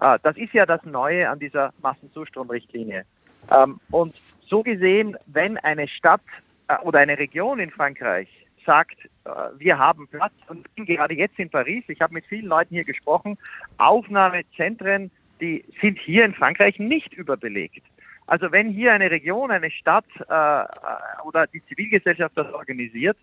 Äh, 0.00 0.18
das 0.22 0.36
ist 0.36 0.54
ja 0.54 0.64
das 0.64 0.82
Neue 0.84 1.28
an 1.28 1.38
dieser 1.38 1.72
Massenzustromrichtlinie. 1.82 3.04
Ähm, 3.50 3.80
und 3.90 4.14
so 4.46 4.62
gesehen, 4.62 5.16
wenn 5.26 5.58
eine 5.58 5.88
Stadt 5.88 6.22
äh, 6.68 6.76
oder 6.82 7.00
eine 7.00 7.18
Region 7.18 7.58
in 7.58 7.70
Frankreich 7.70 8.28
sagt, 8.68 8.98
äh, 9.24 9.30
wir 9.56 9.78
haben 9.78 10.06
Platz 10.08 10.34
und 10.48 10.66
ich 10.66 10.72
bin 10.74 10.84
gerade 10.84 11.14
jetzt 11.14 11.38
in 11.38 11.48
Paris, 11.48 11.84
ich 11.88 12.02
habe 12.02 12.12
mit 12.12 12.26
vielen 12.26 12.44
Leuten 12.44 12.74
hier 12.74 12.84
gesprochen, 12.84 13.38
Aufnahmezentren, 13.78 15.10
die 15.40 15.64
sind 15.80 15.98
hier 15.98 16.26
in 16.26 16.34
Frankreich 16.34 16.78
nicht 16.78 17.14
überbelegt. 17.14 17.82
Also 18.26 18.52
wenn 18.52 18.68
hier 18.68 18.92
eine 18.92 19.10
Region, 19.10 19.50
eine 19.50 19.70
Stadt 19.70 20.04
äh, 20.20 21.24
oder 21.24 21.46
die 21.46 21.64
Zivilgesellschaft 21.64 22.36
das 22.36 22.52
organisiert, 22.52 23.16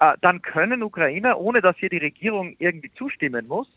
äh, 0.00 0.14
dann 0.22 0.40
können 0.40 0.82
Ukrainer, 0.82 1.38
ohne 1.38 1.60
dass 1.60 1.76
hier 1.76 1.90
die 1.90 1.98
Regierung 1.98 2.56
irgendwie 2.58 2.90
zustimmen 2.94 3.46
muss, 3.46 3.68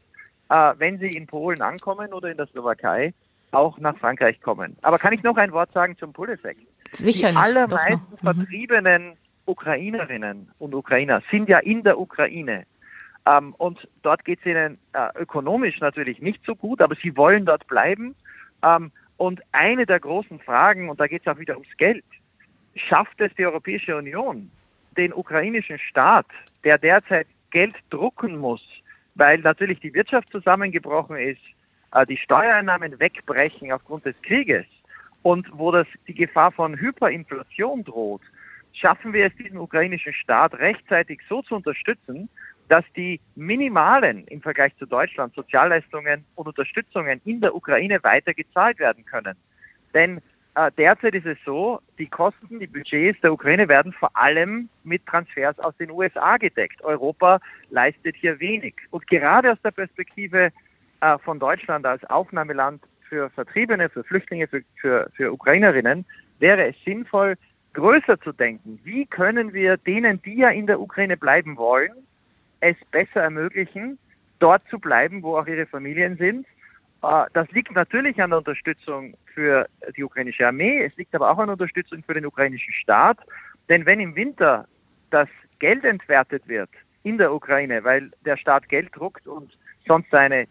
äh, 0.47 0.73
wenn 0.77 0.99
sie 0.99 1.09
in 1.09 1.27
Polen 1.27 1.61
ankommen 1.61 2.13
oder 2.13 2.31
in 2.31 2.37
der 2.37 2.47
Slowakei, 2.47 3.13
auch 3.51 3.77
nach 3.79 3.97
Frankreich 3.97 4.39
kommen. 4.39 4.77
Aber 4.83 4.97
kann 4.99 5.11
ich 5.11 5.23
noch 5.23 5.35
ein 5.35 5.51
Wort 5.51 5.73
sagen 5.73 5.97
zum 5.97 6.13
Pull-Effekt? 6.13 6.61
Sicher. 6.91 7.31
Die 7.31 7.35
allermeisten 7.35 8.07
mhm. 8.11 8.17
vertriebenen 8.17 9.17
Ukrainerinnen 9.49 10.51
und 10.59 10.73
Ukrainer 10.73 11.21
sind 11.31 11.49
ja 11.49 11.59
in 11.59 11.83
der 11.83 11.99
Ukraine. 11.99 12.65
Ähm, 13.33 13.53
und 13.57 13.87
dort 14.03 14.23
geht 14.23 14.39
es 14.39 14.45
ihnen 14.45 14.77
äh, 14.93 15.09
ökonomisch 15.19 15.79
natürlich 15.79 16.21
nicht 16.21 16.43
so 16.45 16.55
gut, 16.55 16.81
aber 16.81 16.95
sie 16.95 17.17
wollen 17.17 17.45
dort 17.45 17.67
bleiben. 17.67 18.15
Ähm, 18.63 18.91
und 19.17 19.41
eine 19.51 19.85
der 19.85 19.99
großen 19.99 20.39
Fragen, 20.39 20.89
und 20.89 20.99
da 20.99 21.07
geht 21.07 21.23
es 21.23 21.27
auch 21.27 21.39
wieder 21.39 21.55
ums 21.55 21.75
Geld, 21.77 22.05
schafft 22.75 23.19
es 23.19 23.33
die 23.35 23.45
Europäische 23.45 23.97
Union, 23.97 24.49
den 24.95 25.13
ukrainischen 25.13 25.79
Staat, 25.79 26.27
der 26.63 26.77
derzeit 26.77 27.27
Geld 27.51 27.75
drucken 27.89 28.37
muss, 28.37 28.63
weil 29.15 29.39
natürlich 29.39 29.79
die 29.79 29.93
Wirtschaft 29.93 30.29
zusammengebrochen 30.29 31.17
ist, 31.17 31.41
äh, 31.93 32.05
die 32.05 32.17
Steuereinnahmen 32.17 32.99
wegbrechen 32.99 33.71
aufgrund 33.71 34.05
des 34.05 34.15
Krieges 34.21 34.65
und 35.23 35.47
wo 35.51 35.71
das 35.71 35.87
die 36.07 36.13
Gefahr 36.13 36.51
von 36.51 36.77
Hyperinflation 36.77 37.83
droht, 37.83 38.21
schaffen 38.79 39.13
wir 39.13 39.27
es, 39.27 39.35
diesen 39.35 39.57
ukrainischen 39.57 40.13
Staat 40.13 40.53
rechtzeitig 40.55 41.21
so 41.27 41.41
zu 41.41 41.55
unterstützen, 41.55 42.29
dass 42.67 42.85
die 42.95 43.19
minimalen 43.35 44.25
im 44.27 44.41
Vergleich 44.41 44.75
zu 44.77 44.85
Deutschland 44.85 45.33
Sozialleistungen 45.33 46.23
und 46.35 46.47
Unterstützungen 46.47 47.19
in 47.25 47.41
der 47.41 47.55
Ukraine 47.55 48.01
weiter 48.03 48.33
gezahlt 48.33 48.79
werden 48.79 49.05
können. 49.05 49.35
Denn 49.93 50.21
äh, 50.55 50.71
derzeit 50.77 51.15
ist 51.15 51.25
es 51.25 51.37
so, 51.45 51.79
die 51.97 52.07
Kosten, 52.07 52.59
die 52.59 52.67
Budgets 52.67 53.19
der 53.21 53.33
Ukraine 53.33 53.67
werden 53.67 53.91
vor 53.91 54.15
allem 54.15 54.69
mit 54.83 55.05
Transfers 55.05 55.57
aus 55.59 55.75
den 55.77 55.89
USA 55.89 56.37
gedeckt. 56.37 56.83
Europa 56.83 57.39
leistet 57.69 58.15
hier 58.15 58.39
wenig. 58.39 58.75
Und 58.91 59.07
gerade 59.07 59.51
aus 59.51 59.61
der 59.63 59.71
Perspektive 59.71 60.51
äh, 61.01 61.17
von 61.19 61.39
Deutschland 61.39 61.85
als 61.85 62.03
Aufnahmeland 62.05 62.83
für 63.07 63.29
Vertriebene, 63.31 63.89
für 63.89 64.03
Flüchtlinge, 64.03 64.47
für, 64.47 64.61
für, 64.75 65.09
für 65.15 65.33
Ukrainerinnen 65.33 66.05
wäre 66.39 66.67
es 66.67 66.75
sinnvoll, 66.85 67.35
größer 67.73 68.19
zu 68.21 68.31
denken. 68.31 68.79
Wie 68.83 69.05
können 69.05 69.53
wir 69.53 69.77
denen, 69.77 70.21
die 70.21 70.35
ja 70.35 70.49
in 70.49 70.67
der 70.67 70.79
Ukraine 70.79 71.17
bleiben 71.17 71.57
wollen, 71.57 71.91
es 72.61 72.75
besser 72.91 73.21
ermöglichen, 73.21 73.97
dort 74.39 74.63
zu 74.69 74.79
bleiben, 74.79 75.23
wo 75.23 75.37
auch 75.37 75.47
ihre 75.47 75.65
Familien 75.65 76.17
sind. 76.17 76.45
Äh, 77.03 77.25
das 77.33 77.49
liegt 77.51 77.73
natürlich 77.73 78.21
an 78.21 78.31
der 78.31 78.39
Unterstützung 78.39 79.15
für 79.33 79.67
die 79.95 80.03
ukrainische 80.03 80.47
Armee, 80.47 80.83
es 80.83 80.95
liegt 80.97 81.13
aber 81.15 81.29
auch 81.29 81.37
an 81.37 81.49
Unterstützung 81.49 82.03
für 82.03 82.13
den 82.13 82.25
ukrainischen 82.25 82.73
Staat. 82.73 83.19
Denn 83.69 83.85
wenn 83.85 83.99
im 83.99 84.15
Winter 84.15 84.67
das 85.11 85.29
Geld 85.59 85.83
entwertet 85.83 86.47
wird 86.47 86.69
in 87.03 87.17
der 87.17 87.33
Ukraine, 87.33 87.83
weil 87.83 88.09
der 88.25 88.37
Staat 88.37 88.69
Geld 88.69 88.89
druckt 88.93 89.27
und 89.27 89.57
sonst 89.85 90.09
seine 90.11 90.47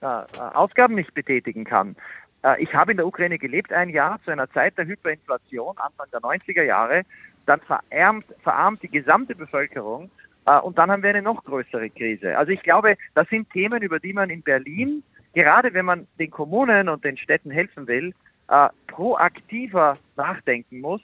äh, 0.00 0.06
Ausgaben 0.54 0.94
nicht 0.94 1.14
betätigen 1.14 1.64
kann. 1.64 1.96
Äh, 2.42 2.62
ich 2.62 2.74
habe 2.74 2.92
in 2.92 2.96
der 2.96 3.06
Ukraine 3.06 3.38
gelebt 3.38 3.72
ein 3.72 3.88
Jahr 3.88 4.20
zu 4.24 4.30
einer 4.30 4.50
Zeit 4.50 4.78
der 4.78 4.86
Hyperinflation, 4.86 5.76
Anfang 5.78 6.06
der 6.12 6.20
90er 6.20 6.62
Jahre. 6.62 7.02
Dann 7.46 7.60
verarmt, 7.60 8.26
verarmt 8.42 8.82
die 8.82 8.90
gesamte 8.90 9.34
Bevölkerung 9.34 10.10
äh, 10.46 10.58
und 10.58 10.78
dann 10.78 10.90
haben 10.90 11.02
wir 11.02 11.10
eine 11.10 11.22
noch 11.22 11.44
größere 11.44 11.90
Krise. 11.90 12.36
Also 12.36 12.52
ich 12.52 12.62
glaube, 12.62 12.96
das 13.14 13.28
sind 13.28 13.50
Themen, 13.50 13.82
über 13.82 13.98
die 13.98 14.12
man 14.12 14.30
in 14.30 14.42
Berlin, 14.42 15.02
gerade 15.34 15.72
wenn 15.74 15.84
man 15.84 16.06
den 16.18 16.30
Kommunen 16.30 16.88
und 16.88 17.04
den 17.04 17.16
Städten 17.16 17.50
helfen 17.50 17.86
will, 17.86 18.14
äh, 18.48 18.68
proaktiver 18.86 19.98
nachdenken 20.16 20.80
muss. 20.80 21.02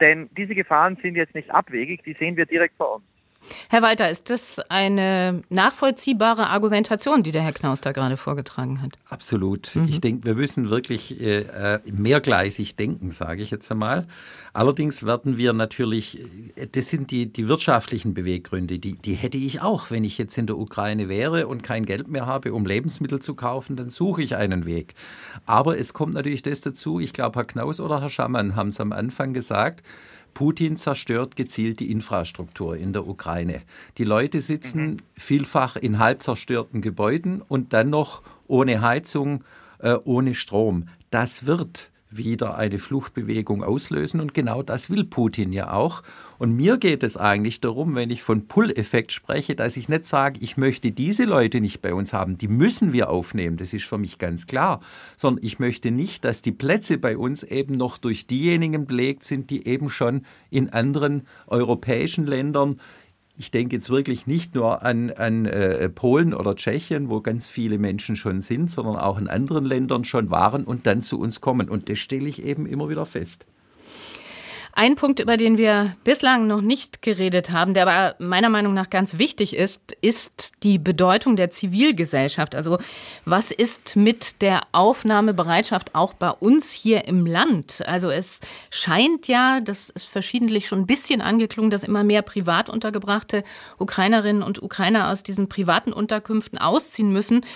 Denn 0.00 0.30
diese 0.36 0.54
Gefahren 0.54 0.96
sind 1.02 1.16
jetzt 1.16 1.34
nicht 1.34 1.50
abwegig, 1.50 2.04
die 2.04 2.12
sehen 2.12 2.36
wir 2.36 2.46
direkt 2.46 2.76
vor 2.76 2.96
uns. 2.96 3.04
Herr 3.68 3.82
Walter, 3.82 4.10
ist 4.10 4.30
das 4.30 4.58
eine 4.68 5.42
nachvollziehbare 5.48 6.48
Argumentation, 6.48 7.22
die 7.22 7.32
der 7.32 7.42
Herr 7.42 7.52
Knaus 7.52 7.80
da 7.80 7.92
gerade 7.92 8.16
vorgetragen 8.16 8.82
hat? 8.82 8.92
Absolut. 9.08 9.74
Mhm. 9.74 9.88
Ich 9.88 10.00
denke, 10.00 10.24
wir 10.24 10.34
müssen 10.34 10.70
wirklich 10.70 11.20
äh, 11.20 11.40
äh, 11.40 11.80
mehrgleisig 11.84 12.76
denken, 12.76 13.10
sage 13.10 13.42
ich 13.42 13.50
jetzt 13.50 13.70
einmal. 13.70 14.06
Allerdings 14.52 15.04
werden 15.04 15.36
wir 15.36 15.52
natürlich, 15.52 16.20
äh, 16.56 16.66
das 16.70 16.88
sind 16.88 17.10
die, 17.10 17.32
die 17.32 17.48
wirtschaftlichen 17.48 18.14
Beweggründe, 18.14 18.78
die, 18.78 18.94
die 18.94 19.14
hätte 19.14 19.38
ich 19.38 19.60
auch. 19.60 19.90
Wenn 19.90 20.04
ich 20.04 20.18
jetzt 20.18 20.36
in 20.38 20.46
der 20.46 20.58
Ukraine 20.58 21.08
wäre 21.08 21.46
und 21.46 21.62
kein 21.62 21.86
Geld 21.86 22.08
mehr 22.08 22.26
habe, 22.26 22.52
um 22.52 22.66
Lebensmittel 22.66 23.20
zu 23.20 23.34
kaufen, 23.34 23.76
dann 23.76 23.90
suche 23.90 24.22
ich 24.22 24.36
einen 24.36 24.66
Weg. 24.66 24.94
Aber 25.46 25.78
es 25.78 25.92
kommt 25.92 26.14
natürlich 26.14 26.42
das 26.42 26.60
dazu, 26.60 27.00
ich 27.00 27.12
glaube, 27.12 27.38
Herr 27.38 27.46
Knaus 27.46 27.80
oder 27.80 28.00
Herr 28.00 28.08
Schammann 28.08 28.56
haben 28.56 28.68
es 28.68 28.80
am 28.80 28.92
Anfang 28.92 29.32
gesagt, 29.32 29.82
Putin 30.34 30.76
zerstört 30.76 31.36
gezielt 31.36 31.80
die 31.80 31.90
Infrastruktur 31.90 32.76
in 32.76 32.92
der 32.92 33.06
Ukraine. 33.06 33.62
Die 33.98 34.04
Leute 34.04 34.40
sitzen 34.40 34.84
mhm. 34.84 34.96
vielfach 35.16 35.76
in 35.76 35.98
halb 35.98 36.22
zerstörten 36.22 36.82
Gebäuden 36.82 37.40
und 37.40 37.72
dann 37.72 37.90
noch 37.90 38.22
ohne 38.46 38.82
Heizung, 38.82 39.44
äh, 39.78 39.94
ohne 40.04 40.34
Strom. 40.34 40.88
Das 41.10 41.46
wird 41.46 41.90
wieder 42.16 42.56
eine 42.56 42.78
Fluchtbewegung 42.78 43.62
auslösen. 43.62 44.20
Und 44.20 44.34
genau 44.34 44.62
das 44.62 44.90
will 44.90 45.04
Putin 45.04 45.52
ja 45.52 45.72
auch. 45.72 46.02
Und 46.38 46.56
mir 46.56 46.78
geht 46.78 47.02
es 47.02 47.16
eigentlich 47.16 47.60
darum, 47.60 47.94
wenn 47.94 48.10
ich 48.10 48.22
von 48.22 48.48
Pull-Effekt 48.48 49.12
spreche, 49.12 49.54
dass 49.54 49.76
ich 49.76 49.88
nicht 49.88 50.06
sage, 50.06 50.38
ich 50.42 50.56
möchte 50.56 50.90
diese 50.90 51.24
Leute 51.24 51.60
nicht 51.60 51.80
bei 51.80 51.94
uns 51.94 52.12
haben, 52.12 52.38
die 52.38 52.48
müssen 52.48 52.92
wir 52.92 53.10
aufnehmen, 53.10 53.56
das 53.56 53.72
ist 53.72 53.84
für 53.84 53.98
mich 53.98 54.18
ganz 54.18 54.46
klar, 54.46 54.80
sondern 55.16 55.44
ich 55.44 55.58
möchte 55.58 55.90
nicht, 55.90 56.24
dass 56.24 56.42
die 56.42 56.52
Plätze 56.52 56.98
bei 56.98 57.16
uns 57.16 57.42
eben 57.42 57.76
noch 57.76 57.98
durch 57.98 58.26
diejenigen 58.26 58.86
belegt 58.86 59.22
sind, 59.22 59.50
die 59.50 59.66
eben 59.66 59.90
schon 59.90 60.26
in 60.50 60.70
anderen 60.70 61.26
europäischen 61.46 62.26
Ländern 62.26 62.80
ich 63.36 63.50
denke 63.50 63.76
jetzt 63.76 63.90
wirklich 63.90 64.26
nicht 64.26 64.54
nur 64.54 64.82
an, 64.82 65.10
an 65.10 65.46
äh, 65.46 65.88
Polen 65.88 66.34
oder 66.34 66.54
Tschechien, 66.54 67.08
wo 67.08 67.20
ganz 67.20 67.48
viele 67.48 67.78
Menschen 67.78 68.14
schon 68.14 68.40
sind, 68.40 68.70
sondern 68.70 68.96
auch 68.96 69.18
in 69.18 69.28
anderen 69.28 69.64
Ländern 69.64 70.04
schon 70.04 70.30
waren 70.30 70.64
und 70.64 70.86
dann 70.86 71.02
zu 71.02 71.18
uns 71.18 71.40
kommen. 71.40 71.68
Und 71.68 71.88
das 71.88 71.98
stelle 71.98 72.28
ich 72.28 72.44
eben 72.44 72.66
immer 72.66 72.88
wieder 72.88 73.06
fest. 73.06 73.46
Ein 74.76 74.96
Punkt, 74.96 75.20
über 75.20 75.36
den 75.36 75.56
wir 75.56 75.94
bislang 76.02 76.48
noch 76.48 76.60
nicht 76.60 77.00
geredet 77.00 77.52
haben, 77.52 77.74
der 77.74 77.86
aber 77.86 78.16
meiner 78.18 78.48
Meinung 78.48 78.74
nach 78.74 78.90
ganz 78.90 79.18
wichtig 79.18 79.54
ist, 79.54 79.96
ist 80.00 80.52
die 80.64 80.80
Bedeutung 80.80 81.36
der 81.36 81.52
Zivilgesellschaft. 81.52 82.56
Also 82.56 82.78
was 83.24 83.52
ist 83.52 83.94
mit 83.94 84.42
der 84.42 84.62
Aufnahmebereitschaft 84.72 85.94
auch 85.94 86.12
bei 86.12 86.30
uns 86.30 86.72
hier 86.72 87.06
im 87.06 87.24
Land? 87.24 87.86
Also 87.86 88.10
es 88.10 88.40
scheint 88.70 89.28
ja, 89.28 89.60
das 89.60 89.90
ist 89.90 90.06
verschiedentlich 90.06 90.66
schon 90.66 90.80
ein 90.80 90.86
bisschen 90.86 91.20
angeklungen, 91.20 91.70
dass 91.70 91.84
immer 91.84 92.02
mehr 92.02 92.22
privat 92.22 92.68
untergebrachte 92.68 93.44
Ukrainerinnen 93.78 94.42
und 94.42 94.60
Ukrainer 94.60 95.08
aus 95.10 95.22
diesen 95.22 95.48
privaten 95.48 95.92
Unterkünften 95.92 96.58
ausziehen 96.58 97.12
müssen, 97.12 97.46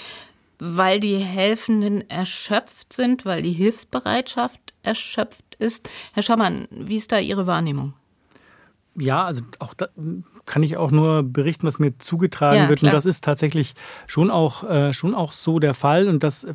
weil 0.61 1.01
die 1.01 1.19
Helfenden 1.19 2.09
erschöpft 2.09 2.93
sind, 2.93 3.25
weil 3.25 3.43
die 3.43 3.53
Hilfsbereitschaft 3.53 4.61
erschöpft 4.85 5.48
ist. 5.59 5.89
Herr 6.13 6.23
Schamann, 6.23 6.69
wie 6.71 6.97
ist 6.97 7.13
da 7.13 7.19
Ihre 7.19 7.47
Wahrnehmung? 7.47 7.95
Ja, 8.97 9.25
also 9.25 9.43
auch 9.61 9.75
da 9.75 9.89
kann 10.45 10.63
ich 10.63 10.77
auch 10.77 10.91
nur 10.91 11.23
berichten, 11.23 11.67
was 11.67 11.79
mir 11.79 11.97
zugetragen 11.99 12.57
ja, 12.57 12.69
wird. 12.69 12.81
Klar. 12.81 12.91
Und 12.91 12.97
das 12.97 13.07
ist 13.07 13.23
tatsächlich 13.23 13.75
schon 14.07 14.31
auch, 14.31 14.65
äh, 14.69 14.93
schon 14.93 15.15
auch 15.15 15.33
so 15.33 15.59
der 15.59 15.75
Fall. 15.75 16.09
Und 16.09 16.25
das 16.25 16.45
äh, 16.45 16.55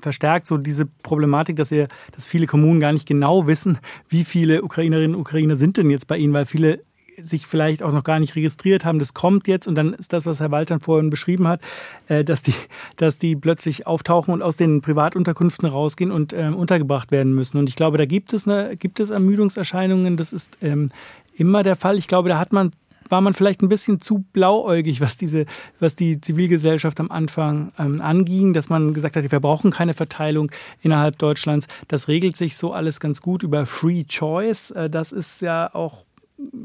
verstärkt 0.00 0.46
so 0.46 0.56
diese 0.56 0.86
Problematik, 0.86 1.56
dass, 1.56 1.70
ihr, 1.70 1.88
dass 2.12 2.26
viele 2.26 2.46
Kommunen 2.46 2.80
gar 2.80 2.92
nicht 2.92 3.06
genau 3.06 3.46
wissen, 3.46 3.78
wie 4.08 4.24
viele 4.24 4.62
Ukrainerinnen 4.62 5.14
und 5.14 5.20
Ukrainer 5.20 5.56
sind 5.56 5.76
denn 5.76 5.90
jetzt 5.90 6.08
bei 6.08 6.16
ihnen, 6.16 6.32
weil 6.32 6.46
viele 6.46 6.80
sich 7.22 7.46
vielleicht 7.46 7.82
auch 7.82 7.92
noch 7.92 8.04
gar 8.04 8.20
nicht 8.20 8.36
registriert 8.36 8.84
haben. 8.84 8.98
Das 8.98 9.14
kommt 9.14 9.48
jetzt 9.48 9.66
und 9.66 9.74
dann 9.74 9.94
ist 9.94 10.12
das, 10.12 10.26
was 10.26 10.40
Herr 10.40 10.50
Waltern 10.50 10.80
vorhin 10.80 11.10
beschrieben 11.10 11.48
hat, 11.48 11.60
äh, 12.08 12.24
dass, 12.24 12.42
die, 12.42 12.54
dass 12.96 13.18
die 13.18 13.36
plötzlich 13.36 13.86
auftauchen 13.86 14.32
und 14.34 14.42
aus 14.42 14.56
den 14.56 14.80
Privatunterkünften 14.80 15.68
rausgehen 15.68 16.10
und 16.10 16.32
ähm, 16.32 16.54
untergebracht 16.54 17.12
werden 17.12 17.34
müssen. 17.34 17.58
Und 17.58 17.68
ich 17.68 17.76
glaube, 17.76 17.98
da 17.98 18.06
gibt 18.06 18.32
es, 18.32 18.46
eine, 18.46 18.76
gibt 18.76 19.00
es 19.00 19.10
Ermüdungserscheinungen. 19.10 20.16
Das 20.16 20.32
ist 20.32 20.58
ähm, 20.62 20.90
immer 21.34 21.62
der 21.62 21.76
Fall. 21.76 21.98
Ich 21.98 22.08
glaube, 22.08 22.28
da 22.28 22.38
hat 22.38 22.52
man 22.52 22.72
war 23.08 23.20
man 23.20 23.34
vielleicht 23.34 23.62
ein 23.62 23.68
bisschen 23.68 24.00
zu 24.00 24.24
blauäugig, 24.32 25.00
was 25.00 25.16
diese, 25.16 25.46
was 25.80 25.96
die 25.96 26.20
Zivilgesellschaft 26.20 27.00
am 27.00 27.10
Anfang 27.10 27.72
ähm, 27.78 28.00
anging, 28.00 28.52
dass 28.52 28.68
man 28.68 28.92
gesagt 28.94 29.16
hat, 29.16 29.30
wir 29.30 29.40
brauchen 29.40 29.70
keine 29.70 29.94
Verteilung 29.94 30.50
innerhalb 30.82 31.18
Deutschlands. 31.18 31.68
Das 31.88 32.08
regelt 32.08 32.36
sich 32.36 32.56
so 32.56 32.72
alles 32.72 33.00
ganz 33.00 33.22
gut 33.22 33.42
über 33.42 33.66
Free 33.66 34.04
Choice. 34.04 34.70
Äh, 34.72 34.90
das 34.90 35.12
ist 35.12 35.42
ja 35.42 35.74
auch 35.74 36.04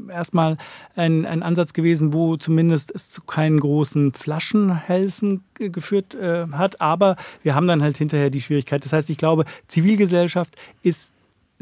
erstmal 0.08 0.56
ein, 0.94 1.26
ein 1.26 1.42
Ansatz 1.42 1.72
gewesen, 1.72 2.12
wo 2.12 2.36
zumindest 2.36 2.92
es 2.94 3.10
zu 3.10 3.22
keinen 3.22 3.58
großen 3.58 4.12
Flaschenhälsen 4.12 5.42
geführt 5.54 6.14
äh, 6.14 6.46
hat. 6.52 6.80
Aber 6.80 7.16
wir 7.42 7.54
haben 7.54 7.66
dann 7.66 7.82
halt 7.82 7.96
hinterher 7.96 8.30
die 8.30 8.40
Schwierigkeit. 8.40 8.84
Das 8.84 8.92
heißt, 8.92 9.10
ich 9.10 9.18
glaube, 9.18 9.44
Zivilgesellschaft 9.68 10.54
ist 10.82 11.13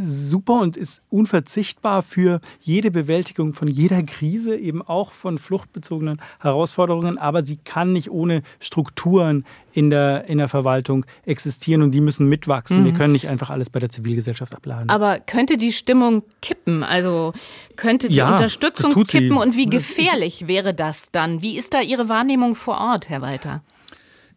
super 0.03 0.61
und 0.61 0.77
ist 0.77 1.03
unverzichtbar 1.11 2.03
für 2.03 2.41
jede 2.61 2.91
Bewältigung 2.91 3.53
von 3.53 3.69
jeder 3.69 4.03
Krise, 4.03 4.57
eben 4.57 4.83
auch 4.83 5.13
von 5.13 5.39
fluchtbezogenen 5.39 6.21
Herausforderungen. 6.41 7.19
Aber 7.19 7.45
sie 7.45 7.57
kann 7.57 7.93
nicht 7.93 8.11
ohne 8.11 8.43
Strukturen 8.61 9.45
in 9.73 9.91
der, 9.91 10.29
in 10.29 10.39
der 10.39 10.49
Verwaltung 10.49 11.07
existieren 11.25 11.83
und 11.83 11.93
die 11.93 12.01
müssen 12.01 12.29
mitwachsen. 12.29 12.83
Mhm. 12.83 12.85
Wir 12.87 12.93
können 12.93 13.13
nicht 13.13 13.29
einfach 13.29 13.51
alles 13.51 13.71
bei 13.71 13.81
der 13.81 13.89
Zivilgesellschaft 13.89 14.55
abladen. 14.55 14.91
Aber 14.91 15.19
könnte 15.21 15.57
die 15.57 15.73
Stimmung 15.73 16.23
kippen? 16.41 16.83
Also 16.83 17.33
könnte 17.77 18.09
die 18.09 18.17
ja, 18.17 18.33
Unterstützung 18.33 18.93
kippen 19.05 19.37
und 19.37 19.57
wie 19.57 19.67
gefährlich 19.67 20.47
wäre 20.49 20.75
das 20.75 21.11
dann? 21.13 21.43
Wie 21.43 21.57
ist 21.57 21.75
da 21.75 21.81
Ihre 21.81 22.09
Wahrnehmung 22.09 22.55
vor 22.55 22.79
Ort, 22.79 23.09
Herr 23.09 23.23
Walter? 23.23 23.63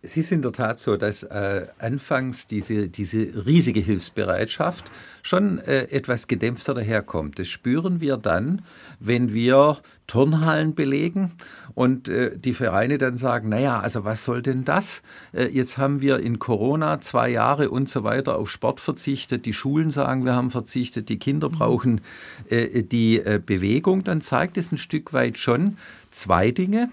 Es 0.06 0.16
ist 0.18 0.32
in 0.32 0.44
der 0.44 0.52
Tat 0.52 0.80
so, 0.80 0.98
dass 0.98 1.24
äh, 1.24 1.66
anfangs 1.80 2.46
diese, 2.46 2.90
diese 2.90 3.44
riesige 3.48 3.80
Hilfsbereitschaft 3.80 4.86
schon 5.24 5.58
äh, 5.58 5.86
etwas 5.86 6.28
gedämpfter 6.28 6.76
daherkommt. 6.76 7.40
Das 7.40 7.48
spüren 7.48 8.02
wir 8.02 8.18
dann, 8.18 8.62
wenn 9.00 9.34
wir 9.34 9.80
Turnhallen 10.08 10.76
belegen 10.76 11.32
und 11.74 12.10
äh, 12.10 12.38
die 12.38 12.54
Vereine 12.54 12.98
dann 12.98 13.18
sagen, 13.18 13.50
naja, 13.50 13.80
also 13.80 14.06
was 14.06 14.24
soll 14.24 14.42
denn 14.42 14.64
das? 14.66 15.02
Äh, 15.34 15.46
jetzt 15.46 15.78
haben 15.78 16.02
wir 16.02 16.20
in 16.20 16.40
Corona 16.40 17.02
zwei 17.02 17.30
Jahre 17.30 17.70
und 17.70 17.90
so 17.90 18.04
weiter 18.04 18.36
auf 18.38 18.50
Sport 18.50 18.80
verzichtet, 18.80 19.46
die 19.46 19.54
Schulen 19.54 19.92
sagen, 19.92 20.26
wir 20.26 20.36
haben 20.36 20.52
verzichtet, 20.52 21.10
die 21.10 21.20
Kinder 21.20 21.50
brauchen 21.50 22.02
äh, 22.50 22.84
die 22.84 23.18
äh, 23.18 23.42
Bewegung, 23.44 24.04
dann 24.04 24.22
zeigt 24.22 24.58
es 24.58 24.72
ein 24.72 24.78
Stück 24.78 25.14
weit 25.14 25.38
schon 25.38 25.78
zwei 26.12 26.52
Dinge. 26.52 26.90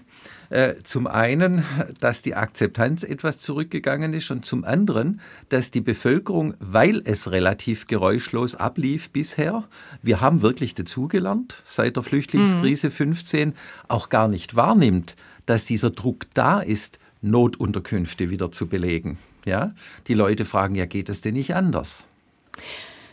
Äh, 0.49 0.83
zum 0.83 1.07
einen, 1.07 1.63
dass 1.99 2.21
die 2.21 2.35
Akzeptanz 2.35 3.03
etwas 3.03 3.39
zurückgegangen 3.39 4.13
ist 4.13 4.29
und 4.29 4.45
zum 4.45 4.63
anderen, 4.65 5.19
dass 5.49 5.71
die 5.71 5.81
Bevölkerung, 5.81 6.53
weil 6.59 7.01
es 7.05 7.31
relativ 7.31 7.87
geräuschlos 7.87 8.53
ablief 8.53 9.09
bisher, 9.09 9.63
wir 10.03 10.21
haben 10.21 10.43
wirklich 10.43 10.75
dazugelernt 10.75 11.63
seit 11.65 11.95
der 11.95 12.03
Flüchtlingskrise 12.03 12.87
mhm. 12.87 12.91
15, 13.03 13.53
auch 13.87 14.09
gar 14.09 14.27
nicht 14.27 14.55
wahrnimmt, 14.55 15.15
dass 15.45 15.65
dieser 15.65 15.89
Druck 15.89 16.27
da 16.33 16.61
ist, 16.61 16.99
Notunterkünfte 17.21 18.29
wieder 18.29 18.51
zu 18.51 18.67
belegen. 18.67 19.17
Ja, 19.45 19.73
die 20.07 20.13
Leute 20.13 20.45
fragen, 20.45 20.75
ja, 20.75 20.85
geht 20.85 21.09
es 21.09 21.21
denn 21.21 21.33
nicht 21.33 21.53
anders? 21.53 22.05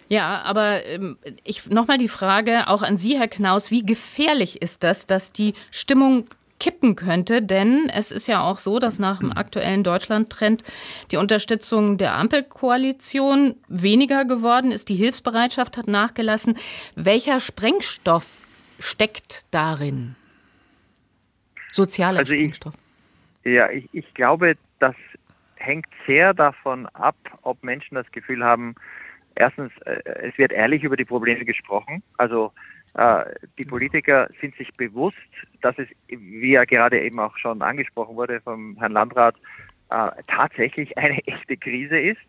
Ja, 0.09 0.43
aber 0.43 0.85
ähm, 0.87 1.19
ich 1.45 1.67
nochmal 1.67 1.99
die 1.99 2.09
Frage 2.09 2.69
auch 2.69 2.83
an 2.83 2.99
Sie, 2.99 3.19
Herr 3.19 3.29
Knaus, 3.29 3.71
wie 3.71 3.83
gefährlich 3.83 4.63
ist 4.63 4.83
das, 4.85 5.07
dass 5.07 5.33
die 5.33 5.55
Stimmung 5.71 6.27
kippen 6.61 6.95
könnte, 6.95 7.43
denn 7.43 7.89
es 7.89 8.13
ist 8.13 8.29
ja 8.29 8.43
auch 8.43 8.59
so, 8.59 8.79
dass 8.79 9.01
nach 9.01 9.19
dem 9.19 9.33
aktuellen 9.33 9.83
Deutschland-Trend 9.83 10.63
die 11.11 11.17
Unterstützung 11.17 11.99
der 11.99 12.15
Ampelkoalition 12.15 13.57
weniger 13.67 14.25
geworden 14.25 14.71
ist. 14.71 14.89
Die 14.89 14.95
Hilfsbereitschaft 14.95 15.77
hat 15.77 15.89
nachgelassen. 15.89 16.57
Welcher 16.95 17.41
Sprengstoff 17.41 18.27
steckt 18.81 19.47
darin? 19.51 20.17
Sozialer 21.73 22.21
also 22.21 22.35
Sprengstoff. 22.35 22.75
Ich, 23.45 23.53
ja, 23.53 23.71
ich, 23.71 23.89
ich 23.93 24.13
glaube, 24.15 24.57
das 24.81 24.95
hängt 25.57 25.87
sehr 26.07 26.35
davon 26.35 26.87
ab, 26.87 27.17
ob 27.43 27.63
Menschen 27.63 27.95
das 27.95 28.11
Gefühl 28.11 28.45
haben, 28.45 28.75
erstens, 29.35 29.73
äh, 29.85 30.01
es 30.29 30.39
wird 30.39 30.53
ehrlich 30.53 30.83
über 30.83 30.97
die 30.97 31.05
Probleme 31.05 31.45
gesprochen. 31.45 32.03
Also 32.17 32.53
äh, 32.95 33.25
die 33.59 33.65
Politiker 33.65 34.29
sind 34.41 34.57
sich 34.57 34.73
bewusst, 34.75 35.17
dass 35.63 35.79
es, 35.79 35.89
wie 36.09 36.53
ja 36.53 36.65
gerade 36.65 37.01
eben 37.01 37.21
auch 37.21 37.37
schon 37.39 37.63
angesprochen 37.63 38.17
wurde 38.17 38.41
vom 38.41 38.77
Herrn 38.79 38.93
Landrat, 38.93 39.37
äh, 39.91 40.11
tatsächlich 40.27 40.97
eine 40.99 41.19
echte 41.27 41.57
Krise 41.57 41.99
ist. 41.99 42.21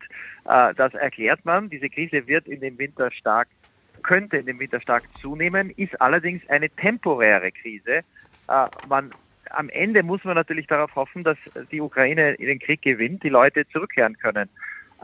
Das 0.44 0.92
erklärt 0.94 1.44
man. 1.44 1.70
Diese 1.70 1.88
Krise 1.88 2.26
wird 2.26 2.48
in 2.48 2.58
dem 2.58 2.76
Winter 2.76 3.12
stark, 3.12 3.46
könnte 4.02 4.38
in 4.38 4.46
dem 4.46 4.58
Winter 4.58 4.80
stark 4.80 5.04
zunehmen, 5.20 5.70
ist 5.70 6.00
allerdings 6.00 6.48
eine 6.48 6.70
temporäre 6.70 7.52
Krise. 7.52 8.00
Äh, 8.48 8.66
man 8.88 9.12
am 9.50 9.68
Ende 9.68 10.02
muss 10.02 10.24
man 10.24 10.34
natürlich 10.34 10.66
darauf 10.66 10.94
hoffen, 10.96 11.24
dass 11.24 11.38
die 11.70 11.80
Ukraine 11.80 12.34
den 12.36 12.58
Krieg 12.58 12.82
gewinnt, 12.82 13.22
die 13.22 13.28
Leute 13.28 13.68
zurückkehren 13.68 14.16
können. 14.18 14.48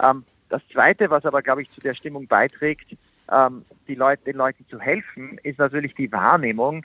Ähm, 0.03 0.25
das 0.49 0.63
Zweite, 0.73 1.11
was 1.11 1.25
aber, 1.25 1.43
glaube 1.43 1.63
ich, 1.63 1.71
zu 1.71 1.81
der 1.81 1.95
Stimmung 1.95 2.27
beiträgt, 2.27 2.97
ähm, 3.31 3.65
die 3.87 3.95
Leute, 3.95 4.25
den 4.25 4.37
Leuten 4.37 4.67
zu 4.69 4.81
helfen, 4.81 5.39
ist 5.43 5.59
natürlich 5.59 5.95
die 5.95 6.11
Wahrnehmung, 6.11 6.85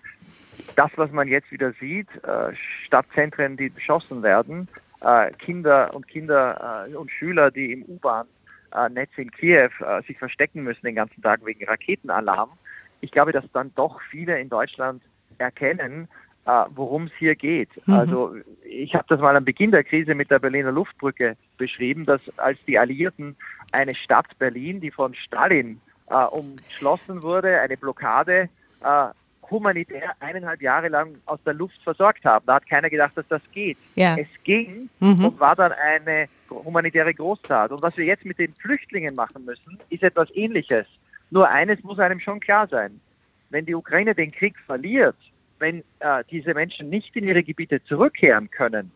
das, 0.76 0.92
was 0.96 1.12
man 1.12 1.28
jetzt 1.28 1.52
wieder 1.52 1.72
sieht, 1.74 2.08
äh, 2.24 2.54
Stadtzentren, 2.86 3.58
die 3.58 3.70
beschossen 3.70 4.24
werden, 4.24 4.68
äh, 5.02 5.32
Kinder 5.34 5.94
und 5.94 6.08
Kinder 6.08 6.88
und 6.96 7.12
Schüler, 7.12 7.52
die 7.52 7.72
im 7.72 7.84
U-Bahn-Netz 8.74 9.12
in 9.18 9.32
Kiew 9.32 9.70
äh, 9.80 10.02
sich 10.08 10.18
verstecken 10.18 10.64
müssen 10.64 10.86
den 10.86 10.96
ganzen 10.96 11.22
Tag 11.22 11.46
wegen 11.46 11.66
Raketenalarm. 11.66 12.50
Ich 13.02 13.12
glaube, 13.12 13.32
dass 13.32 13.46
dann 13.54 13.72
doch 13.76 14.02
viele 14.10 14.40
in 14.40 14.50
Deutschland 14.50 15.02
erkennen, 15.38 16.08
äh, 16.46 16.64
worum 16.76 17.06
es 17.06 17.14
hier 17.18 17.36
geht. 17.36 17.70
Mhm. 17.86 17.94
Also 17.94 18.36
ich 18.64 18.96
habe 18.96 19.06
das 19.08 19.20
mal 19.20 19.36
am 19.36 19.46
Beginn 19.46 19.72
der 19.72 19.84
Krise 19.84 20.16
mit 20.16 20.32
der 20.32 20.40
Berliner 20.40 20.72
Luftbrücke 20.72 21.34
beschrieben, 21.58 22.06
dass 22.06 22.22
als 22.38 22.60
die 22.68 22.78
Alliierten 22.78 23.36
eine 23.72 23.96
Stadt 23.96 24.28
Berlin, 24.40 24.80
die 24.80 24.92
von 24.92 25.14
Stalin 25.16 25.80
äh, 26.08 26.26
umschlossen 26.26 27.24
wurde, 27.24 27.60
eine 27.60 27.78
Blockade, 27.78 28.50
äh, 28.84 29.08
humanitär 29.50 30.14
eineinhalb 30.20 30.64
Jahre 30.64 30.88
lang 30.88 31.16
aus 31.26 31.40
der 31.46 31.54
Luft 31.54 31.82
versorgt 31.84 32.26
haben. 32.26 32.46
Da 32.46 32.56
hat 32.56 32.68
keiner 32.68 32.90
gedacht, 32.90 33.12
dass 33.16 33.28
das 33.28 33.42
geht. 33.52 33.78
Ja. 33.96 34.16
Es 34.18 34.28
ging 34.44 34.90
mhm. 35.00 35.26
und 35.26 35.40
war 35.40 35.56
dann 35.56 35.74
eine 35.74 36.28
humanitäre 36.54 37.14
Großtat. 37.14 37.72
Und 37.72 37.84
was 37.84 37.98
wir 37.98 38.06
jetzt 38.06 38.26
mit 38.26 38.40
den 38.40 38.54
Flüchtlingen 38.54 39.16
machen 39.16 39.46
müssen, 39.46 39.80
ist 39.90 40.04
etwas 40.04 40.30
Ähnliches. 40.36 40.86
Nur 41.32 41.50
eines 41.50 41.84
muss 41.84 42.00
einem 42.00 42.20
schon 42.20 42.40
klar 42.40 42.68
sein. 42.68 43.00
Wenn 43.50 43.66
die 43.66 43.76
Ukraine 43.76 44.16
den 44.16 44.32
Krieg 44.32 44.60
verliert, 44.60 45.16
wenn 45.60 45.84
äh, 46.00 46.24
diese 46.30 46.54
Menschen 46.54 46.90
nicht 46.90 47.16
in 47.16 47.24
ihre 47.24 47.44
Gebiete 47.44 47.84
zurückkehren 47.84 48.50
können, 48.50 48.92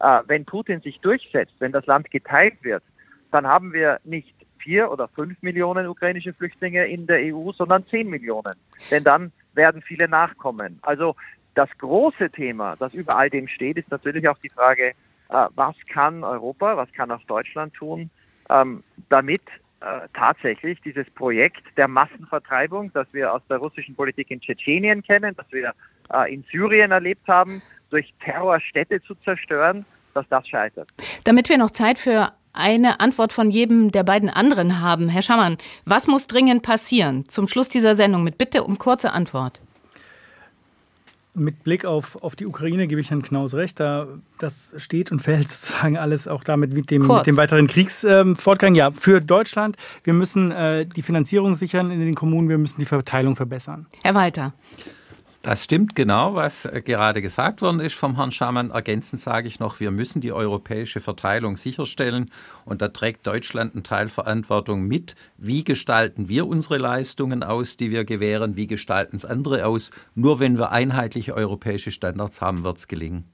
äh, 0.00 0.20
wenn 0.26 0.44
Putin 0.44 0.80
sich 0.80 1.00
durchsetzt, 1.00 1.54
wenn 1.58 1.72
das 1.72 1.86
Land 1.86 2.10
geteilt 2.10 2.62
wird, 2.62 2.82
dann 3.30 3.46
haben 3.46 3.72
wir 3.72 4.00
nicht 4.04 4.34
vier 4.58 4.90
oder 4.90 5.08
fünf 5.08 5.40
Millionen 5.42 5.86
ukrainische 5.86 6.32
Flüchtlinge 6.32 6.86
in 6.86 7.06
der 7.06 7.34
EU, 7.34 7.52
sondern 7.52 7.86
zehn 7.88 8.08
Millionen. 8.08 8.54
Denn 8.90 9.04
dann 9.04 9.32
werden 9.54 9.82
viele 9.82 10.08
nachkommen. 10.08 10.78
Also 10.82 11.16
das 11.54 11.68
große 11.78 12.30
Thema, 12.30 12.76
das 12.76 12.94
über 12.94 13.16
all 13.16 13.28
dem 13.28 13.48
steht, 13.48 13.76
ist 13.76 13.90
natürlich 13.90 14.28
auch 14.28 14.38
die 14.38 14.48
Frage, 14.48 14.92
was 15.54 15.74
kann 15.92 16.24
Europa, 16.24 16.76
was 16.76 16.92
kann 16.92 17.10
auch 17.10 17.22
Deutschland 17.24 17.74
tun, 17.74 18.10
ähm, 18.50 18.82
damit 19.08 19.42
äh, 19.80 20.08
tatsächlich 20.14 20.80
dieses 20.82 21.08
Projekt 21.10 21.62
der 21.76 21.88
Massenvertreibung, 21.88 22.92
das 22.92 23.06
wir 23.12 23.32
aus 23.32 23.42
der 23.48 23.58
russischen 23.58 23.94
Politik 23.94 24.30
in 24.30 24.40
Tschetschenien 24.40 25.02
kennen, 25.02 25.34
das 25.36 25.46
wir 25.50 25.72
äh, 26.12 26.32
in 26.32 26.44
Syrien 26.50 26.90
erlebt 26.90 27.26
haben, 27.28 27.62
durch 27.90 28.12
Terror 28.20 28.60
Städte 28.60 29.02
zu 29.02 29.14
zerstören, 29.16 29.84
dass 30.14 30.28
das 30.28 30.46
scheitert. 30.46 30.88
Damit 31.24 31.48
wir 31.48 31.58
noch 31.58 31.70
Zeit 31.70 31.98
für 31.98 32.32
eine 32.52 33.00
Antwort 33.00 33.32
von 33.32 33.50
jedem 33.50 33.90
der 33.90 34.04
beiden 34.04 34.28
anderen 34.28 34.80
haben. 34.80 35.08
Herr 35.08 35.22
Schammann, 35.22 35.56
was 35.84 36.06
muss 36.06 36.26
dringend 36.26 36.62
passieren 36.62 37.28
zum 37.28 37.48
Schluss 37.48 37.68
dieser 37.68 37.94
Sendung 37.94 38.24
mit 38.24 38.38
Bitte 38.38 38.64
um 38.64 38.78
kurze 38.78 39.12
Antwort? 39.12 39.60
Mit 41.34 41.64
Blick 41.64 41.86
auf, 41.86 42.22
auf 42.22 42.36
die 42.36 42.44
Ukraine 42.44 42.86
gebe 42.86 43.00
ich 43.00 43.10
Herrn 43.10 43.22
Knaus 43.22 43.54
recht. 43.54 43.80
Da, 43.80 44.06
das 44.38 44.74
steht 44.76 45.10
und 45.12 45.20
fällt 45.20 45.48
sozusagen 45.50 45.96
alles 45.96 46.28
auch 46.28 46.44
damit 46.44 46.72
mit 46.74 46.90
dem, 46.90 47.06
mit 47.06 47.26
dem 47.26 47.36
weiteren 47.36 47.66
Kriegsfortgang. 47.66 48.72
Ähm, 48.72 48.76
ja, 48.76 48.90
für 48.90 49.20
Deutschland, 49.20 49.76
wir 50.04 50.12
müssen 50.12 50.50
äh, 50.50 50.84
die 50.84 51.02
Finanzierung 51.02 51.54
sichern 51.54 51.90
in 51.90 52.00
den 52.00 52.14
Kommunen, 52.14 52.48
wir 52.48 52.58
müssen 52.58 52.80
die 52.80 52.86
Verteilung 52.86 53.36
verbessern. 53.36 53.86
Herr 54.02 54.14
Walter. 54.14 54.52
Das 55.42 55.64
stimmt 55.64 55.96
genau, 55.96 56.36
was 56.36 56.66
äh, 56.66 56.82
gerade 56.82 57.20
gesagt 57.20 57.62
worden 57.62 57.80
ist 57.80 57.96
vom 57.96 58.14
Herrn 58.14 58.30
Schamann. 58.30 58.70
Ergänzend 58.70 59.20
sage 59.20 59.48
ich 59.48 59.58
noch, 59.58 59.80
wir 59.80 59.90
müssen 59.90 60.20
die 60.20 60.30
europäische 60.30 61.00
Verteilung 61.00 61.56
sicherstellen 61.56 62.26
und 62.64 62.80
da 62.80 62.86
trägt 62.88 63.26
Deutschland 63.26 63.74
einen 63.74 63.82
Teil 63.82 64.08
Verantwortung 64.08 64.86
mit. 64.86 65.16
Wie 65.38 65.64
gestalten 65.64 66.28
wir 66.28 66.46
unsere 66.46 66.78
Leistungen 66.78 67.42
aus, 67.42 67.76
die 67.76 67.90
wir 67.90 68.04
gewähren? 68.04 68.56
Wie 68.56 68.68
gestalten 68.68 69.16
es 69.16 69.24
andere 69.24 69.66
aus? 69.66 69.90
Nur 70.14 70.38
wenn 70.38 70.58
wir 70.58 70.70
einheitliche 70.70 71.34
europäische 71.34 71.90
Standards 71.90 72.40
haben, 72.40 72.62
wird 72.62 72.78
es 72.78 72.86
gelingen. 72.86 73.24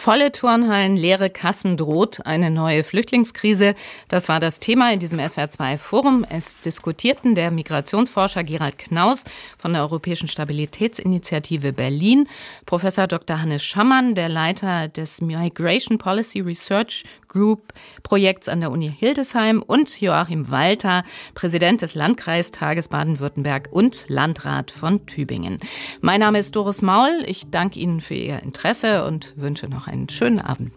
Volle 0.00 0.32
Turnhallen, 0.32 0.96
leere 0.96 1.28
Kassen 1.28 1.76
droht 1.76 2.24
eine 2.24 2.50
neue 2.50 2.84
Flüchtlingskrise. 2.84 3.74
Das 4.08 4.30
war 4.30 4.40
das 4.40 4.58
Thema 4.58 4.90
in 4.94 4.98
diesem 4.98 5.18
SWR2 5.18 5.76
Forum. 5.76 6.24
Es 6.26 6.62
diskutierten 6.62 7.34
der 7.34 7.50
Migrationsforscher 7.50 8.42
Gerald 8.42 8.78
Knaus 8.78 9.24
von 9.58 9.74
der 9.74 9.82
Europäischen 9.82 10.26
Stabilitätsinitiative 10.26 11.74
Berlin, 11.74 12.30
Professor 12.64 13.08
Dr. 13.08 13.42
Hannes 13.42 13.62
Schammann, 13.62 14.14
der 14.14 14.30
Leiter 14.30 14.88
des 14.88 15.20
Migration 15.20 15.98
Policy 15.98 16.40
Research 16.40 17.04
Group 17.30 17.72
Projekts 18.02 18.48
an 18.48 18.60
der 18.60 18.70
Uni 18.70 18.92
Hildesheim 18.98 19.62
und 19.62 20.00
Joachim 20.00 20.50
Walter, 20.50 21.04
Präsident 21.34 21.80
des 21.80 21.94
Landkreistages 21.94 22.88
Baden-Württemberg 22.88 23.68
und 23.70 24.04
Landrat 24.08 24.70
von 24.70 25.06
Tübingen. 25.06 25.58
Mein 26.00 26.20
Name 26.20 26.38
ist 26.38 26.54
Doris 26.56 26.82
Maul. 26.82 27.24
Ich 27.26 27.50
danke 27.50 27.78
Ihnen 27.78 28.00
für 28.00 28.14
Ihr 28.14 28.42
Interesse 28.42 29.06
und 29.06 29.34
wünsche 29.36 29.68
noch 29.68 29.86
einen 29.86 30.08
schönen 30.08 30.40
Abend. 30.40 30.72